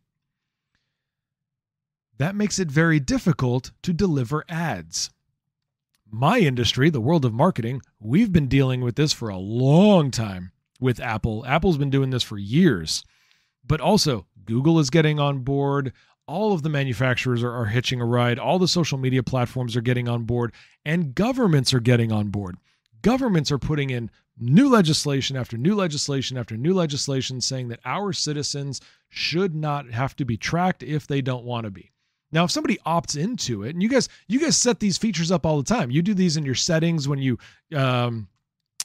that 2.17 2.35
makes 2.35 2.59
it 2.59 2.69
very 2.71 2.99
difficult 2.99 3.71
to 3.83 3.93
deliver 3.93 4.43
ads. 4.49 5.09
My 6.09 6.39
industry, 6.39 6.89
the 6.89 7.01
world 7.01 7.25
of 7.25 7.33
marketing, 7.33 7.81
we've 7.99 8.31
been 8.31 8.47
dealing 8.47 8.81
with 8.81 8.95
this 8.95 9.13
for 9.13 9.29
a 9.29 9.37
long 9.37 10.09
time 10.09 10.51
with 10.79 10.99
Apple. 10.99 11.45
Apple's 11.45 11.77
been 11.77 11.89
doing 11.89 12.09
this 12.09 12.23
for 12.23 12.37
years. 12.37 13.03
But 13.65 13.81
also, 13.81 14.25
Google 14.45 14.79
is 14.79 14.89
getting 14.89 15.19
on 15.19 15.39
board. 15.39 15.93
All 16.27 16.53
of 16.53 16.61
the 16.61 16.69
manufacturers 16.69 17.41
are, 17.41 17.51
are 17.51 17.65
hitching 17.65 18.01
a 18.01 18.05
ride. 18.05 18.37
All 18.37 18.59
the 18.59 18.67
social 18.67 18.97
media 18.97 19.23
platforms 19.23 19.75
are 19.75 19.81
getting 19.81 20.07
on 20.09 20.23
board, 20.23 20.53
and 20.85 21.15
governments 21.15 21.73
are 21.73 21.79
getting 21.79 22.11
on 22.11 22.29
board. 22.29 22.57
Governments 23.01 23.51
are 23.51 23.59
putting 23.59 23.89
in 23.89 24.11
new 24.37 24.69
legislation 24.69 25.37
after 25.37 25.57
new 25.57 25.75
legislation 25.75 26.37
after 26.37 26.57
new 26.57 26.73
legislation 26.73 27.41
saying 27.41 27.69
that 27.69 27.79
our 27.85 28.13
citizens 28.13 28.81
should 29.09 29.55
not 29.55 29.89
have 29.91 30.15
to 30.15 30.25
be 30.25 30.37
tracked 30.37 30.83
if 30.83 31.07
they 31.07 31.21
don't 31.21 31.45
want 31.45 31.65
to 31.65 31.71
be. 31.71 31.91
Now, 32.31 32.43
if 32.43 32.51
somebody 32.51 32.77
opts 32.85 33.17
into 33.17 33.63
it, 33.63 33.69
and 33.69 33.81
you 33.81 33.87
guys, 33.87 34.09
you 34.27 34.39
guys 34.39 34.57
set 34.57 34.79
these 34.79 34.97
features 34.97 35.31
up 35.31 35.45
all 35.45 35.57
the 35.57 35.63
time. 35.63 35.91
You 35.91 36.01
do 36.01 36.13
these 36.13 36.35
in 36.35 36.45
your 36.45 36.55
settings 36.55 37.07
when 37.07 37.19
you, 37.19 37.37
um, 37.73 38.27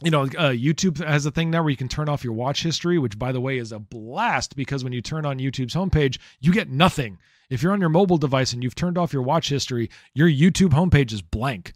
you 0.05 0.11
know, 0.11 0.23
uh, 0.23 0.51
YouTube 0.51 1.05
has 1.05 1.27
a 1.27 1.31
thing 1.31 1.51
now 1.51 1.63
where 1.63 1.71
you 1.71 1.77
can 1.77 1.89
turn 1.89 2.09
off 2.09 2.25
your 2.25 2.33
watch 2.33 2.63
history, 2.63 2.99
which, 2.99 3.19
by 3.19 3.33
the 3.33 3.41
way, 3.41 3.59
is 3.59 3.73
a 3.73 3.79
blast 3.79 4.57
because 4.57 4.85
when 4.85 4.93
you 4.93 5.01
turn 5.01 5.25
on 5.25 5.39
YouTube's 5.39 5.75
homepage, 5.75 6.19
you 6.41 6.53
get 6.53 6.69
nothing. 6.69 7.19
If 7.51 7.63
you're 7.63 7.73
on 7.73 7.81
your 7.81 7.91
mobile 7.91 8.17
device 8.17 8.53
and 8.53 8.63
you've 8.63 8.75
turned 8.75 8.97
off 8.97 9.13
your 9.13 9.23
watch 9.23 9.49
history, 9.49 9.91
your 10.15 10.29
YouTube 10.29 10.71
homepage 10.71 11.13
is 11.13 11.23
blank. 11.23 11.73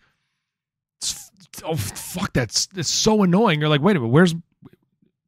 It's, 1.01 1.31
oh 1.65 1.77
fuck, 1.77 2.33
that's 2.33 2.69
it's 2.77 2.89
so 2.89 3.23
annoying. 3.23 3.61
You're 3.61 3.69
like, 3.69 3.83
wait 3.83 3.97
a 3.97 4.01
minute, 4.01 4.13
where's 4.13 4.35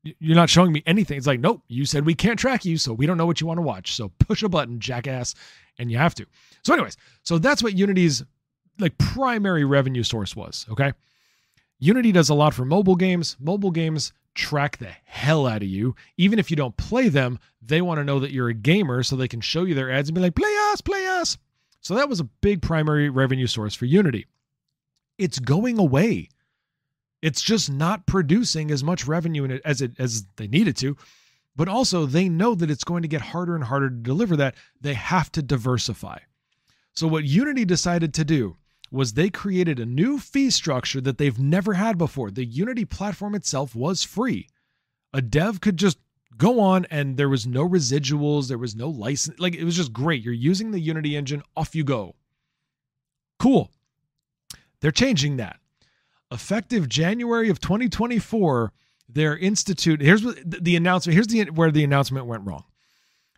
you're 0.03 0.37
not 0.37 0.49
showing 0.49 0.73
me 0.73 0.83
anything. 0.87 1.19
It's 1.19 1.27
like, 1.27 1.41
nope, 1.41 1.63
you 1.69 1.85
said 1.85 2.07
we 2.07 2.15
can't 2.15 2.39
track 2.39 2.65
you, 2.65 2.79
so 2.79 2.93
we 2.93 3.07
don't 3.07 3.19
know 3.19 3.27
what 3.27 3.41
you 3.41 3.47
want 3.47 3.59
to 3.59 3.63
watch. 3.63 3.95
So 3.95 4.11
push 4.21 4.43
a 4.43 4.49
button, 4.49 4.81
jackass, 4.81 5.35
and 5.79 5.91
you 5.91 5.99
have 5.99 6.15
to. 6.15 6.27
So, 6.63 6.73
anyways, 6.73 6.97
so 7.23 7.39
that's 7.39 7.63
what 7.63 7.77
Unity's 7.77 8.25
like 8.79 8.97
primary 8.99 9.65
revenue 9.65 10.03
source 10.03 10.35
was. 10.35 10.67
Okay. 10.71 10.93
Unity 11.79 12.13
does 12.13 12.29
a 12.29 12.35
lot 12.35 12.55
for 12.55 12.65
mobile 12.65 12.97
games. 12.97 13.37
Mobile 13.39 13.71
games 13.71 14.13
track 14.35 14.79
the 14.79 14.91
hell 15.05 15.47
out 15.47 15.63
of 15.63 15.69
you. 15.69 15.95
Even 16.17 16.39
if 16.39 16.51
you 16.51 16.57
don't 16.57 16.77
play 16.77 17.09
them, 17.09 17.39
they 17.63 17.81
want 17.83 17.99
to 17.99 18.05
know 18.05 18.19
that 18.21 18.33
you're 18.33 18.49
a 18.49 18.55
gamer 18.55 19.03
so 19.03 19.17
they 19.17 19.29
can 19.29 19.41
show 19.41 19.65
you 19.65 19.75
their 19.75 19.91
ads 19.91 20.09
and 20.09 20.15
be 20.15 20.21
like, 20.21 20.35
play 20.35 20.55
us, 20.73 20.81
play 20.81 21.07
us. 21.07 21.39
So 21.81 21.95
that 21.95 22.09
was 22.09 22.21
a 22.21 22.25
big 22.25 22.63
primary 22.63 23.09
revenue 23.09 23.47
source 23.47 23.75
for 23.75 23.85
Unity. 23.85 24.27
It's 25.19 25.39
going 25.39 25.79
away. 25.79 26.29
It's 27.23 27.43
just 27.43 27.71
not 27.71 28.07
producing 28.07 28.71
as 28.71 28.85
much 28.85 29.07
revenue 29.07 29.45
in 29.45 29.51
it 29.51 29.63
as 29.65 29.83
it 29.83 29.93
as 29.99 30.25
they 30.37 30.47
needed 30.47 30.77
to. 30.79 30.97
But 31.57 31.69
also 31.69 32.07
they 32.07 32.29
know 32.29 32.55
that 32.55 32.71
it's 32.71 32.85
going 32.85 33.03
to 33.03 33.09
get 33.09 33.21
harder 33.21 33.57
and 33.57 33.65
harder 33.65 33.91
to 33.91 33.97
deliver 33.97 34.37
that. 34.37 34.55
They 34.81 34.95
have 34.95 35.33
to 35.33 35.43
diversify. 35.43 36.19
So 36.93 37.09
what 37.09 37.25
Unity 37.25 37.65
decided 37.65 38.15
to 38.15 38.25
do 38.25 38.57
was 38.91 39.13
they 39.13 39.31
created 39.31 39.79
a 39.79 39.87
new 39.87 40.19
fee 40.19 40.51
structure 40.51 41.01
that 41.01 41.19
they've 41.19 41.39
never 41.39 41.75
had 41.75 41.99
before. 41.99 42.31
The 42.31 42.45
Unity 42.45 42.85
platform 42.85 43.35
itself 43.35 43.75
was 43.75 44.03
free. 44.03 44.49
A 45.13 45.21
dev 45.21 45.61
could 45.61 45.77
just 45.77 45.99
go 46.37 46.61
on 46.61 46.87
and 46.91 47.17
there 47.17 47.29
was 47.29 47.47
no 47.47 47.69
residuals, 47.69 48.49
there 48.49 48.59
was 48.59 48.77
no 48.77 48.89
license. 48.89 49.39
Like 49.39 49.55
it 49.55 49.65
was 49.65 49.77
just 49.77 49.93
great. 49.93 50.23
You're 50.23 50.35
using 50.35 50.71
the 50.71 50.81
Unity 50.81 51.17
engine, 51.17 51.43
off 51.57 51.75
you 51.75 51.85
go. 51.85 52.15
Cool. 53.39 53.71
They're 54.81 54.91
changing 54.91 55.37
that. 55.37 55.59
Effective 56.31 56.89
January 56.89 57.49
of 57.49 57.61
2024, 57.61 58.73
their 59.09 59.37
institute, 59.37 60.01
here's 60.01 60.25
what 60.25 60.39
the 60.45 60.77
announcement, 60.77 61.15
here's 61.15 61.27
the 61.27 61.45
where 61.45 61.71
the 61.71 61.85
announcement 61.85 62.27
went 62.27 62.47
wrong. 62.47 62.65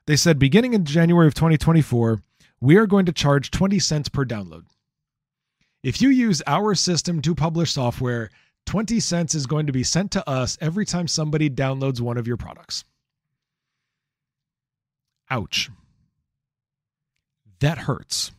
They 0.07 0.17
said 0.17 0.39
beginning 0.39 0.75
in 0.75 0.85
January 0.85 1.29
of 1.29 1.35
2024, 1.35 2.21
we 2.61 2.77
are 2.77 2.87
going 2.87 3.07
to 3.07 3.13
charge 3.13 3.51
20 3.51 3.79
cents 3.79 4.09
per 4.09 4.25
download. 4.25 4.65
If 5.83 6.03
you 6.03 6.11
use 6.11 6.43
our 6.47 6.75
system 6.75 7.23
to 7.23 7.35
publish 7.35 7.73
software, 7.73 8.31
20 8.67 9.01
cents 9.01 9.35
is 9.35 9.47
going 9.47 9.67
to 9.67 9.73
be 9.73 9.83
sent 9.83 10.11
to 10.13 10.29
us 10.29 10.59
every 10.61 10.85
time 10.85 11.09
somebody 11.09 11.49
downloads 11.49 12.01
one 12.01 12.19
of 12.19 12.27
your 12.27 12.37
products. 12.37 12.85
Ouch. 15.31 15.71
That 17.61 17.79
hurts. 17.79 18.33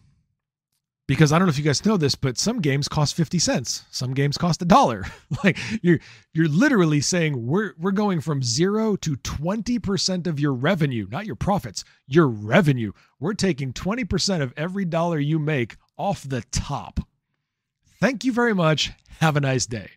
Because 1.08 1.34
I 1.34 1.40
don't 1.40 1.48
know 1.48 1.50
if 1.50 1.58
you 1.58 1.64
guys 1.64 1.84
know 1.84 1.98
this, 1.98 2.16
but 2.16 2.38
some 2.38 2.62
games 2.62 2.88
cost 2.88 3.16
50 3.16 3.40
cents. 3.40 3.86
Some 3.92 4.14
games 4.14 4.38
cost 4.38 4.62
a 4.62 4.66
dollar. 4.66 5.06
like 5.44 5.58
you're 5.82 6.00
you're 6.34 6.48
literally 6.48 7.02
saying 7.02 7.48
we're 7.48 7.74
we're 7.78 7.92
going 7.92 8.22
from 8.22 8.44
0 8.44 8.96
to 8.98 9.18
20% 9.18 10.28
of 10.28 10.40
your 10.40 10.54
revenue, 10.54 11.08
not 11.12 11.26
your 11.26 11.36
profits, 11.36 11.84
your 12.08 12.28
revenue. 12.28 12.92
We're 13.20 13.34
taking 13.34 13.74
20% 13.74 14.42
of 14.42 14.54
every 14.56 14.86
dollar 14.86 15.20
you 15.20 15.40
make 15.40 15.76
off 15.98 16.24
the 16.24 16.44
top. 16.52 17.02
Thank 18.02 18.26
you 18.26 18.34
very 18.34 18.56
much. 18.56 18.92
Have 19.20 19.38
a 19.38 19.42
nice 19.42 19.68
day. 19.68 19.92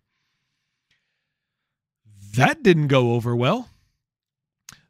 That 2.37 2.63
didn't 2.63 2.89
go 2.89 3.15
over 3.15 3.35
well. 3.35 3.71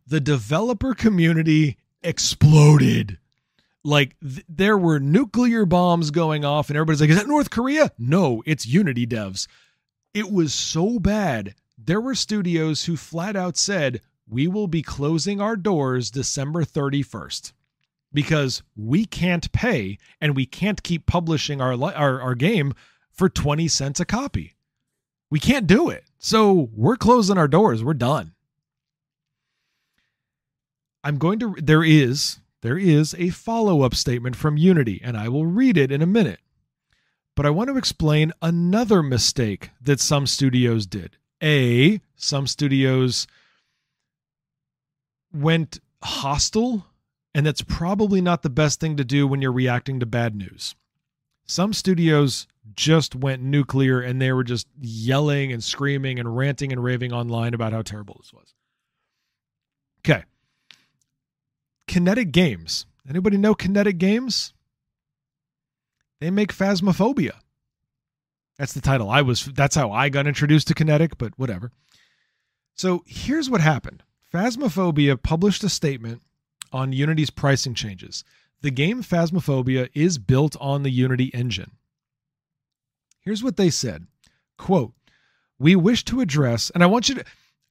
The 0.05 0.21
developer 0.21 0.95
community 0.95 1.79
exploded. 2.03 3.19
Like 3.85 4.17
th- 4.21 4.45
there 4.49 4.77
were 4.77 4.99
nuclear 4.99 5.65
bombs 5.65 6.11
going 6.11 6.45
off, 6.45 6.69
and 6.69 6.77
everybody's 6.77 7.01
like, 7.01 7.11
Is 7.11 7.17
that 7.19 7.29
North 7.29 7.51
Korea? 7.51 7.93
No, 7.99 8.43
it's 8.47 8.67
Unity 8.67 9.07
devs. 9.07 9.47
It 10.12 10.33
was 10.33 10.53
so 10.53 10.99
bad. 10.99 11.55
There 11.79 12.01
were 12.01 12.17
studios 12.17 12.85
who 12.85 12.97
flat 12.97 13.37
out 13.37 13.57
said, 13.57 14.01
We 14.29 14.49
will 14.49 14.67
be 14.67 14.83
closing 14.83 15.41
our 15.41 15.57
doors 15.57 16.11
December 16.11 16.65
31st 16.65 17.53
because 18.12 18.62
we 18.77 19.05
can't 19.05 19.53
pay 19.53 19.99
and 20.21 20.35
we 20.35 20.47
can't 20.47 20.83
keep 20.83 21.07
publishing 21.07 21.61
our, 21.61 21.75
our, 21.95 22.21
our 22.21 22.35
game 22.35 22.73
for 23.15 23.29
20 23.29 23.69
cents 23.69 24.01
a 24.01 24.05
copy. 24.05 24.55
We 25.31 25.41
can't 25.41 25.67
do 25.67 25.89
it. 25.89 26.05
So 26.19 26.69
we're 26.75 26.97
closing 26.97 27.39
our 27.39 27.49
doors. 27.49 27.83
We're 27.83 27.95
done. 27.95 28.33
I'm 31.03 31.19
going 31.19 31.39
to 31.41 31.55
there 31.61 31.85
is 31.85 32.41
there 32.62 32.79
is 32.79 33.15
a 33.19 33.29
follow-up 33.29 33.95
statement 33.95 34.37
from 34.37 34.57
Unity 34.57 35.01
and 35.05 35.17
I 35.17 35.29
will 35.29 35.47
read 35.47 35.77
it 35.77 35.93
in 35.93 36.03
a 36.03 36.07
minute. 36.07 36.41
But 37.37 37.47
I 37.47 37.51
want 37.51 37.69
to 37.69 37.77
explain 37.77 38.33
another 38.41 39.03
mistake 39.03 39.71
that 39.81 40.01
some 40.01 40.27
studios 40.27 40.87
did. 40.87 41.17
A, 41.43 42.01
some 42.17 42.47
studios 42.47 43.27
went 45.33 45.81
hostile, 46.03 46.87
and 47.35 47.45
that's 47.45 47.62
probably 47.62 48.21
not 48.21 48.43
the 48.43 48.51
best 48.51 48.79
thing 48.79 48.97
to 48.97 49.05
do 49.05 49.27
when 49.27 49.43
you're 49.43 49.53
reacting 49.53 49.99
to 50.01 50.07
bad 50.07 50.37
news. 50.37 50.77
Some 51.47 51.73
studios 51.73 52.47
just 52.75 53.15
went 53.15 53.43
nuclear 53.43 54.01
and 54.01 54.21
they 54.21 54.33
were 54.33 54.45
just 54.45 54.67
yelling 54.81 55.53
and 55.53 55.63
screaming 55.63 56.19
and 56.19 56.37
ranting 56.37 56.73
and 56.73 56.83
raving 56.83 57.13
online 57.13 57.55
about 57.55 57.73
how 57.73 57.83
terrible 57.83 58.17
this 58.19 58.33
was. 58.33 58.55
Okay. 60.01 60.25
Kinetic 61.87 62.33
Games. 62.33 62.87
Anybody 63.09 63.37
know 63.37 63.55
Kinetic 63.55 63.99
Games? 63.99 64.55
They 66.21 66.31
make 66.31 66.55
Phasmophobia. 66.55 67.33
That's 68.59 68.73
the 68.73 68.81
title. 68.81 69.11
I 69.11 69.23
was 69.23 69.45
that's 69.45 69.75
how 69.75 69.91
I 69.91 70.09
got 70.09 70.27
introduced 70.27 70.69
to 70.69 70.75
Kinetic, 70.75 71.19
but 71.19 71.39
whatever. 71.39 71.73
So 72.75 73.03
here's 73.07 73.51
what 73.51 73.61
happened. 73.61 74.03
Phasmophobia 74.33 75.21
published 75.23 75.65
a 75.65 75.69
statement 75.69 76.23
on 76.73 76.93
Unity's 76.93 77.31
pricing 77.31 77.75
changes. 77.75 78.25
The 78.65 78.71
game 78.71 79.03
Phasmophobia 79.03 79.91
is 79.93 80.17
built 80.17 80.57
on 80.59 80.85
the 80.85 80.91
Unity 80.91 81.27
engine. 81.35 81.73
Here's 83.21 83.45
what 83.45 83.59
they 83.59 83.69
said 83.69 84.07
quote, 84.57 84.95
We 85.59 85.77
wish 85.77 86.03
to 86.07 86.23
address, 86.23 86.71
and 86.71 86.83
I 86.83 86.87
want 86.87 87.11
you 87.11 87.17
to, 87.17 87.25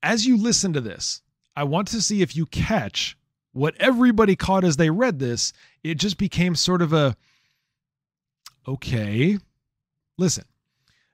as 0.04 0.28
you 0.28 0.38
listen 0.38 0.72
to 0.74 0.82
this, 0.82 1.24
I 1.56 1.64
want 1.64 1.88
to 1.88 2.02
see 2.04 2.22
if 2.22 2.36
you 2.36 2.46
catch 2.46 3.18
what 3.54 3.74
everybody 3.80 4.36
caught 4.36 4.64
as 4.64 4.78
they 4.78 4.91
read 4.91 5.18
this. 5.18 5.52
It 5.84 5.96
just 5.96 6.20
became 6.20 6.54
sort 6.54 6.84
of 6.84 6.94
a, 6.94 7.18
okay, 8.68 9.39
listen. 10.20 10.46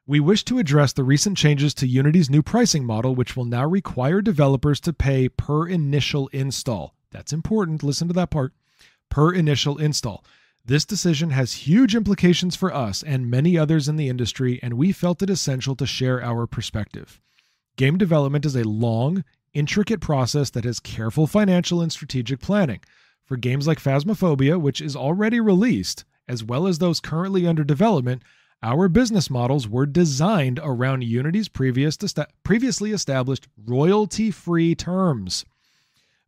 We 0.05 0.19
wish 0.19 0.43
to 0.43 0.59
address 0.59 0.91
the 0.91 1.05
recent 1.05 1.37
changes 1.37 1.73
to 1.75 1.87
Unity's 1.87 2.29
new 2.29 2.43
pricing 2.43 2.85
model, 2.85 3.15
which 3.15 3.37
will 3.37 3.45
now 3.45 3.65
require 3.65 4.21
developers 4.21 4.81
to 4.81 4.91
pay 4.91 5.29
per 5.29 5.69
initial 5.69 6.27
install. 6.33 6.95
That's 7.11 7.31
important. 7.31 7.81
Listen 7.81 8.09
to 8.09 8.13
that 8.15 8.29
part. 8.29 8.51
Per 9.09 9.33
initial 9.33 9.77
install. 9.77 10.23
This 10.65 10.85
decision 10.85 11.31
has 11.31 11.65
huge 11.67 11.95
implications 11.95 12.55
for 12.55 12.73
us 12.73 13.01
and 13.01 13.29
many 13.29 13.57
others 13.57 13.87
in 13.87 13.95
the 13.95 14.09
industry, 14.09 14.59
and 14.61 14.75
we 14.75 14.91
felt 14.91 15.23
it 15.23 15.29
essential 15.29 15.75
to 15.75 15.85
share 15.85 16.23
our 16.23 16.45
perspective. 16.45 17.19
Game 17.75 17.97
development 17.97 18.45
is 18.45 18.55
a 18.55 18.67
long, 18.67 19.23
intricate 19.53 19.99
process 19.99 20.49
that 20.51 20.65
has 20.65 20.79
careful 20.79 21.27
financial 21.27 21.81
and 21.81 21.91
strategic 21.91 22.39
planning. 22.39 22.81
For 23.25 23.37
games 23.37 23.67
like 23.67 23.79
Phasmophobia, 23.81 24.59
which 24.59 24.81
is 24.81 24.95
already 24.95 25.39
released, 25.39 26.05
as 26.27 26.43
well 26.43 26.67
as 26.67 26.77
those 26.77 26.99
currently 26.99 27.47
under 27.47 27.63
development, 27.63 28.21
our 28.61 28.89
business 28.89 29.29
models 29.29 29.67
were 29.67 29.85
designed 29.85 30.59
around 30.61 31.03
Unity's 31.03 31.47
previous 31.47 31.97
previously 32.43 32.91
established 32.91 33.47
royalty 33.65 34.29
free 34.29 34.75
terms. 34.75 35.45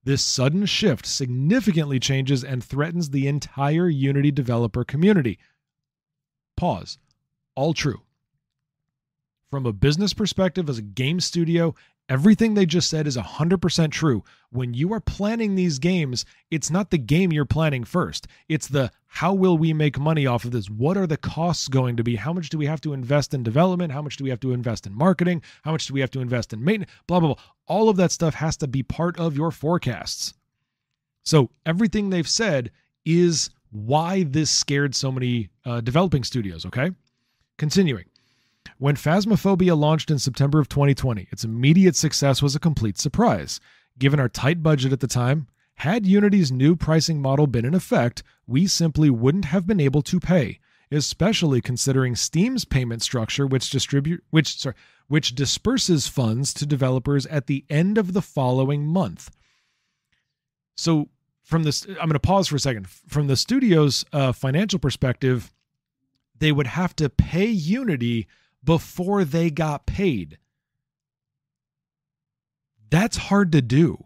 This 0.03 0.23
sudden 0.23 0.65
shift 0.65 1.05
significantly 1.05 1.99
changes 1.99 2.43
and 2.43 2.63
threatens 2.63 3.09
the 3.09 3.27
entire 3.27 3.87
Unity 3.87 4.31
developer 4.31 4.83
community. 4.83 5.37
Pause. 6.57 6.97
All 7.55 7.73
true. 7.73 8.01
From 9.51 9.65
a 9.65 9.73
business 9.73 10.13
perspective, 10.13 10.69
as 10.69 10.77
a 10.77 10.83
game 10.83 11.19
studio, 11.19 11.75
everything 12.09 12.53
they 12.53 12.65
just 12.65 12.89
said 12.89 13.05
is 13.05 13.17
100% 13.17 13.91
true. 13.91 14.23
When 14.49 14.73
you 14.73 14.91
are 14.93 14.99
planning 14.99 15.55
these 15.55 15.77
games, 15.77 16.25
it's 16.49 16.71
not 16.71 16.89
the 16.89 16.97
game 16.97 17.31
you're 17.31 17.45
planning 17.45 17.83
first. 17.83 18.27
It's 18.47 18.67
the 18.67 18.91
how 19.13 19.33
will 19.33 19.57
we 19.57 19.73
make 19.73 19.99
money 19.99 20.25
off 20.25 20.45
of 20.45 20.51
this? 20.51 20.69
What 20.69 20.95
are 20.95 21.05
the 21.05 21.17
costs 21.17 21.67
going 21.67 21.97
to 21.97 22.03
be? 22.03 22.15
How 22.15 22.31
much 22.31 22.47
do 22.47 22.57
we 22.57 22.65
have 22.65 22.79
to 22.79 22.93
invest 22.93 23.33
in 23.33 23.43
development? 23.43 23.91
How 23.91 24.01
much 24.01 24.15
do 24.15 24.23
we 24.23 24.29
have 24.29 24.39
to 24.39 24.53
invest 24.53 24.87
in 24.87 24.95
marketing? 24.95 25.43
How 25.63 25.73
much 25.73 25.85
do 25.85 25.93
we 25.93 25.99
have 25.99 26.11
to 26.11 26.21
invest 26.21 26.53
in 26.53 26.63
maintenance? 26.63 26.91
Blah, 27.07 27.19
blah, 27.19 27.33
blah. 27.33 27.43
All 27.67 27.89
of 27.89 27.97
that 27.97 28.13
stuff 28.13 28.35
has 28.35 28.55
to 28.57 28.67
be 28.67 28.83
part 28.83 29.19
of 29.19 29.35
your 29.35 29.51
forecasts. 29.51 30.33
So 31.23 31.49
everything 31.65 32.09
they've 32.09 32.27
said 32.27 32.71
is 33.05 33.49
why 33.71 34.23
this 34.23 34.49
scared 34.49 34.95
so 34.95 35.11
many 35.11 35.49
uh, 35.65 35.81
developing 35.81 36.23
studios, 36.23 36.65
okay? 36.65 36.91
Continuing. 37.57 38.05
When 38.77 38.95
Phasmophobia 38.95 39.77
launched 39.77 40.09
in 40.09 40.19
September 40.19 40.57
of 40.57 40.69
2020, 40.69 41.27
its 41.31 41.43
immediate 41.43 41.97
success 41.97 42.41
was 42.41 42.55
a 42.55 42.59
complete 42.59 42.97
surprise. 42.97 43.59
Given 43.99 44.21
our 44.21 44.29
tight 44.29 44.63
budget 44.63 44.93
at 44.93 45.01
the 45.01 45.07
time, 45.07 45.47
had 45.81 46.05
Unity's 46.05 46.51
new 46.51 46.75
pricing 46.75 47.19
model 47.19 47.47
been 47.47 47.65
in 47.65 47.73
effect, 47.73 48.21
we 48.45 48.67
simply 48.67 49.09
wouldn't 49.09 49.45
have 49.45 49.65
been 49.65 49.79
able 49.79 50.03
to 50.03 50.19
pay, 50.19 50.59
especially 50.91 51.59
considering 51.59 52.15
Steam's 52.15 52.65
payment 52.65 53.01
structure 53.01 53.47
which 53.47 53.71
distribute 53.71 54.23
which 54.29 54.59
sorry, 54.59 54.75
which 55.07 55.33
disperses 55.33 56.07
funds 56.07 56.53
to 56.53 56.67
developers 56.67 57.25
at 57.25 57.47
the 57.47 57.65
end 57.67 57.97
of 57.97 58.13
the 58.13 58.21
following 58.21 58.85
month. 58.85 59.31
So 60.75 61.09
from 61.41 61.63
this 61.63 61.87
I'm 61.87 61.95
going 61.95 62.11
to 62.11 62.19
pause 62.19 62.47
for 62.47 62.57
a 62.57 62.59
second. 62.59 62.87
From 62.87 63.25
the 63.25 63.35
studio's 63.35 64.05
uh, 64.13 64.33
financial 64.33 64.77
perspective, 64.77 65.51
they 66.37 66.51
would 66.51 66.67
have 66.67 66.95
to 66.97 67.09
pay 67.09 67.47
Unity 67.47 68.27
before 68.63 69.25
they 69.25 69.49
got 69.49 69.87
paid. 69.87 70.37
That's 72.91 73.17
hard 73.17 73.51
to 73.53 73.63
do. 73.63 74.05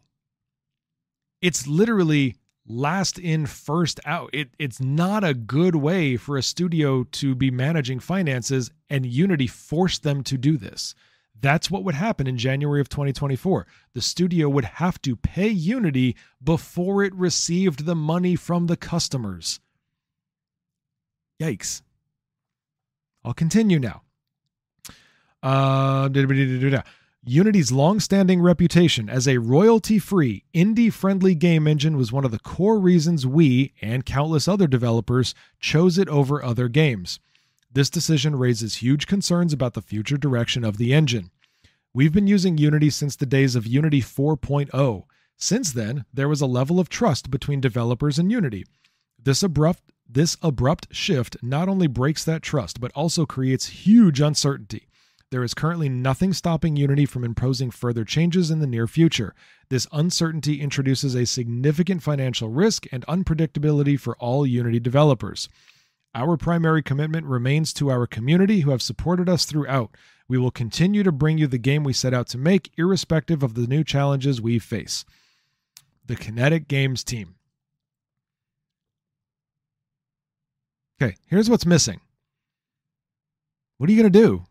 It's 1.46 1.68
literally 1.68 2.38
last 2.68 3.20
in, 3.20 3.46
first 3.46 4.00
out. 4.04 4.32
It, 4.34 4.50
it's 4.58 4.82
not 4.82 5.24
a 5.24 5.36
good 5.36 5.76
way 5.76 6.18
for 6.18 6.38
a 6.38 6.42
studio 6.42 7.04
to 7.04 7.36
be 7.36 7.52
managing 7.52 8.00
finances, 8.00 8.72
and 8.90 9.06
Unity 9.06 9.46
forced 9.46 10.02
them 10.02 10.24
to 10.24 10.40
do 10.40 10.58
this. 10.58 10.96
That's 11.40 11.70
what 11.70 11.84
would 11.84 11.94
happen 11.94 12.26
in 12.26 12.40
January 12.40 12.82
of 12.82 12.90
2024. 12.90 13.68
The 13.94 14.02
studio 14.02 14.50
would 14.50 14.66
have 14.66 15.00
to 15.04 15.16
pay 15.16 15.50
Unity 15.50 16.16
before 16.44 17.04
it 17.04 17.14
received 17.14 17.86
the 17.86 17.94
money 17.94 18.36
from 18.36 18.66
the 18.66 18.76
customers. 18.76 19.60
Yikes. 21.40 21.84
I'll 23.24 23.36
continue 23.36 23.78
now. 23.78 24.02
Uh, 25.44 26.10
Unity's 27.28 27.72
long-standing 27.72 28.40
reputation 28.40 29.10
as 29.10 29.28
a 29.28 29.40
royalty-free, 29.40 30.44
indie-friendly 30.54 31.34
game 31.34 31.66
engine 31.66 31.98
was 31.98 32.12
one 32.12 32.24
of 32.24 32.30
the 32.30 32.38
core 32.38 32.78
reasons 32.78 33.26
we 33.26 33.74
and 33.82 34.06
countless 34.06 34.48
other 34.48 34.68
developers 34.68 35.34
chose 35.60 35.98
it 35.98 36.08
over 36.08 36.44
other 36.44 36.68
games. 36.68 37.20
This 37.74 37.90
decision 37.90 38.36
raises 38.36 38.76
huge 38.76 39.08
concerns 39.08 39.54
about 39.54 39.74
the 39.74 39.82
future 39.82 40.18
direction 40.18 40.64
of 40.64 40.78
the 40.78 40.94
engine. 40.94 41.32
We've 41.96 42.14
been 42.14 42.28
using 42.28 42.60
Unity 42.60 42.92
since 42.92 43.16
the 43.16 43.26
days 43.26 43.56
of 43.56 43.66
Unity 43.66 44.02
4.0. 44.02 45.06
Since 45.36 45.72
then, 45.72 46.06
there 46.14 46.30
was 46.30 46.42
a 46.42 46.46
level 46.46 46.80
of 46.80 46.90
trust 46.90 47.32
between 47.32 47.60
developers 47.60 48.20
and 48.20 48.32
Unity. 48.32 48.66
This 49.22 49.42
abrupt 49.42 49.82
this 50.08 50.38
abrupt 50.44 50.94
shift 50.94 51.38
not 51.42 51.68
only 51.68 51.88
breaks 51.88 52.24
that 52.24 52.44
trust 52.44 52.80
but 52.80 52.92
also 52.92 53.26
creates 53.26 53.66
huge 53.66 54.22
uncertainty. 54.22 54.88
There 55.32 55.44
is 55.44 55.54
currently 55.54 55.90
nothing 55.90 56.34
stopping 56.34 56.76
Unity 56.76 57.06
from 57.06 57.24
imposing 57.24 57.72
further 57.72 58.06
changes 58.06 58.52
in 58.52 58.60
the 58.60 58.68
near 58.68 58.88
future. 58.88 59.34
This 59.70 59.88
uncertainty 59.92 60.62
introduces 60.62 61.16
a 61.16 61.26
significant 61.26 62.04
financial 62.04 62.50
risk 62.50 62.86
and 62.92 63.06
unpredictability 63.08 64.00
for 64.00 64.16
all 64.18 64.46
Unity 64.46 64.80
developers. 64.80 65.50
Our 66.14 66.38
primary 66.38 66.82
commitment 66.82 67.26
remains 67.26 67.74
to 67.74 67.92
our 67.92 68.08
community 68.08 68.62
who 68.62 68.72
have 68.72 68.82
supported 68.82 69.28
us 69.28 69.46
throughout. 69.46 69.96
We 70.28 70.38
will 70.38 70.52
continue 70.52 71.04
to 71.04 71.12
bring 71.12 71.38
you 71.38 71.48
the 71.48 71.58
game 71.58 71.84
we 71.84 71.92
set 71.92 72.14
out 72.14 72.28
to 72.30 72.38
make, 72.38 72.72
irrespective 72.78 73.44
of 73.44 73.56
the 73.56 73.68
new 73.68 73.84
challenges 73.84 74.42
we 74.42 74.60
face. 74.60 75.06
The 76.06 76.16
Kinetic 76.16 76.68
Games 76.68 77.04
team. 77.04 77.36
Okay, 81.02 81.16
here's 81.28 81.50
what's 81.50 81.66
missing. 81.66 82.00
What 83.78 83.90
are 83.90 83.94
you 83.94 84.02
going 84.02 84.14
to 84.14 84.20
do? 84.20 84.46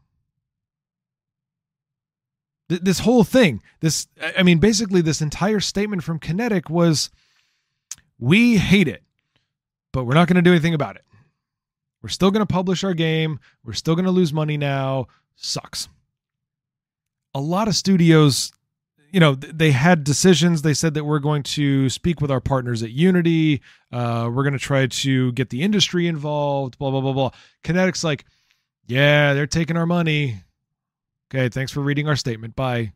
This 2.68 3.00
whole 3.00 3.24
thing, 3.24 3.62
this, 3.80 4.06
I 4.36 4.42
mean, 4.42 4.58
basically, 4.58 5.02
this 5.02 5.20
entire 5.20 5.60
statement 5.60 6.02
from 6.02 6.18
Kinetic 6.18 6.70
was 6.70 7.10
we 8.18 8.56
hate 8.56 8.88
it, 8.88 9.02
but 9.92 10.04
we're 10.04 10.14
not 10.14 10.28
going 10.28 10.36
to 10.36 10.42
do 10.42 10.52
anything 10.52 10.74
about 10.74 10.96
it. 10.96 11.04
We're 12.02 12.08
still 12.08 12.30
going 12.30 12.46
to 12.46 12.52
publish 12.52 12.84
our 12.84 12.94
game. 12.94 13.40
We're 13.64 13.72
still 13.72 13.94
going 13.94 14.04
to 14.04 14.10
lose 14.10 14.32
money 14.32 14.56
now. 14.56 15.06
Sucks. 15.36 15.88
A 17.34 17.40
lot 17.40 17.66
of 17.66 17.74
studios, 17.74 18.52
you 19.10 19.20
know, 19.20 19.34
they 19.34 19.72
had 19.72 20.04
decisions. 20.04 20.62
They 20.62 20.74
said 20.74 20.94
that 20.94 21.04
we're 21.04 21.18
going 21.18 21.42
to 21.44 21.88
speak 21.88 22.20
with 22.20 22.30
our 22.30 22.40
partners 22.40 22.82
at 22.82 22.90
Unity. 22.90 23.62
Uh, 23.90 24.30
we're 24.32 24.42
going 24.42 24.52
to 24.52 24.58
try 24.58 24.86
to 24.86 25.32
get 25.32 25.50
the 25.50 25.62
industry 25.62 26.06
involved, 26.06 26.78
blah, 26.78 26.90
blah, 26.90 27.00
blah, 27.00 27.12
blah. 27.12 27.30
Kinetic's 27.62 28.04
like, 28.04 28.24
yeah, 28.86 29.32
they're 29.34 29.46
taking 29.46 29.76
our 29.76 29.86
money. 29.86 30.42
Okay, 31.34 31.48
thanks 31.48 31.72
for 31.72 31.80
reading 31.80 32.06
our 32.06 32.14
statement. 32.14 32.54
Bye. 32.54 32.92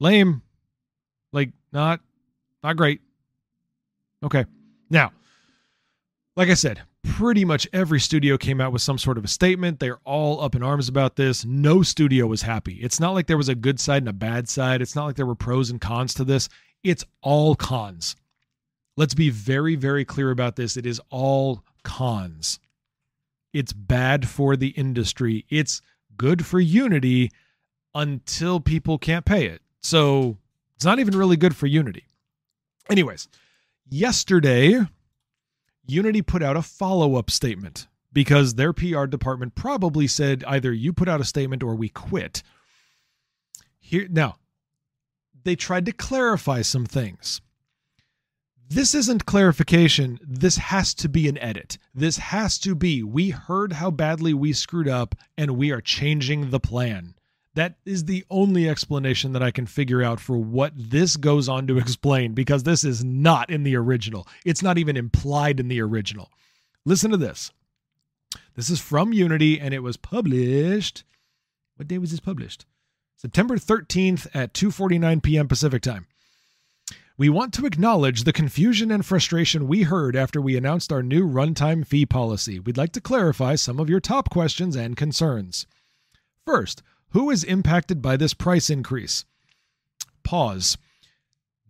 Lame. 0.00 0.42
Like 1.32 1.50
not 1.72 2.00
not 2.64 2.76
great. 2.76 3.00
Okay. 4.24 4.44
Now, 4.90 5.12
like 6.34 6.48
I 6.48 6.54
said, 6.54 6.82
pretty 7.04 7.44
much 7.44 7.68
every 7.72 8.00
studio 8.00 8.36
came 8.36 8.60
out 8.60 8.72
with 8.72 8.82
some 8.82 8.98
sort 8.98 9.18
of 9.18 9.24
a 9.24 9.28
statement. 9.28 9.78
They're 9.78 10.00
all 10.04 10.40
up 10.40 10.56
in 10.56 10.64
arms 10.64 10.88
about 10.88 11.14
this. 11.14 11.44
No 11.44 11.82
studio 11.82 12.26
was 12.26 12.42
happy. 12.42 12.74
It's 12.82 12.98
not 12.98 13.12
like 13.12 13.28
there 13.28 13.36
was 13.36 13.48
a 13.48 13.54
good 13.54 13.78
side 13.78 14.02
and 14.02 14.08
a 14.08 14.12
bad 14.12 14.48
side. 14.48 14.82
It's 14.82 14.96
not 14.96 15.06
like 15.06 15.14
there 15.14 15.24
were 15.24 15.36
pros 15.36 15.70
and 15.70 15.80
cons 15.80 16.14
to 16.14 16.24
this. 16.24 16.48
It's 16.82 17.04
all 17.22 17.54
cons. 17.54 18.16
Let's 18.96 19.14
be 19.14 19.30
very, 19.30 19.76
very 19.76 20.04
clear 20.04 20.32
about 20.32 20.56
this. 20.56 20.76
It 20.76 20.86
is 20.86 21.00
all 21.08 21.62
cons. 21.84 22.58
It's 23.52 23.72
bad 23.72 24.28
for 24.28 24.56
the 24.56 24.68
industry. 24.68 25.46
It's 25.48 25.82
good 26.16 26.44
for 26.46 26.60
Unity 26.60 27.30
until 27.94 28.60
people 28.60 28.98
can't 28.98 29.24
pay 29.24 29.46
it. 29.46 29.62
So 29.80 30.38
it's 30.76 30.84
not 30.84 30.98
even 30.98 31.16
really 31.16 31.36
good 31.36 31.56
for 31.56 31.66
Unity. 31.66 32.06
Anyways, 32.90 33.28
yesterday, 33.88 34.80
Unity 35.86 36.22
put 36.22 36.42
out 36.42 36.56
a 36.56 36.62
follow 36.62 37.16
up 37.16 37.30
statement 37.30 37.86
because 38.12 38.54
their 38.54 38.72
PR 38.72 39.06
department 39.06 39.54
probably 39.54 40.06
said 40.06 40.44
either 40.46 40.72
you 40.72 40.92
put 40.92 41.08
out 41.08 41.20
a 41.20 41.24
statement 41.24 41.62
or 41.62 41.74
we 41.74 41.88
quit. 41.88 42.42
Here 43.78 44.06
now, 44.10 44.36
they 45.44 45.56
tried 45.56 45.86
to 45.86 45.92
clarify 45.92 46.62
some 46.62 46.86
things. 46.86 47.40
This 48.74 48.94
isn't 48.94 49.26
clarification. 49.26 50.18
This 50.26 50.56
has 50.56 50.94
to 50.94 51.08
be 51.10 51.28
an 51.28 51.36
edit. 51.36 51.76
This 51.94 52.16
has 52.16 52.58
to 52.60 52.74
be 52.74 53.02
we 53.02 53.28
heard 53.28 53.74
how 53.74 53.90
badly 53.90 54.32
we 54.32 54.54
screwed 54.54 54.88
up 54.88 55.14
and 55.36 55.58
we 55.58 55.70
are 55.70 55.82
changing 55.82 56.48
the 56.48 56.58
plan. 56.58 57.14
That 57.52 57.74
is 57.84 58.06
the 58.06 58.24
only 58.30 58.70
explanation 58.70 59.34
that 59.34 59.42
I 59.42 59.50
can 59.50 59.66
figure 59.66 60.02
out 60.02 60.20
for 60.20 60.38
what 60.38 60.72
this 60.74 61.18
goes 61.18 61.50
on 61.50 61.66
to 61.66 61.76
explain 61.84 62.32
because 62.32 62.62
this 62.62 62.82
is 62.82 63.04
not 63.04 63.50
in 63.50 63.62
the 63.62 63.76
original. 63.76 64.26
It's 64.42 64.62
not 64.62 64.78
even 64.78 64.96
implied 64.96 65.60
in 65.60 65.68
the 65.68 65.82
original. 65.82 66.30
Listen 66.86 67.10
to 67.10 67.18
this. 67.18 67.50
This 68.54 68.70
is 68.70 68.80
from 68.80 69.12
Unity 69.12 69.60
and 69.60 69.74
it 69.74 69.82
was 69.82 69.98
published. 69.98 71.04
What 71.76 71.88
day 71.88 71.98
was 71.98 72.10
this 72.12 72.20
published? 72.20 72.64
September 73.18 73.58
13th 73.58 74.28
at 74.32 74.54
2:49 74.54 75.22
p.m. 75.22 75.46
Pacific 75.46 75.82
time. 75.82 76.06
We 77.22 77.28
want 77.28 77.54
to 77.54 77.66
acknowledge 77.66 78.24
the 78.24 78.32
confusion 78.32 78.90
and 78.90 79.06
frustration 79.06 79.68
we 79.68 79.82
heard 79.82 80.16
after 80.16 80.40
we 80.40 80.56
announced 80.56 80.90
our 80.92 81.04
new 81.04 81.24
runtime 81.24 81.86
fee 81.86 82.04
policy. 82.04 82.58
We'd 82.58 82.76
like 82.76 82.90
to 82.94 83.00
clarify 83.00 83.54
some 83.54 83.78
of 83.78 83.88
your 83.88 84.00
top 84.00 84.28
questions 84.28 84.74
and 84.74 84.96
concerns. 84.96 85.68
First, 86.44 86.82
who 87.10 87.30
is 87.30 87.44
impacted 87.44 88.02
by 88.02 88.16
this 88.16 88.34
price 88.34 88.68
increase? 88.70 89.24
Pause. 90.24 90.78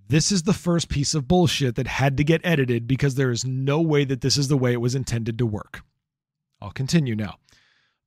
This 0.09 0.33
is 0.33 0.45
the 0.45 0.55
first 0.55 0.89
piece 0.89 1.13
of 1.13 1.29
bullshit 1.29 1.75
that 1.75 1.87
had 1.87 2.17
to 2.17 2.25
get 2.25 2.41
edited 2.43 2.89
because 2.89 3.17
there 3.17 3.31
is 3.31 3.45
no 3.45 3.79
way 3.79 4.07
that 4.07 4.23
this 4.23 4.39
is 4.39 4.49
the 4.49 4.57
way 4.57 4.73
it 4.73 4.81
was 4.81 4.95
intended 4.95 5.37
to 5.37 5.45
work. 5.45 5.83
I'll 6.63 6.71
continue 6.71 7.15
now. 7.15 7.35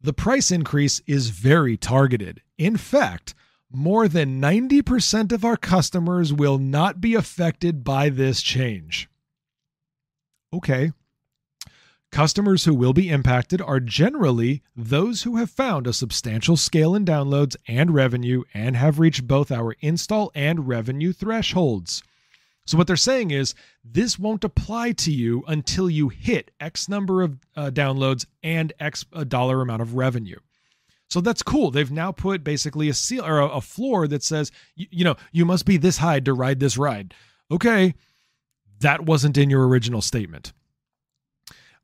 The 0.01 0.13
price 0.13 0.49
increase 0.49 0.99
is 1.05 1.29
very 1.29 1.77
targeted. 1.77 2.41
In 2.57 2.75
fact, 2.75 3.35
more 3.75 4.07
than 4.07 4.41
90% 4.41 5.31
of 5.31 5.45
our 5.45 5.57
customers 5.57 6.33
will 6.33 6.57
not 6.57 7.01
be 7.01 7.15
affected 7.15 7.83
by 7.83 8.09
this 8.09 8.41
change. 8.41 9.09
Okay. 10.53 10.91
Customers 12.11 12.63
who 12.63 12.73
will 12.73 12.93
be 12.93 13.09
impacted 13.09 13.61
are 13.61 13.81
generally 13.81 14.63
those 14.75 15.23
who 15.23 15.35
have 15.35 15.49
found 15.49 15.85
a 15.85 15.91
substantial 15.91 16.55
scale 16.55 16.95
in 16.95 17.03
downloads 17.03 17.57
and 17.67 17.93
revenue 17.93 18.43
and 18.53 18.77
have 18.77 18.99
reached 18.99 19.27
both 19.27 19.51
our 19.51 19.75
install 19.81 20.31
and 20.33 20.67
revenue 20.67 21.11
thresholds. 21.11 22.01
So, 22.65 22.77
what 22.77 22.87
they're 22.87 22.95
saying 22.95 23.31
is 23.31 23.53
this 23.83 24.17
won't 24.17 24.43
apply 24.43 24.93
to 24.93 25.11
you 25.11 25.43
until 25.47 25.89
you 25.89 26.09
hit 26.09 26.51
X 26.59 26.87
number 26.87 27.21
of 27.21 27.37
uh, 27.55 27.69
downloads 27.69 28.25
and 28.41 28.71
X 28.79 29.05
a 29.11 29.25
dollar 29.25 29.61
amount 29.61 29.81
of 29.81 29.95
revenue. 29.95 30.39
So 31.15 31.21
that's 31.21 31.41
cool. 31.41 31.71
They've 31.71 31.89
now 31.89 32.11
put 32.11 32.43
basically 32.43 32.89
a 32.89 32.93
seal 32.93 33.25
or 33.25 33.39
a, 33.39 33.61
floor 33.61 34.05
that 34.05 34.21
says, 34.21 34.51
you, 34.75 34.87
you 34.91 35.03
know, 35.05 35.15
you 35.31 35.45
must 35.45 35.65
be 35.65 35.77
this 35.77 35.99
high 35.99 36.19
to 36.19 36.33
ride 36.33 36.59
this 36.59 36.77
ride. 36.77 37.13
Okay, 37.49 37.95
that 38.81 39.05
wasn't 39.05 39.37
in 39.37 39.49
your 39.49 39.65
original 39.65 40.01
statement. 40.01 40.51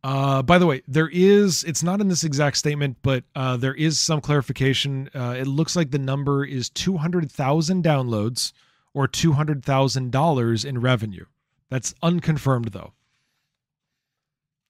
Uh, 0.04 0.42
by 0.42 0.58
the 0.58 0.68
way, 0.68 0.82
there 0.86 1.08
is, 1.08 1.64
it's 1.64 1.82
not 1.82 2.02
in 2.02 2.10
this 2.10 2.26
exact 2.26 2.58
statement, 2.58 2.98
but 3.04 3.24
uh, 3.34 3.56
there 3.56 3.74
is 3.74 3.98
some 3.98 4.20
clarification. 4.20 5.10
Uh, 5.16 5.36
it 5.40 5.48
looks 5.48 5.78
like 5.78 5.92
the 5.92 5.98
number 5.98 6.44
is 6.44 6.70
200,000 6.70 7.86
downloads 7.86 8.52
or 8.94 9.08
$200,000 9.08 10.66
in 10.66 10.82
revenue. 10.82 11.26
That's 11.70 11.96
unconfirmed 12.04 12.74
though. 12.74 12.92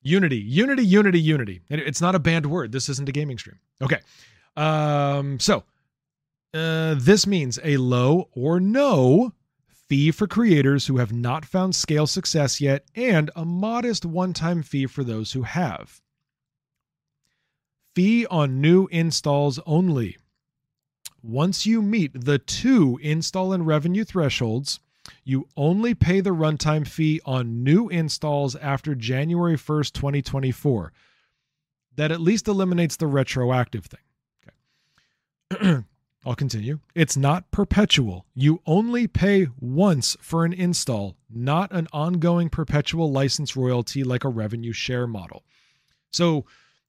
Unity, 0.02 0.38
Unity, 0.38 0.84
Unity, 0.84 1.20
Unity. 1.20 1.62
It's 1.68 2.00
not 2.00 2.14
a 2.14 2.20
banned 2.20 2.46
word. 2.46 2.70
This 2.70 2.88
isn't 2.88 3.08
a 3.08 3.12
gaming 3.12 3.38
stream. 3.38 3.58
Okay. 3.82 3.98
Um, 4.56 5.40
so 5.40 5.64
uh, 6.54 6.94
this 6.98 7.26
means 7.26 7.58
a 7.64 7.76
low 7.78 8.28
or 8.32 8.60
no 8.60 9.32
fee 9.88 10.10
for 10.10 10.26
creators 10.26 10.86
who 10.86 10.98
have 10.98 11.12
not 11.12 11.44
found 11.44 11.74
scale 11.74 12.06
success 12.06 12.60
yet, 12.60 12.84
and 12.94 13.30
a 13.36 13.44
modest 13.44 14.04
one 14.04 14.32
time 14.32 14.62
fee 14.62 14.86
for 14.86 15.04
those 15.04 15.32
who 15.32 15.42
have. 15.42 16.00
Fee 17.94 18.26
on 18.26 18.60
new 18.60 18.86
installs 18.86 19.60
only. 19.66 20.16
Once 21.22 21.66
you 21.66 21.82
meet 21.82 22.24
the 22.24 22.38
two 22.38 22.98
install 23.02 23.52
and 23.52 23.66
revenue 23.66 24.04
thresholds, 24.04 24.80
you 25.24 25.46
only 25.56 25.94
pay 25.94 26.20
the 26.20 26.30
runtime 26.30 26.86
fee 26.86 27.20
on 27.24 27.62
new 27.62 27.88
installs 27.88 28.56
after 28.56 28.94
January 28.94 29.56
1st, 29.56 29.92
2024. 29.92 30.92
That 31.96 32.10
at 32.10 32.20
least 32.20 32.48
eliminates 32.48 32.96
the 32.96 33.06
retroactive 33.06 33.84
thing. 33.84 34.00
I'll 36.24 36.36
continue. 36.36 36.78
It's 36.94 37.16
not 37.16 37.50
perpetual. 37.50 38.26
You 38.34 38.60
only 38.64 39.08
pay 39.08 39.48
once 39.60 40.16
for 40.20 40.44
an 40.44 40.52
install, 40.52 41.16
not 41.28 41.72
an 41.72 41.88
ongoing 41.92 42.48
perpetual 42.48 43.10
license 43.10 43.56
royalty 43.56 44.04
like 44.04 44.22
a 44.22 44.28
revenue 44.28 44.72
share 44.72 45.08
model. 45.08 45.42
So 46.12 46.44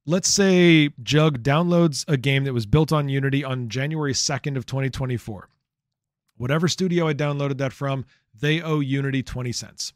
let's 0.05 0.29
say 0.29 0.89
Jug 1.01 1.41
downloads 1.41 2.05
a 2.07 2.17
game 2.17 2.43
that 2.43 2.53
was 2.53 2.67
built 2.67 2.91
on 2.91 3.09
Unity 3.09 3.43
on 3.43 3.69
January 3.69 4.13
2nd 4.13 4.55
of 4.55 4.67
2024. 4.67 5.49
Whatever 6.37 6.67
studio 6.67 7.07
I 7.07 7.13
downloaded 7.13 7.57
that 7.57 7.73
from, 7.73 8.05
they 8.39 8.61
owe 8.61 8.81
Unity 8.81 9.23
20 9.23 9.51
cents. 9.51 9.93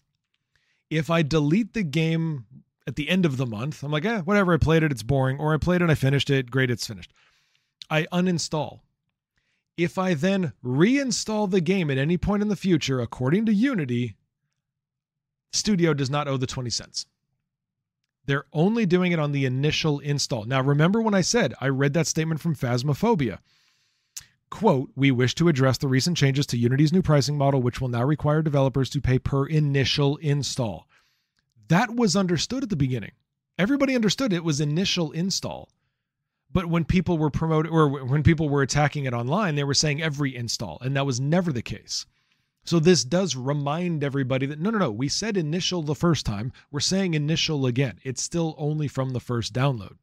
If 0.89 1.09
I 1.09 1.21
delete 1.21 1.73
the 1.73 1.83
game 1.83 2.45
at 2.87 2.95
the 2.95 3.09
end 3.09 3.25
of 3.25 3.37
the 3.37 3.45
month, 3.45 3.83
I'm 3.83 3.91
like, 3.91 4.05
eh, 4.05 4.21
whatever, 4.21 4.53
I 4.53 4.57
played 4.57 4.83
it, 4.83 4.91
it's 4.91 5.03
boring, 5.03 5.37
or 5.37 5.53
I 5.53 5.57
played 5.57 5.81
it, 5.81 5.89
I 5.89 5.95
finished 5.95 6.29
it, 6.29 6.49
great, 6.49 6.71
it's 6.71 6.87
finished. 6.87 7.11
I 7.89 8.03
uninstall. 8.11 8.81
If 9.77 9.97
I 9.97 10.15
then 10.15 10.53
reinstall 10.63 11.49
the 11.49 11.61
game 11.61 11.91
at 11.91 11.97
any 11.97 12.17
point 12.17 12.41
in 12.41 12.47
the 12.47 12.55
future, 12.55 12.99
according 12.99 13.45
to 13.45 13.53
Unity, 13.53 14.15
Studio 15.51 15.93
does 15.93 16.09
not 16.09 16.27
owe 16.27 16.37
the 16.37 16.47
20 16.47 16.69
cents. 16.69 17.05
They're 18.25 18.45
only 18.51 18.85
doing 18.85 19.13
it 19.13 19.19
on 19.19 19.31
the 19.31 19.45
initial 19.45 19.99
install. 19.99 20.43
Now, 20.43 20.61
remember 20.61 21.01
when 21.01 21.13
I 21.13 21.21
said 21.21 21.53
I 21.61 21.69
read 21.69 21.93
that 21.93 22.07
statement 22.07 22.41
from 22.41 22.55
Phasmophobia? 22.55 23.39
Quote, 24.49 24.91
we 24.95 25.11
wish 25.11 25.35
to 25.35 25.47
address 25.47 25.77
the 25.77 25.87
recent 25.87 26.17
changes 26.17 26.45
to 26.47 26.57
Unity's 26.57 26.93
new 26.93 27.01
pricing 27.01 27.37
model, 27.37 27.61
which 27.61 27.79
will 27.79 27.87
now 27.89 28.03
require 28.03 28.41
developers 28.41 28.89
to 28.89 29.01
pay 29.01 29.19
per 29.19 29.45
initial 29.45 30.17
install. 30.17 30.87
That 31.69 31.95
was 31.95 32.15
understood 32.15 32.63
at 32.63 32.69
the 32.69 32.75
beginning. 32.75 33.11
Everybody 33.57 33.95
understood 33.95 34.33
it 34.33 34.43
was 34.43 34.61
initial 34.61 35.11
install. 35.11 35.69
But 36.51 36.67
when 36.67 36.85
people 36.85 37.17
were 37.17 37.29
promoting 37.29 37.71
or 37.71 38.05
when 38.05 38.23
people 38.23 38.49
were 38.49 38.61
attacking 38.61 39.05
it 39.05 39.13
online, 39.13 39.55
they 39.55 39.63
were 39.63 39.73
saying 39.73 40.01
every 40.01 40.35
install, 40.35 40.77
and 40.81 40.95
that 40.95 41.05
was 41.05 41.19
never 41.19 41.51
the 41.51 41.61
case. 41.61 42.05
So 42.63 42.79
this 42.79 43.03
does 43.03 43.35
remind 43.35 44.03
everybody 44.03 44.45
that 44.47 44.59
no, 44.59 44.69
no, 44.69 44.77
no, 44.77 44.91
we 44.91 45.07
said 45.07 45.37
initial 45.37 45.83
the 45.83 45.95
first 45.95 46.25
time. 46.25 46.51
We're 46.69 46.81
saying 46.81 47.13
initial 47.13 47.65
again. 47.65 47.99
It's 48.03 48.21
still 48.21 48.55
only 48.57 48.89
from 48.89 49.11
the 49.11 49.21
first 49.21 49.53
download. 49.53 49.95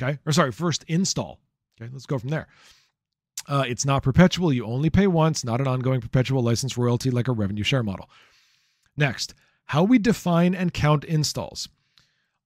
Okay. 0.00 0.18
Or 0.24 0.32
sorry, 0.32 0.52
first 0.52 0.84
install. 0.86 1.40
Okay. 1.80 1.90
Let's 1.92 2.06
go 2.06 2.18
from 2.18 2.30
there. 2.30 2.46
Uh, 3.48 3.64
it's 3.66 3.84
not 3.84 4.04
perpetual. 4.04 4.52
You 4.52 4.64
only 4.64 4.90
pay 4.90 5.06
once, 5.06 5.44
not 5.44 5.60
an 5.60 5.66
ongoing 5.66 6.00
perpetual 6.00 6.42
license 6.42 6.78
royalty 6.78 7.10
like 7.10 7.28
a 7.28 7.32
revenue 7.32 7.64
share 7.64 7.82
model. 7.82 8.08
Next, 8.96 9.34
how 9.66 9.82
we 9.82 9.98
define 9.98 10.54
and 10.54 10.72
count 10.72 11.04
installs. 11.04 11.68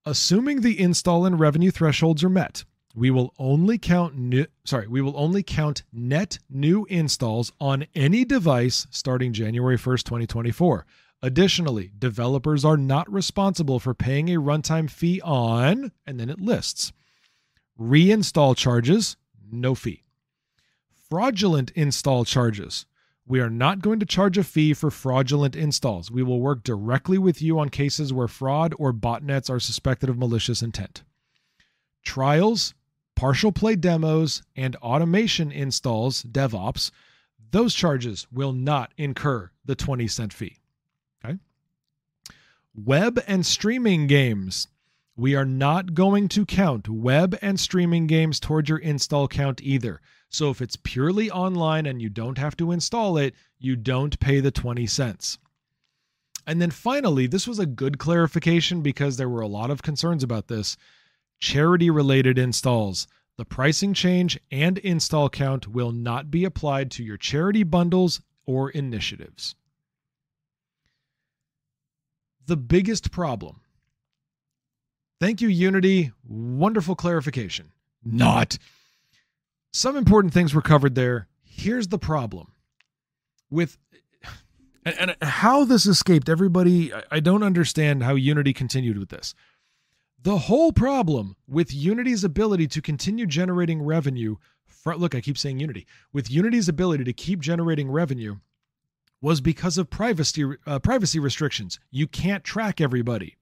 Assuming 0.06 0.62
the 0.62 0.80
install 0.80 1.26
and 1.26 1.38
revenue 1.38 1.70
thresholds 1.70 2.24
are 2.24 2.30
met, 2.30 2.64
we 2.94 3.10
will 3.10 3.32
only 3.38 3.78
count 3.78 4.16
new, 4.16 4.46
sorry, 4.64 4.86
we 4.86 5.00
will 5.00 5.16
only 5.16 5.42
count 5.42 5.82
net 5.92 6.38
new 6.48 6.84
installs 6.86 7.52
on 7.60 7.86
any 7.94 8.24
device 8.24 8.86
starting 8.90 9.32
January 9.32 9.76
1st, 9.76 10.04
2024. 10.04 10.86
Additionally, 11.22 11.90
developers 11.98 12.64
are 12.64 12.76
not 12.76 13.12
responsible 13.12 13.78
for 13.80 13.94
paying 13.94 14.28
a 14.28 14.40
runtime 14.40 14.88
fee 14.88 15.20
on 15.22 15.92
and 16.06 16.18
then 16.18 16.30
it 16.30 16.40
lists 16.40 16.92
reinstall 17.78 18.56
charges, 18.56 19.16
no 19.50 19.74
fee. 19.74 20.02
Fraudulent 21.08 21.70
install 21.72 22.24
charges. 22.24 22.86
We 23.26 23.40
are 23.40 23.50
not 23.50 23.82
going 23.82 24.00
to 24.00 24.06
charge 24.06 24.38
a 24.38 24.44
fee 24.44 24.74
for 24.74 24.90
fraudulent 24.90 25.54
installs. 25.54 26.10
We 26.10 26.22
will 26.22 26.40
work 26.40 26.64
directly 26.64 27.18
with 27.18 27.40
you 27.40 27.58
on 27.58 27.68
cases 27.68 28.12
where 28.12 28.26
fraud 28.26 28.74
or 28.78 28.92
botnets 28.92 29.50
are 29.50 29.60
suspected 29.60 30.08
of 30.08 30.18
malicious 30.18 30.62
intent. 30.62 31.02
Trials, 32.02 32.74
partial 33.18 33.50
play 33.50 33.74
demos, 33.74 34.42
and 34.54 34.76
automation 34.76 35.50
installs, 35.50 36.22
DevOps, 36.22 36.92
those 37.50 37.74
charges 37.74 38.28
will 38.30 38.52
not 38.52 38.94
incur 38.96 39.50
the 39.64 39.74
20 39.74 40.06
cent 40.06 40.32
fee. 40.32 40.58
Okay. 41.24 41.36
Web 42.76 43.20
and 43.26 43.44
streaming 43.44 44.06
games. 44.06 44.68
We 45.16 45.34
are 45.34 45.44
not 45.44 45.94
going 45.94 46.28
to 46.28 46.46
count 46.46 46.88
web 46.88 47.36
and 47.42 47.58
streaming 47.58 48.06
games 48.06 48.38
toward 48.38 48.68
your 48.68 48.78
install 48.78 49.26
count 49.26 49.60
either. 49.64 50.00
So 50.28 50.50
if 50.50 50.62
it's 50.62 50.76
purely 50.76 51.28
online 51.28 51.86
and 51.86 52.00
you 52.00 52.10
don't 52.10 52.38
have 52.38 52.56
to 52.58 52.70
install 52.70 53.16
it, 53.16 53.34
you 53.58 53.74
don't 53.74 54.20
pay 54.20 54.38
the 54.38 54.52
20 54.52 54.86
cents. 54.86 55.38
And 56.46 56.62
then 56.62 56.70
finally, 56.70 57.26
this 57.26 57.48
was 57.48 57.58
a 57.58 57.66
good 57.66 57.98
clarification 57.98 58.80
because 58.80 59.16
there 59.16 59.28
were 59.28 59.40
a 59.40 59.48
lot 59.48 59.72
of 59.72 59.82
concerns 59.82 60.22
about 60.22 60.46
this. 60.46 60.76
Charity 61.40 61.90
related 61.90 62.38
installs. 62.38 63.06
The 63.36 63.44
pricing 63.44 63.94
change 63.94 64.38
and 64.50 64.78
install 64.78 65.28
count 65.30 65.68
will 65.68 65.92
not 65.92 66.30
be 66.30 66.44
applied 66.44 66.90
to 66.92 67.04
your 67.04 67.16
charity 67.16 67.62
bundles 67.62 68.20
or 68.46 68.70
initiatives. 68.70 69.54
The 72.46 72.56
biggest 72.56 73.10
problem 73.12 73.60
Thank 75.20 75.40
you, 75.40 75.48
Unity. 75.48 76.12
Wonderful 76.26 76.94
clarification. 76.94 77.72
Not. 78.04 78.58
Some 79.72 79.96
important 79.96 80.32
things 80.32 80.54
were 80.54 80.62
covered 80.62 80.94
there. 80.94 81.28
Here's 81.42 81.88
the 81.88 81.98
problem 81.98 82.52
with 83.50 83.78
and, 84.84 84.96
and 84.98 85.16
how 85.20 85.64
this 85.64 85.86
escaped 85.86 86.28
everybody. 86.28 86.92
I 87.10 87.20
don't 87.20 87.42
understand 87.42 88.04
how 88.04 88.14
Unity 88.14 88.52
continued 88.52 88.98
with 88.98 89.08
this. 89.08 89.34
The 90.22 90.36
whole 90.36 90.72
problem 90.72 91.36
with 91.46 91.72
Unity's 91.72 92.24
ability 92.24 92.66
to 92.68 92.82
continue 92.82 93.26
generating 93.26 93.80
revenue. 93.82 94.36
Look, 94.84 95.14
I 95.14 95.20
keep 95.20 95.38
saying 95.38 95.60
Unity. 95.60 95.86
With 96.12 96.30
Unity's 96.30 96.68
ability 96.68 97.04
to 97.04 97.12
keep 97.12 97.40
generating 97.40 97.90
revenue 97.90 98.36
was 99.20 99.40
because 99.40 99.78
of 99.78 99.90
privacy 99.90 100.44
uh, 100.66 100.78
privacy 100.78 101.18
restrictions. 101.18 101.78
You 101.90 102.06
can't 102.06 102.44
track 102.44 102.80
everybody. 102.80 103.36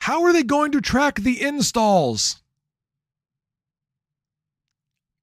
How 0.00 0.22
are 0.24 0.32
they 0.32 0.42
going 0.42 0.72
to 0.72 0.80
track 0.80 1.16
the 1.16 1.42
installs? 1.42 2.42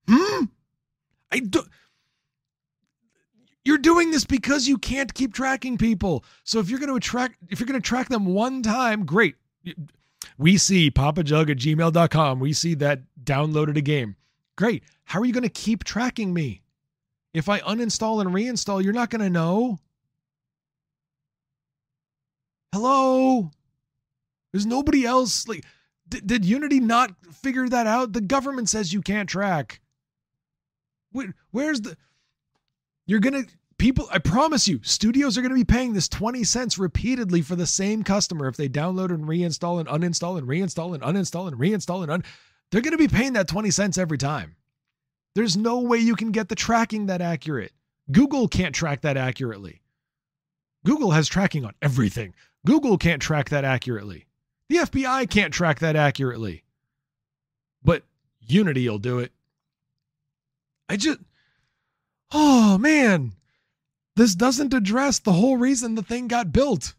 Hmm? 0.07 0.45
I 1.31 1.39
do 1.39 1.63
You're 3.63 3.77
doing 3.77 4.11
this 4.11 4.25
because 4.25 4.67
you 4.67 4.77
can't 4.77 5.13
keep 5.13 5.33
tracking 5.33 5.77
people. 5.77 6.23
So 6.43 6.59
if 6.59 6.69
you're 6.69 6.79
going 6.79 6.89
to 6.89 6.95
attract 6.95 7.35
if 7.49 7.59
you're 7.59 7.67
going 7.67 7.81
to 7.81 7.87
track 7.87 8.09
them 8.09 8.25
one 8.25 8.61
time, 8.61 9.05
great. 9.05 9.35
We 10.43 10.57
see 10.57 10.91
papajug 10.91 11.49
at 11.49 11.55
gmail.com. 11.55 12.41
We 12.41 12.51
see 12.51 12.73
that 12.73 13.03
downloaded 13.23 13.77
a 13.77 13.81
game. 13.81 14.17
Great. 14.57 14.83
How 15.05 15.21
are 15.21 15.25
you 15.25 15.31
going 15.31 15.43
to 15.43 15.49
keep 15.49 15.85
tracking 15.85 16.33
me? 16.33 16.63
If 17.33 17.47
I 17.47 17.61
uninstall 17.61 18.19
and 18.19 18.31
reinstall, 18.31 18.83
you're 18.83 18.91
not 18.91 19.09
going 19.09 19.21
to 19.21 19.29
know. 19.29 19.79
Hello? 22.73 23.51
There's 24.51 24.65
nobody 24.65 25.05
else. 25.05 25.47
Like, 25.47 25.63
d- 26.09 26.19
did 26.25 26.43
Unity 26.43 26.81
not 26.81 27.11
figure 27.31 27.69
that 27.69 27.87
out? 27.87 28.11
The 28.11 28.19
government 28.19 28.67
says 28.67 28.91
you 28.91 29.01
can't 29.01 29.29
track. 29.29 29.79
Where, 31.13 31.33
where's 31.51 31.79
the. 31.79 31.95
You're 33.05 33.21
going 33.21 33.45
to. 33.45 33.53
People, 33.77 34.07
I 34.11 34.19
promise 34.19 34.67
you, 34.67 34.79
studios 34.83 35.37
are 35.37 35.41
going 35.41 35.51
to 35.51 35.55
be 35.55 35.65
paying 35.65 35.93
this 35.93 36.07
20 36.07 36.43
cents 36.43 36.77
repeatedly 36.77 37.41
for 37.41 37.55
the 37.55 37.67
same 37.67 38.03
customer 38.03 38.47
if 38.47 38.55
they 38.55 38.69
download 38.69 39.09
and 39.09 39.25
reinstall 39.25 39.79
and 39.79 39.89
uninstall 39.89 40.37
and 40.37 40.47
reinstall 40.47 40.93
and 40.93 41.03
uninstall 41.03 41.47
and 41.47 41.59
reinstall 41.59 42.03
and 42.03 42.11
un. 42.11 42.23
They're 42.71 42.81
going 42.81 42.91
to 42.91 42.97
be 42.97 43.07
paying 43.07 43.33
that 43.33 43.47
20 43.47 43.71
cents 43.71 43.97
every 43.97 44.17
time. 44.17 44.55
There's 45.35 45.57
no 45.57 45.79
way 45.79 45.97
you 45.97 46.15
can 46.15 46.31
get 46.31 46.49
the 46.49 46.55
tracking 46.55 47.07
that 47.07 47.21
accurate. 47.21 47.71
Google 48.11 48.47
can't 48.47 48.75
track 48.75 49.01
that 49.01 49.17
accurately. 49.17 49.81
Google 50.85 51.11
has 51.11 51.27
tracking 51.27 51.65
on 51.65 51.73
everything. 51.81 52.33
Google 52.65 52.97
can't 52.97 53.21
track 53.21 53.49
that 53.49 53.65
accurately. 53.65 54.27
The 54.69 54.77
FBI 54.77 55.29
can't 55.29 55.53
track 55.53 55.79
that 55.79 55.95
accurately. 55.95 56.63
But 57.83 58.03
Unity 58.41 58.87
will 58.87 58.99
do 58.99 59.19
it. 59.19 59.31
I 60.89 60.97
just, 60.97 61.19
oh 62.31 62.77
man, 62.77 63.33
this 64.15 64.35
doesn't 64.35 64.73
address 64.73 65.19
the 65.19 65.33
whole 65.33 65.57
reason 65.57 65.95
the 65.95 66.03
thing 66.03 66.27
got 66.27 66.51
built. 66.51 66.95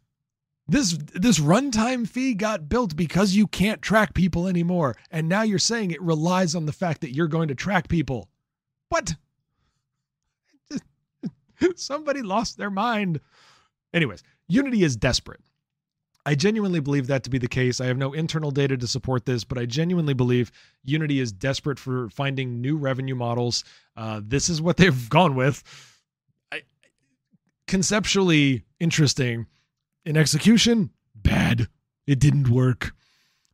This 0.67 0.97
this 1.15 1.39
runtime 1.39 2.09
fee 2.09 2.35
got 2.35 2.69
built 2.69 2.97
because 2.97 3.35
you 3.35 3.47
can't 3.47 3.83
track 3.83 4.15
people 4.15 4.49
anymore, 4.49 4.97
and 5.11 5.29
now 5.29 5.43
you're 5.43 5.59
saying 5.59 5.91
it 5.91 6.01
relies 6.01 6.55
on 6.55 6.65
the 6.65 6.73
fact 6.73 7.03
that 7.03 7.15
you're 7.15 7.29
going 7.29 7.49
to 7.49 7.55
track 7.55 7.89
people. 7.89 8.31
What? 8.89 9.15
Somebody 11.77 12.23
lost 12.23 12.57
their 12.57 12.71
mind. 12.71 13.21
Anyways, 13.93 14.23
Unity 14.49 14.83
is 14.83 14.97
desperate. 14.97 15.41
I 16.27 16.35
genuinely 16.35 16.81
believe 16.81 17.07
that 17.09 17.23
to 17.25 17.31
be 17.31 17.39
the 17.39 17.49
case. 17.49 17.81
I 17.81 17.87
have 17.87 17.99
no 17.99 18.15
internal 18.15 18.51
data 18.51 18.79
to 18.79 18.87
support 18.87 19.27
this, 19.27 19.45
but 19.45 19.59
I 19.59 19.67
genuinely 19.67 20.15
believe 20.15 20.51
Unity 20.83 21.21
is 21.21 21.33
desperate 21.33 21.79
for 21.79 22.09
finding 22.09 22.63
new 22.63 22.79
revenue 22.79 23.15
models. 23.15 23.65
Uh, 23.97 24.23
this 24.25 24.49
is 24.49 24.63
what 24.63 24.79
they've 24.79 25.09
gone 25.11 25.35
with. 25.35 25.63
Conceptually 27.67 28.65
interesting. 28.79 29.47
In 30.05 30.17
execution, 30.17 30.91
bad. 31.15 31.69
It 32.07 32.19
didn't 32.19 32.49
work. 32.49 32.93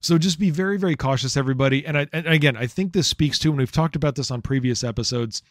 So 0.00 0.18
just 0.18 0.38
be 0.38 0.50
very, 0.50 0.78
very 0.78 0.96
cautious, 0.96 1.36
everybody. 1.36 1.86
And, 1.86 1.96
I, 1.96 2.06
and 2.12 2.26
again, 2.26 2.56
I 2.56 2.66
think 2.66 2.92
this 2.92 3.06
speaks 3.06 3.38
to, 3.40 3.50
and 3.50 3.58
we've 3.58 3.70
talked 3.70 3.96
about 3.96 4.16
this 4.16 4.30
on 4.30 4.40
previous 4.42 4.82
episodes, 4.82 5.42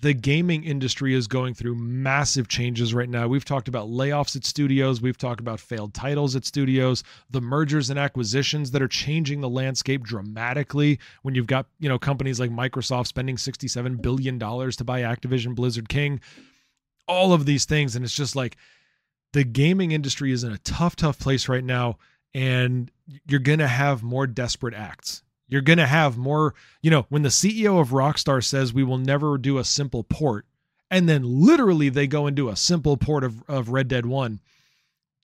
the 0.00 0.14
gaming 0.14 0.64
industry 0.64 1.14
is 1.14 1.26
going 1.26 1.54
through 1.54 1.74
massive 1.74 2.48
changes 2.48 2.94
right 2.94 3.08
now. 3.08 3.28
We've 3.28 3.44
talked 3.44 3.68
about 3.68 3.88
layoffs 3.88 4.34
at 4.34 4.44
studios, 4.44 5.02
we've 5.02 5.18
talked 5.18 5.40
about 5.40 5.60
failed 5.60 5.92
titles 5.92 6.34
at 6.36 6.46
studios, 6.46 7.02
the 7.28 7.40
mergers 7.40 7.90
and 7.90 7.98
acquisitions 7.98 8.70
that 8.70 8.80
are 8.80 8.88
changing 8.88 9.40
the 9.40 9.48
landscape 9.48 10.02
dramatically 10.02 10.98
when 11.22 11.34
you've 11.34 11.46
got, 11.46 11.66
you 11.78 11.88
know, 11.88 11.98
companies 11.98 12.40
like 12.40 12.50
Microsoft 12.50 13.08
spending 13.08 13.36
67 13.36 13.96
billion 13.96 14.38
dollars 14.38 14.76
to 14.76 14.84
buy 14.84 15.02
Activision 15.02 15.54
Blizzard 15.54 15.88
King. 15.88 16.20
All 17.10 17.32
of 17.32 17.46
these 17.46 17.64
things 17.64 17.96
and 17.96 18.04
it's 18.04 18.14
just 18.14 18.36
like 18.36 18.56
the 19.32 19.44
gaming 19.44 19.92
industry 19.92 20.32
is 20.32 20.44
in 20.44 20.52
a 20.52 20.58
tough 20.58 20.96
tough 20.96 21.18
place 21.18 21.48
right 21.48 21.64
now 21.64 21.98
and 22.34 22.90
you're 23.26 23.40
going 23.40 23.58
to 23.58 23.68
have 23.68 24.02
more 24.02 24.26
desperate 24.26 24.74
acts 24.74 25.22
you're 25.50 25.62
going 25.62 25.78
to 25.78 25.86
have 25.86 26.16
more, 26.16 26.54
you 26.80 26.90
know, 26.90 27.06
when 27.08 27.22
the 27.22 27.28
CEO 27.28 27.80
of 27.80 27.88
Rockstar 27.88 28.42
says 28.42 28.72
we 28.72 28.84
will 28.84 28.98
never 28.98 29.36
do 29.36 29.58
a 29.58 29.64
simple 29.64 30.04
port, 30.04 30.46
and 30.90 31.08
then 31.08 31.22
literally 31.24 31.88
they 31.88 32.06
go 32.06 32.26
and 32.26 32.36
do 32.36 32.48
a 32.48 32.56
simple 32.56 32.96
port 32.96 33.24
of, 33.24 33.42
of 33.48 33.68
Red 33.68 33.88
Dead 33.88 34.06
1, 34.06 34.40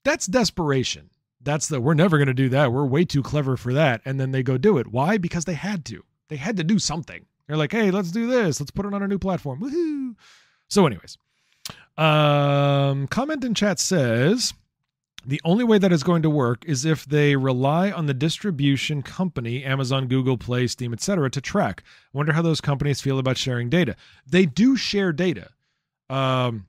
that's 0.03 0.27
desperation. 0.27 1.09
That's 1.41 1.67
the, 1.67 1.79
we're 1.79 1.93
never 1.93 2.17
going 2.17 2.27
to 2.27 2.33
do 2.33 2.49
that. 2.49 2.73
We're 2.73 2.85
way 2.85 3.05
too 3.05 3.23
clever 3.23 3.55
for 3.55 3.73
that. 3.73 4.01
And 4.03 4.19
then 4.19 4.31
they 4.31 4.43
go 4.43 4.57
do 4.57 4.77
it. 4.77 4.87
Why? 4.87 5.17
Because 5.17 5.45
they 5.45 5.53
had 5.53 5.85
to. 5.85 6.03
They 6.27 6.35
had 6.35 6.57
to 6.57 6.63
do 6.63 6.77
something. 6.77 7.25
They're 7.47 7.55
like, 7.55 7.71
hey, 7.71 7.89
let's 7.89 8.11
do 8.11 8.27
this. 8.27 8.59
Let's 8.59 8.71
put 8.71 8.85
it 8.85 8.93
on 8.93 9.03
a 9.03 9.07
new 9.07 9.19
platform. 9.19 9.61
Woohoo. 9.61 10.15
So, 10.67 10.85
anyways, 10.85 11.17
um, 11.97 13.07
comment 13.07 13.43
in 13.43 13.53
chat 13.53 13.79
says, 13.79 14.53
the 15.25 15.41
only 15.43 15.65
way 15.65 15.77
that 15.77 15.91
is 15.91 16.03
going 16.03 16.21
to 16.21 16.29
work 16.29 16.63
is 16.65 16.85
if 16.85 17.05
they 17.05 17.35
rely 17.35 17.91
on 17.91 18.05
the 18.05 18.13
distribution 18.13 19.01
company, 19.01 19.63
Amazon, 19.63 20.07
Google 20.07 20.37
Play, 20.37 20.67
Steam, 20.67 20.93
etc., 20.93 21.29
to 21.31 21.41
track. 21.41 21.83
I 22.13 22.17
wonder 22.17 22.31
how 22.31 22.41
those 22.41 22.61
companies 22.61 23.01
feel 23.01 23.19
about 23.19 23.37
sharing 23.37 23.69
data. 23.69 23.97
They 24.25 24.45
do 24.45 24.77
share 24.77 25.11
data. 25.11 25.49
Um, 26.09 26.67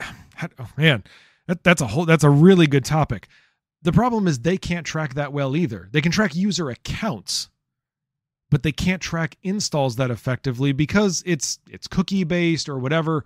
oh 0.02 0.70
man, 0.76 1.04
that, 1.46 1.62
that's 1.62 1.80
a 1.80 1.86
whole 1.86 2.06
that's 2.06 2.24
a 2.24 2.30
really 2.30 2.66
good 2.66 2.84
topic. 2.84 3.28
The 3.82 3.92
problem 3.92 4.26
is 4.26 4.40
they 4.40 4.56
can't 4.56 4.86
track 4.86 5.14
that 5.14 5.32
well 5.32 5.54
either. 5.54 5.88
They 5.92 6.00
can 6.00 6.10
track 6.10 6.34
user 6.34 6.70
accounts, 6.70 7.50
but 8.54 8.62
they 8.62 8.70
can't 8.70 9.02
track 9.02 9.36
installs 9.42 9.96
that 9.96 10.12
effectively 10.12 10.70
because 10.70 11.24
it's 11.26 11.58
it's 11.68 11.88
cookie 11.88 12.22
based 12.22 12.68
or 12.68 12.78
whatever 12.78 13.24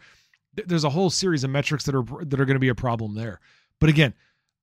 there's 0.55 0.85
a 0.85 0.89
whole 0.89 1.11
series 1.11 1.45
of 1.45 1.51
metrics 1.51 1.85
that 1.85 1.95
are 1.95 2.25
that 2.25 2.41
are 2.41 2.47
going 2.47 2.57
to 2.57 2.59
be 2.59 2.71
a 2.71 2.75
problem 2.75 3.15
there. 3.15 3.39
But 3.79 3.91
again, 3.91 4.15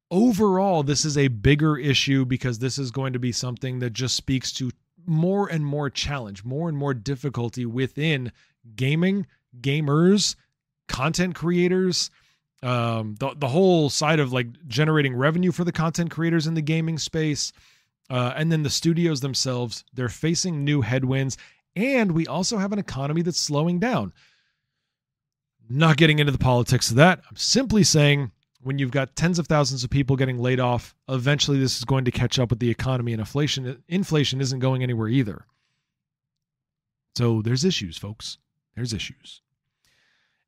overall 0.10 0.82
this 0.82 1.06
is 1.06 1.20
a 1.20 1.28
bigger 1.28 1.78
issue 1.78 2.26
because 2.26 2.58
this 2.58 2.80
is 2.80 2.90
going 2.90 3.14
to 3.14 3.20
be 3.20 3.32
something 3.32 3.78
that 3.78 3.94
just 3.94 4.16
speaks 4.16 4.52
to 4.54 4.72
more 5.06 5.48
and 5.48 5.64
more 5.64 5.92
challenge, 5.92 6.44
more 6.44 6.68
and 6.68 6.76
more 6.76 6.96
difficulty 6.96 7.68
within 7.68 8.32
gaming, 8.76 9.28
gamers, 9.62 10.36
content 10.88 11.36
creators, 11.36 12.10
um, 12.64 13.14
the 13.20 13.36
the 13.38 13.50
whole 13.50 13.92
side 13.92 14.20
of 14.20 14.34
like 14.34 14.48
generating 14.68 15.16
revenue 15.16 15.52
for 15.52 15.64
the 15.64 15.72
content 15.72 16.10
creators 16.10 16.48
in 16.48 16.56
the 16.56 16.62
gaming 16.64 16.98
space, 16.98 17.54
uh, 18.10 18.34
and 18.36 18.52
then 18.52 18.64
the 18.64 18.70
studios 18.70 19.22
themselves. 19.22 19.84
They're 19.94 20.10
facing 20.10 20.64
new 20.64 20.82
headwinds, 20.82 21.38
and 21.76 22.12
we 22.12 22.28
also 22.28 22.58
have 22.58 22.72
an 22.72 22.80
economy 22.80 23.22
that's 23.22 23.40
slowing 23.40 23.80
down. 23.80 24.14
Not 25.70 25.98
getting 25.98 26.20
into 26.20 26.32
the 26.32 26.38
politics 26.38 26.90
of 26.92 26.98
that. 26.98 27.22
I'm 27.30 27.36
simply 27.36 27.84
saying 27.84 28.32
when 28.62 28.80
you've 28.80 28.92
got 28.92 29.16
tens 29.16 29.40
of 29.40 29.48
thousands 29.48 29.84
of 29.84 29.90
people 29.90 30.16
getting 30.16 30.40
laid 30.40 30.60
off, 30.60 30.96
eventually 31.10 31.60
this 31.60 31.78
is 31.78 31.86
going 31.86 32.06
to 32.06 32.12
catch 32.12 32.40
up 32.40 32.50
with 32.50 32.60
the 32.60 32.70
economy 32.70 33.14
and 33.14 33.20
inflation 33.20 33.84
inflation 33.88 34.42
isn't 34.42 34.60
going 34.60 34.84
anywhere 34.84 35.08
either. 35.08 35.46
So 37.16 37.42
there's 37.42 37.64
issues, 37.64 37.98
folks. 37.98 38.38
There's 38.76 38.94
issues. 38.94 39.42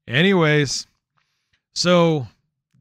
Anyways, 0.08 0.88
so 1.74 2.28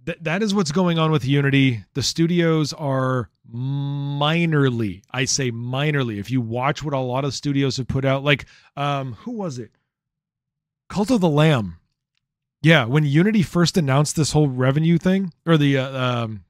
th- 0.07 0.19
that 0.23 0.43
is 0.43 0.55
what's 0.55 0.73
going 0.73 0.99
on 0.99 1.11
with 1.11 1.25
Unity. 1.25 1.85
The 1.95 2.03
studios 2.03 2.73
are 2.73 3.29
minorly, 3.53 5.03
I 5.11 5.27
say 5.27 5.51
minorly. 5.53 6.19
If 6.19 6.31
you 6.31 6.41
watch 6.41 6.83
what 6.83 6.95
a 6.95 6.99
lot 6.99 7.25
of 7.25 7.35
studios 7.35 7.77
have 7.77 7.89
put 7.89 8.05
out, 8.05 8.25
like 8.25 8.47
um, 8.77 9.13
who 9.13 9.33
was 9.33 9.59
it? 9.59 9.73
Cult 10.89 11.11
of 11.11 11.21
the 11.21 11.29
Lamb 11.29 11.79
yeah, 12.67 12.85
when 12.85 13.05
Unity 13.05 13.43
first 13.43 13.77
announced 13.77 14.17
this 14.17 14.33
whole 14.33 14.49
revenue 14.49 14.99
thing 14.99 15.33
or 15.47 15.57
the 15.57 15.79
uh, 15.79 16.25
um, 16.25 16.45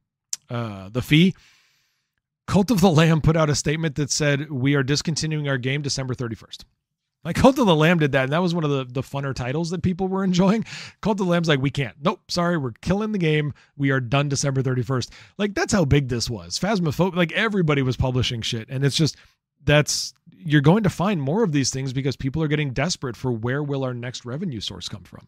uh, 0.48 0.88
the 0.88 1.02
fee, 1.02 1.34
Cult 2.46 2.70
of 2.70 2.80
the 2.80 2.90
Lamb 2.90 3.20
put 3.20 3.36
out 3.36 3.50
a 3.50 3.54
statement 3.54 3.96
that 3.96 4.10
said 4.10 4.50
we 4.50 4.74
are 4.74 4.82
discontinuing 4.82 5.46
our 5.46 5.58
game 5.58 5.82
December 5.82 6.14
31st. 6.14 6.64
Like 7.24 7.36
Cult 7.36 7.58
of 7.58 7.66
the 7.66 7.74
Lamb 7.74 7.98
did 7.98 8.12
that, 8.12 8.24
and 8.24 8.32
that 8.32 8.42
was 8.42 8.54
one 8.54 8.62
of 8.62 8.70
the, 8.70 8.84
the 8.84 9.02
funner 9.02 9.34
titles 9.34 9.70
that 9.70 9.82
people 9.82 10.06
were 10.06 10.22
enjoying. 10.22 10.64
Cult 11.00 11.14
of 11.20 11.26
the 11.26 11.30
Lamb's 11.30 11.48
like, 11.48 11.60
we 11.60 11.70
can't. 11.70 11.96
Nope, 12.00 12.20
sorry, 12.30 12.56
we're 12.56 12.72
killing 12.82 13.10
the 13.10 13.18
game. 13.18 13.52
We 13.76 13.90
are 13.90 14.00
done 14.00 14.28
December 14.28 14.62
31st. 14.62 15.10
Like 15.36 15.54
that's 15.54 15.72
how 15.72 15.84
big 15.84 16.08
this 16.08 16.30
was. 16.30 16.58
Phasmophobia, 16.58 17.16
like 17.16 17.32
everybody 17.32 17.82
was 17.82 17.96
publishing 17.96 18.42
shit, 18.42 18.68
and 18.68 18.84
it's 18.84 18.96
just 18.96 19.16
that's 19.64 20.14
you're 20.30 20.60
going 20.60 20.84
to 20.84 20.90
find 20.90 21.20
more 21.20 21.42
of 21.42 21.50
these 21.50 21.70
things 21.70 21.92
because 21.92 22.16
people 22.16 22.42
are 22.42 22.48
getting 22.48 22.72
desperate 22.72 23.16
for 23.16 23.32
where 23.32 23.62
will 23.62 23.82
our 23.82 23.94
next 23.94 24.24
revenue 24.24 24.60
source 24.60 24.88
come 24.88 25.02
from. 25.02 25.26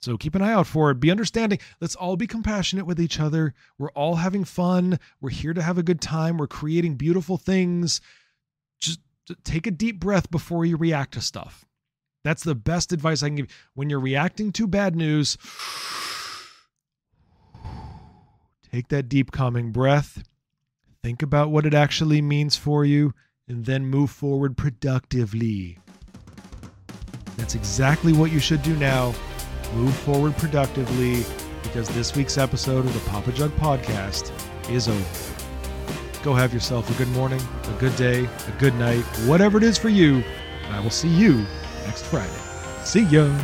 So 0.00 0.16
keep 0.16 0.36
an 0.36 0.42
eye 0.42 0.52
out 0.52 0.68
for 0.68 0.90
it. 0.90 1.00
Be 1.00 1.10
understanding. 1.10 1.58
Let's 1.80 1.96
all 1.96 2.16
be 2.16 2.28
compassionate 2.28 2.86
with 2.86 3.00
each 3.00 3.18
other. 3.18 3.54
We're 3.78 3.90
all 3.90 4.16
having 4.16 4.44
fun. 4.44 5.00
We're 5.20 5.30
here 5.30 5.54
to 5.54 5.62
have 5.62 5.76
a 5.76 5.82
good 5.82 6.00
time. 6.00 6.38
We're 6.38 6.46
creating 6.46 6.94
beautiful 6.94 7.36
things. 7.36 8.00
Take 9.44 9.66
a 9.66 9.70
deep 9.70 10.00
breath 10.00 10.30
before 10.30 10.64
you 10.64 10.76
react 10.76 11.14
to 11.14 11.20
stuff. 11.20 11.64
That's 12.24 12.44
the 12.44 12.54
best 12.54 12.92
advice 12.92 13.22
I 13.22 13.28
can 13.28 13.36
give. 13.36 13.46
You. 13.46 13.54
When 13.74 13.90
you're 13.90 14.00
reacting 14.00 14.52
to 14.52 14.66
bad 14.66 14.96
news, 14.96 15.38
take 18.72 18.88
that 18.88 19.08
deep, 19.08 19.30
calming 19.30 19.72
breath. 19.72 20.24
Think 21.02 21.22
about 21.22 21.50
what 21.50 21.64
it 21.64 21.74
actually 21.74 22.20
means 22.20 22.56
for 22.56 22.84
you, 22.84 23.14
and 23.46 23.64
then 23.64 23.86
move 23.86 24.10
forward 24.10 24.56
productively. 24.56 25.78
That's 27.36 27.54
exactly 27.54 28.12
what 28.12 28.32
you 28.32 28.40
should 28.40 28.62
do 28.62 28.74
now 28.76 29.14
move 29.74 29.94
forward 29.94 30.36
productively 30.36 31.24
because 31.62 31.88
this 31.90 32.14
week's 32.16 32.38
episode 32.38 32.86
of 32.86 32.94
the 32.94 33.10
Papa 33.10 33.32
Jug 33.32 33.50
podcast 33.52 34.32
is 34.70 34.88
over. 34.88 35.37
Go 36.28 36.34
have 36.34 36.52
yourself 36.52 36.90
a 36.90 36.98
good 36.98 37.08
morning, 37.14 37.40
a 37.74 37.80
good 37.80 37.96
day, 37.96 38.26
a 38.26 38.60
good 38.60 38.74
night, 38.74 39.02
whatever 39.24 39.56
it 39.56 39.64
is 39.64 39.78
for 39.78 39.88
you, 39.88 40.16
and 40.66 40.76
I 40.76 40.78
will 40.78 40.90
see 40.90 41.08
you 41.08 41.46
next 41.86 42.04
Friday. 42.04 42.30
See 42.84 43.04
ya. 43.04 43.34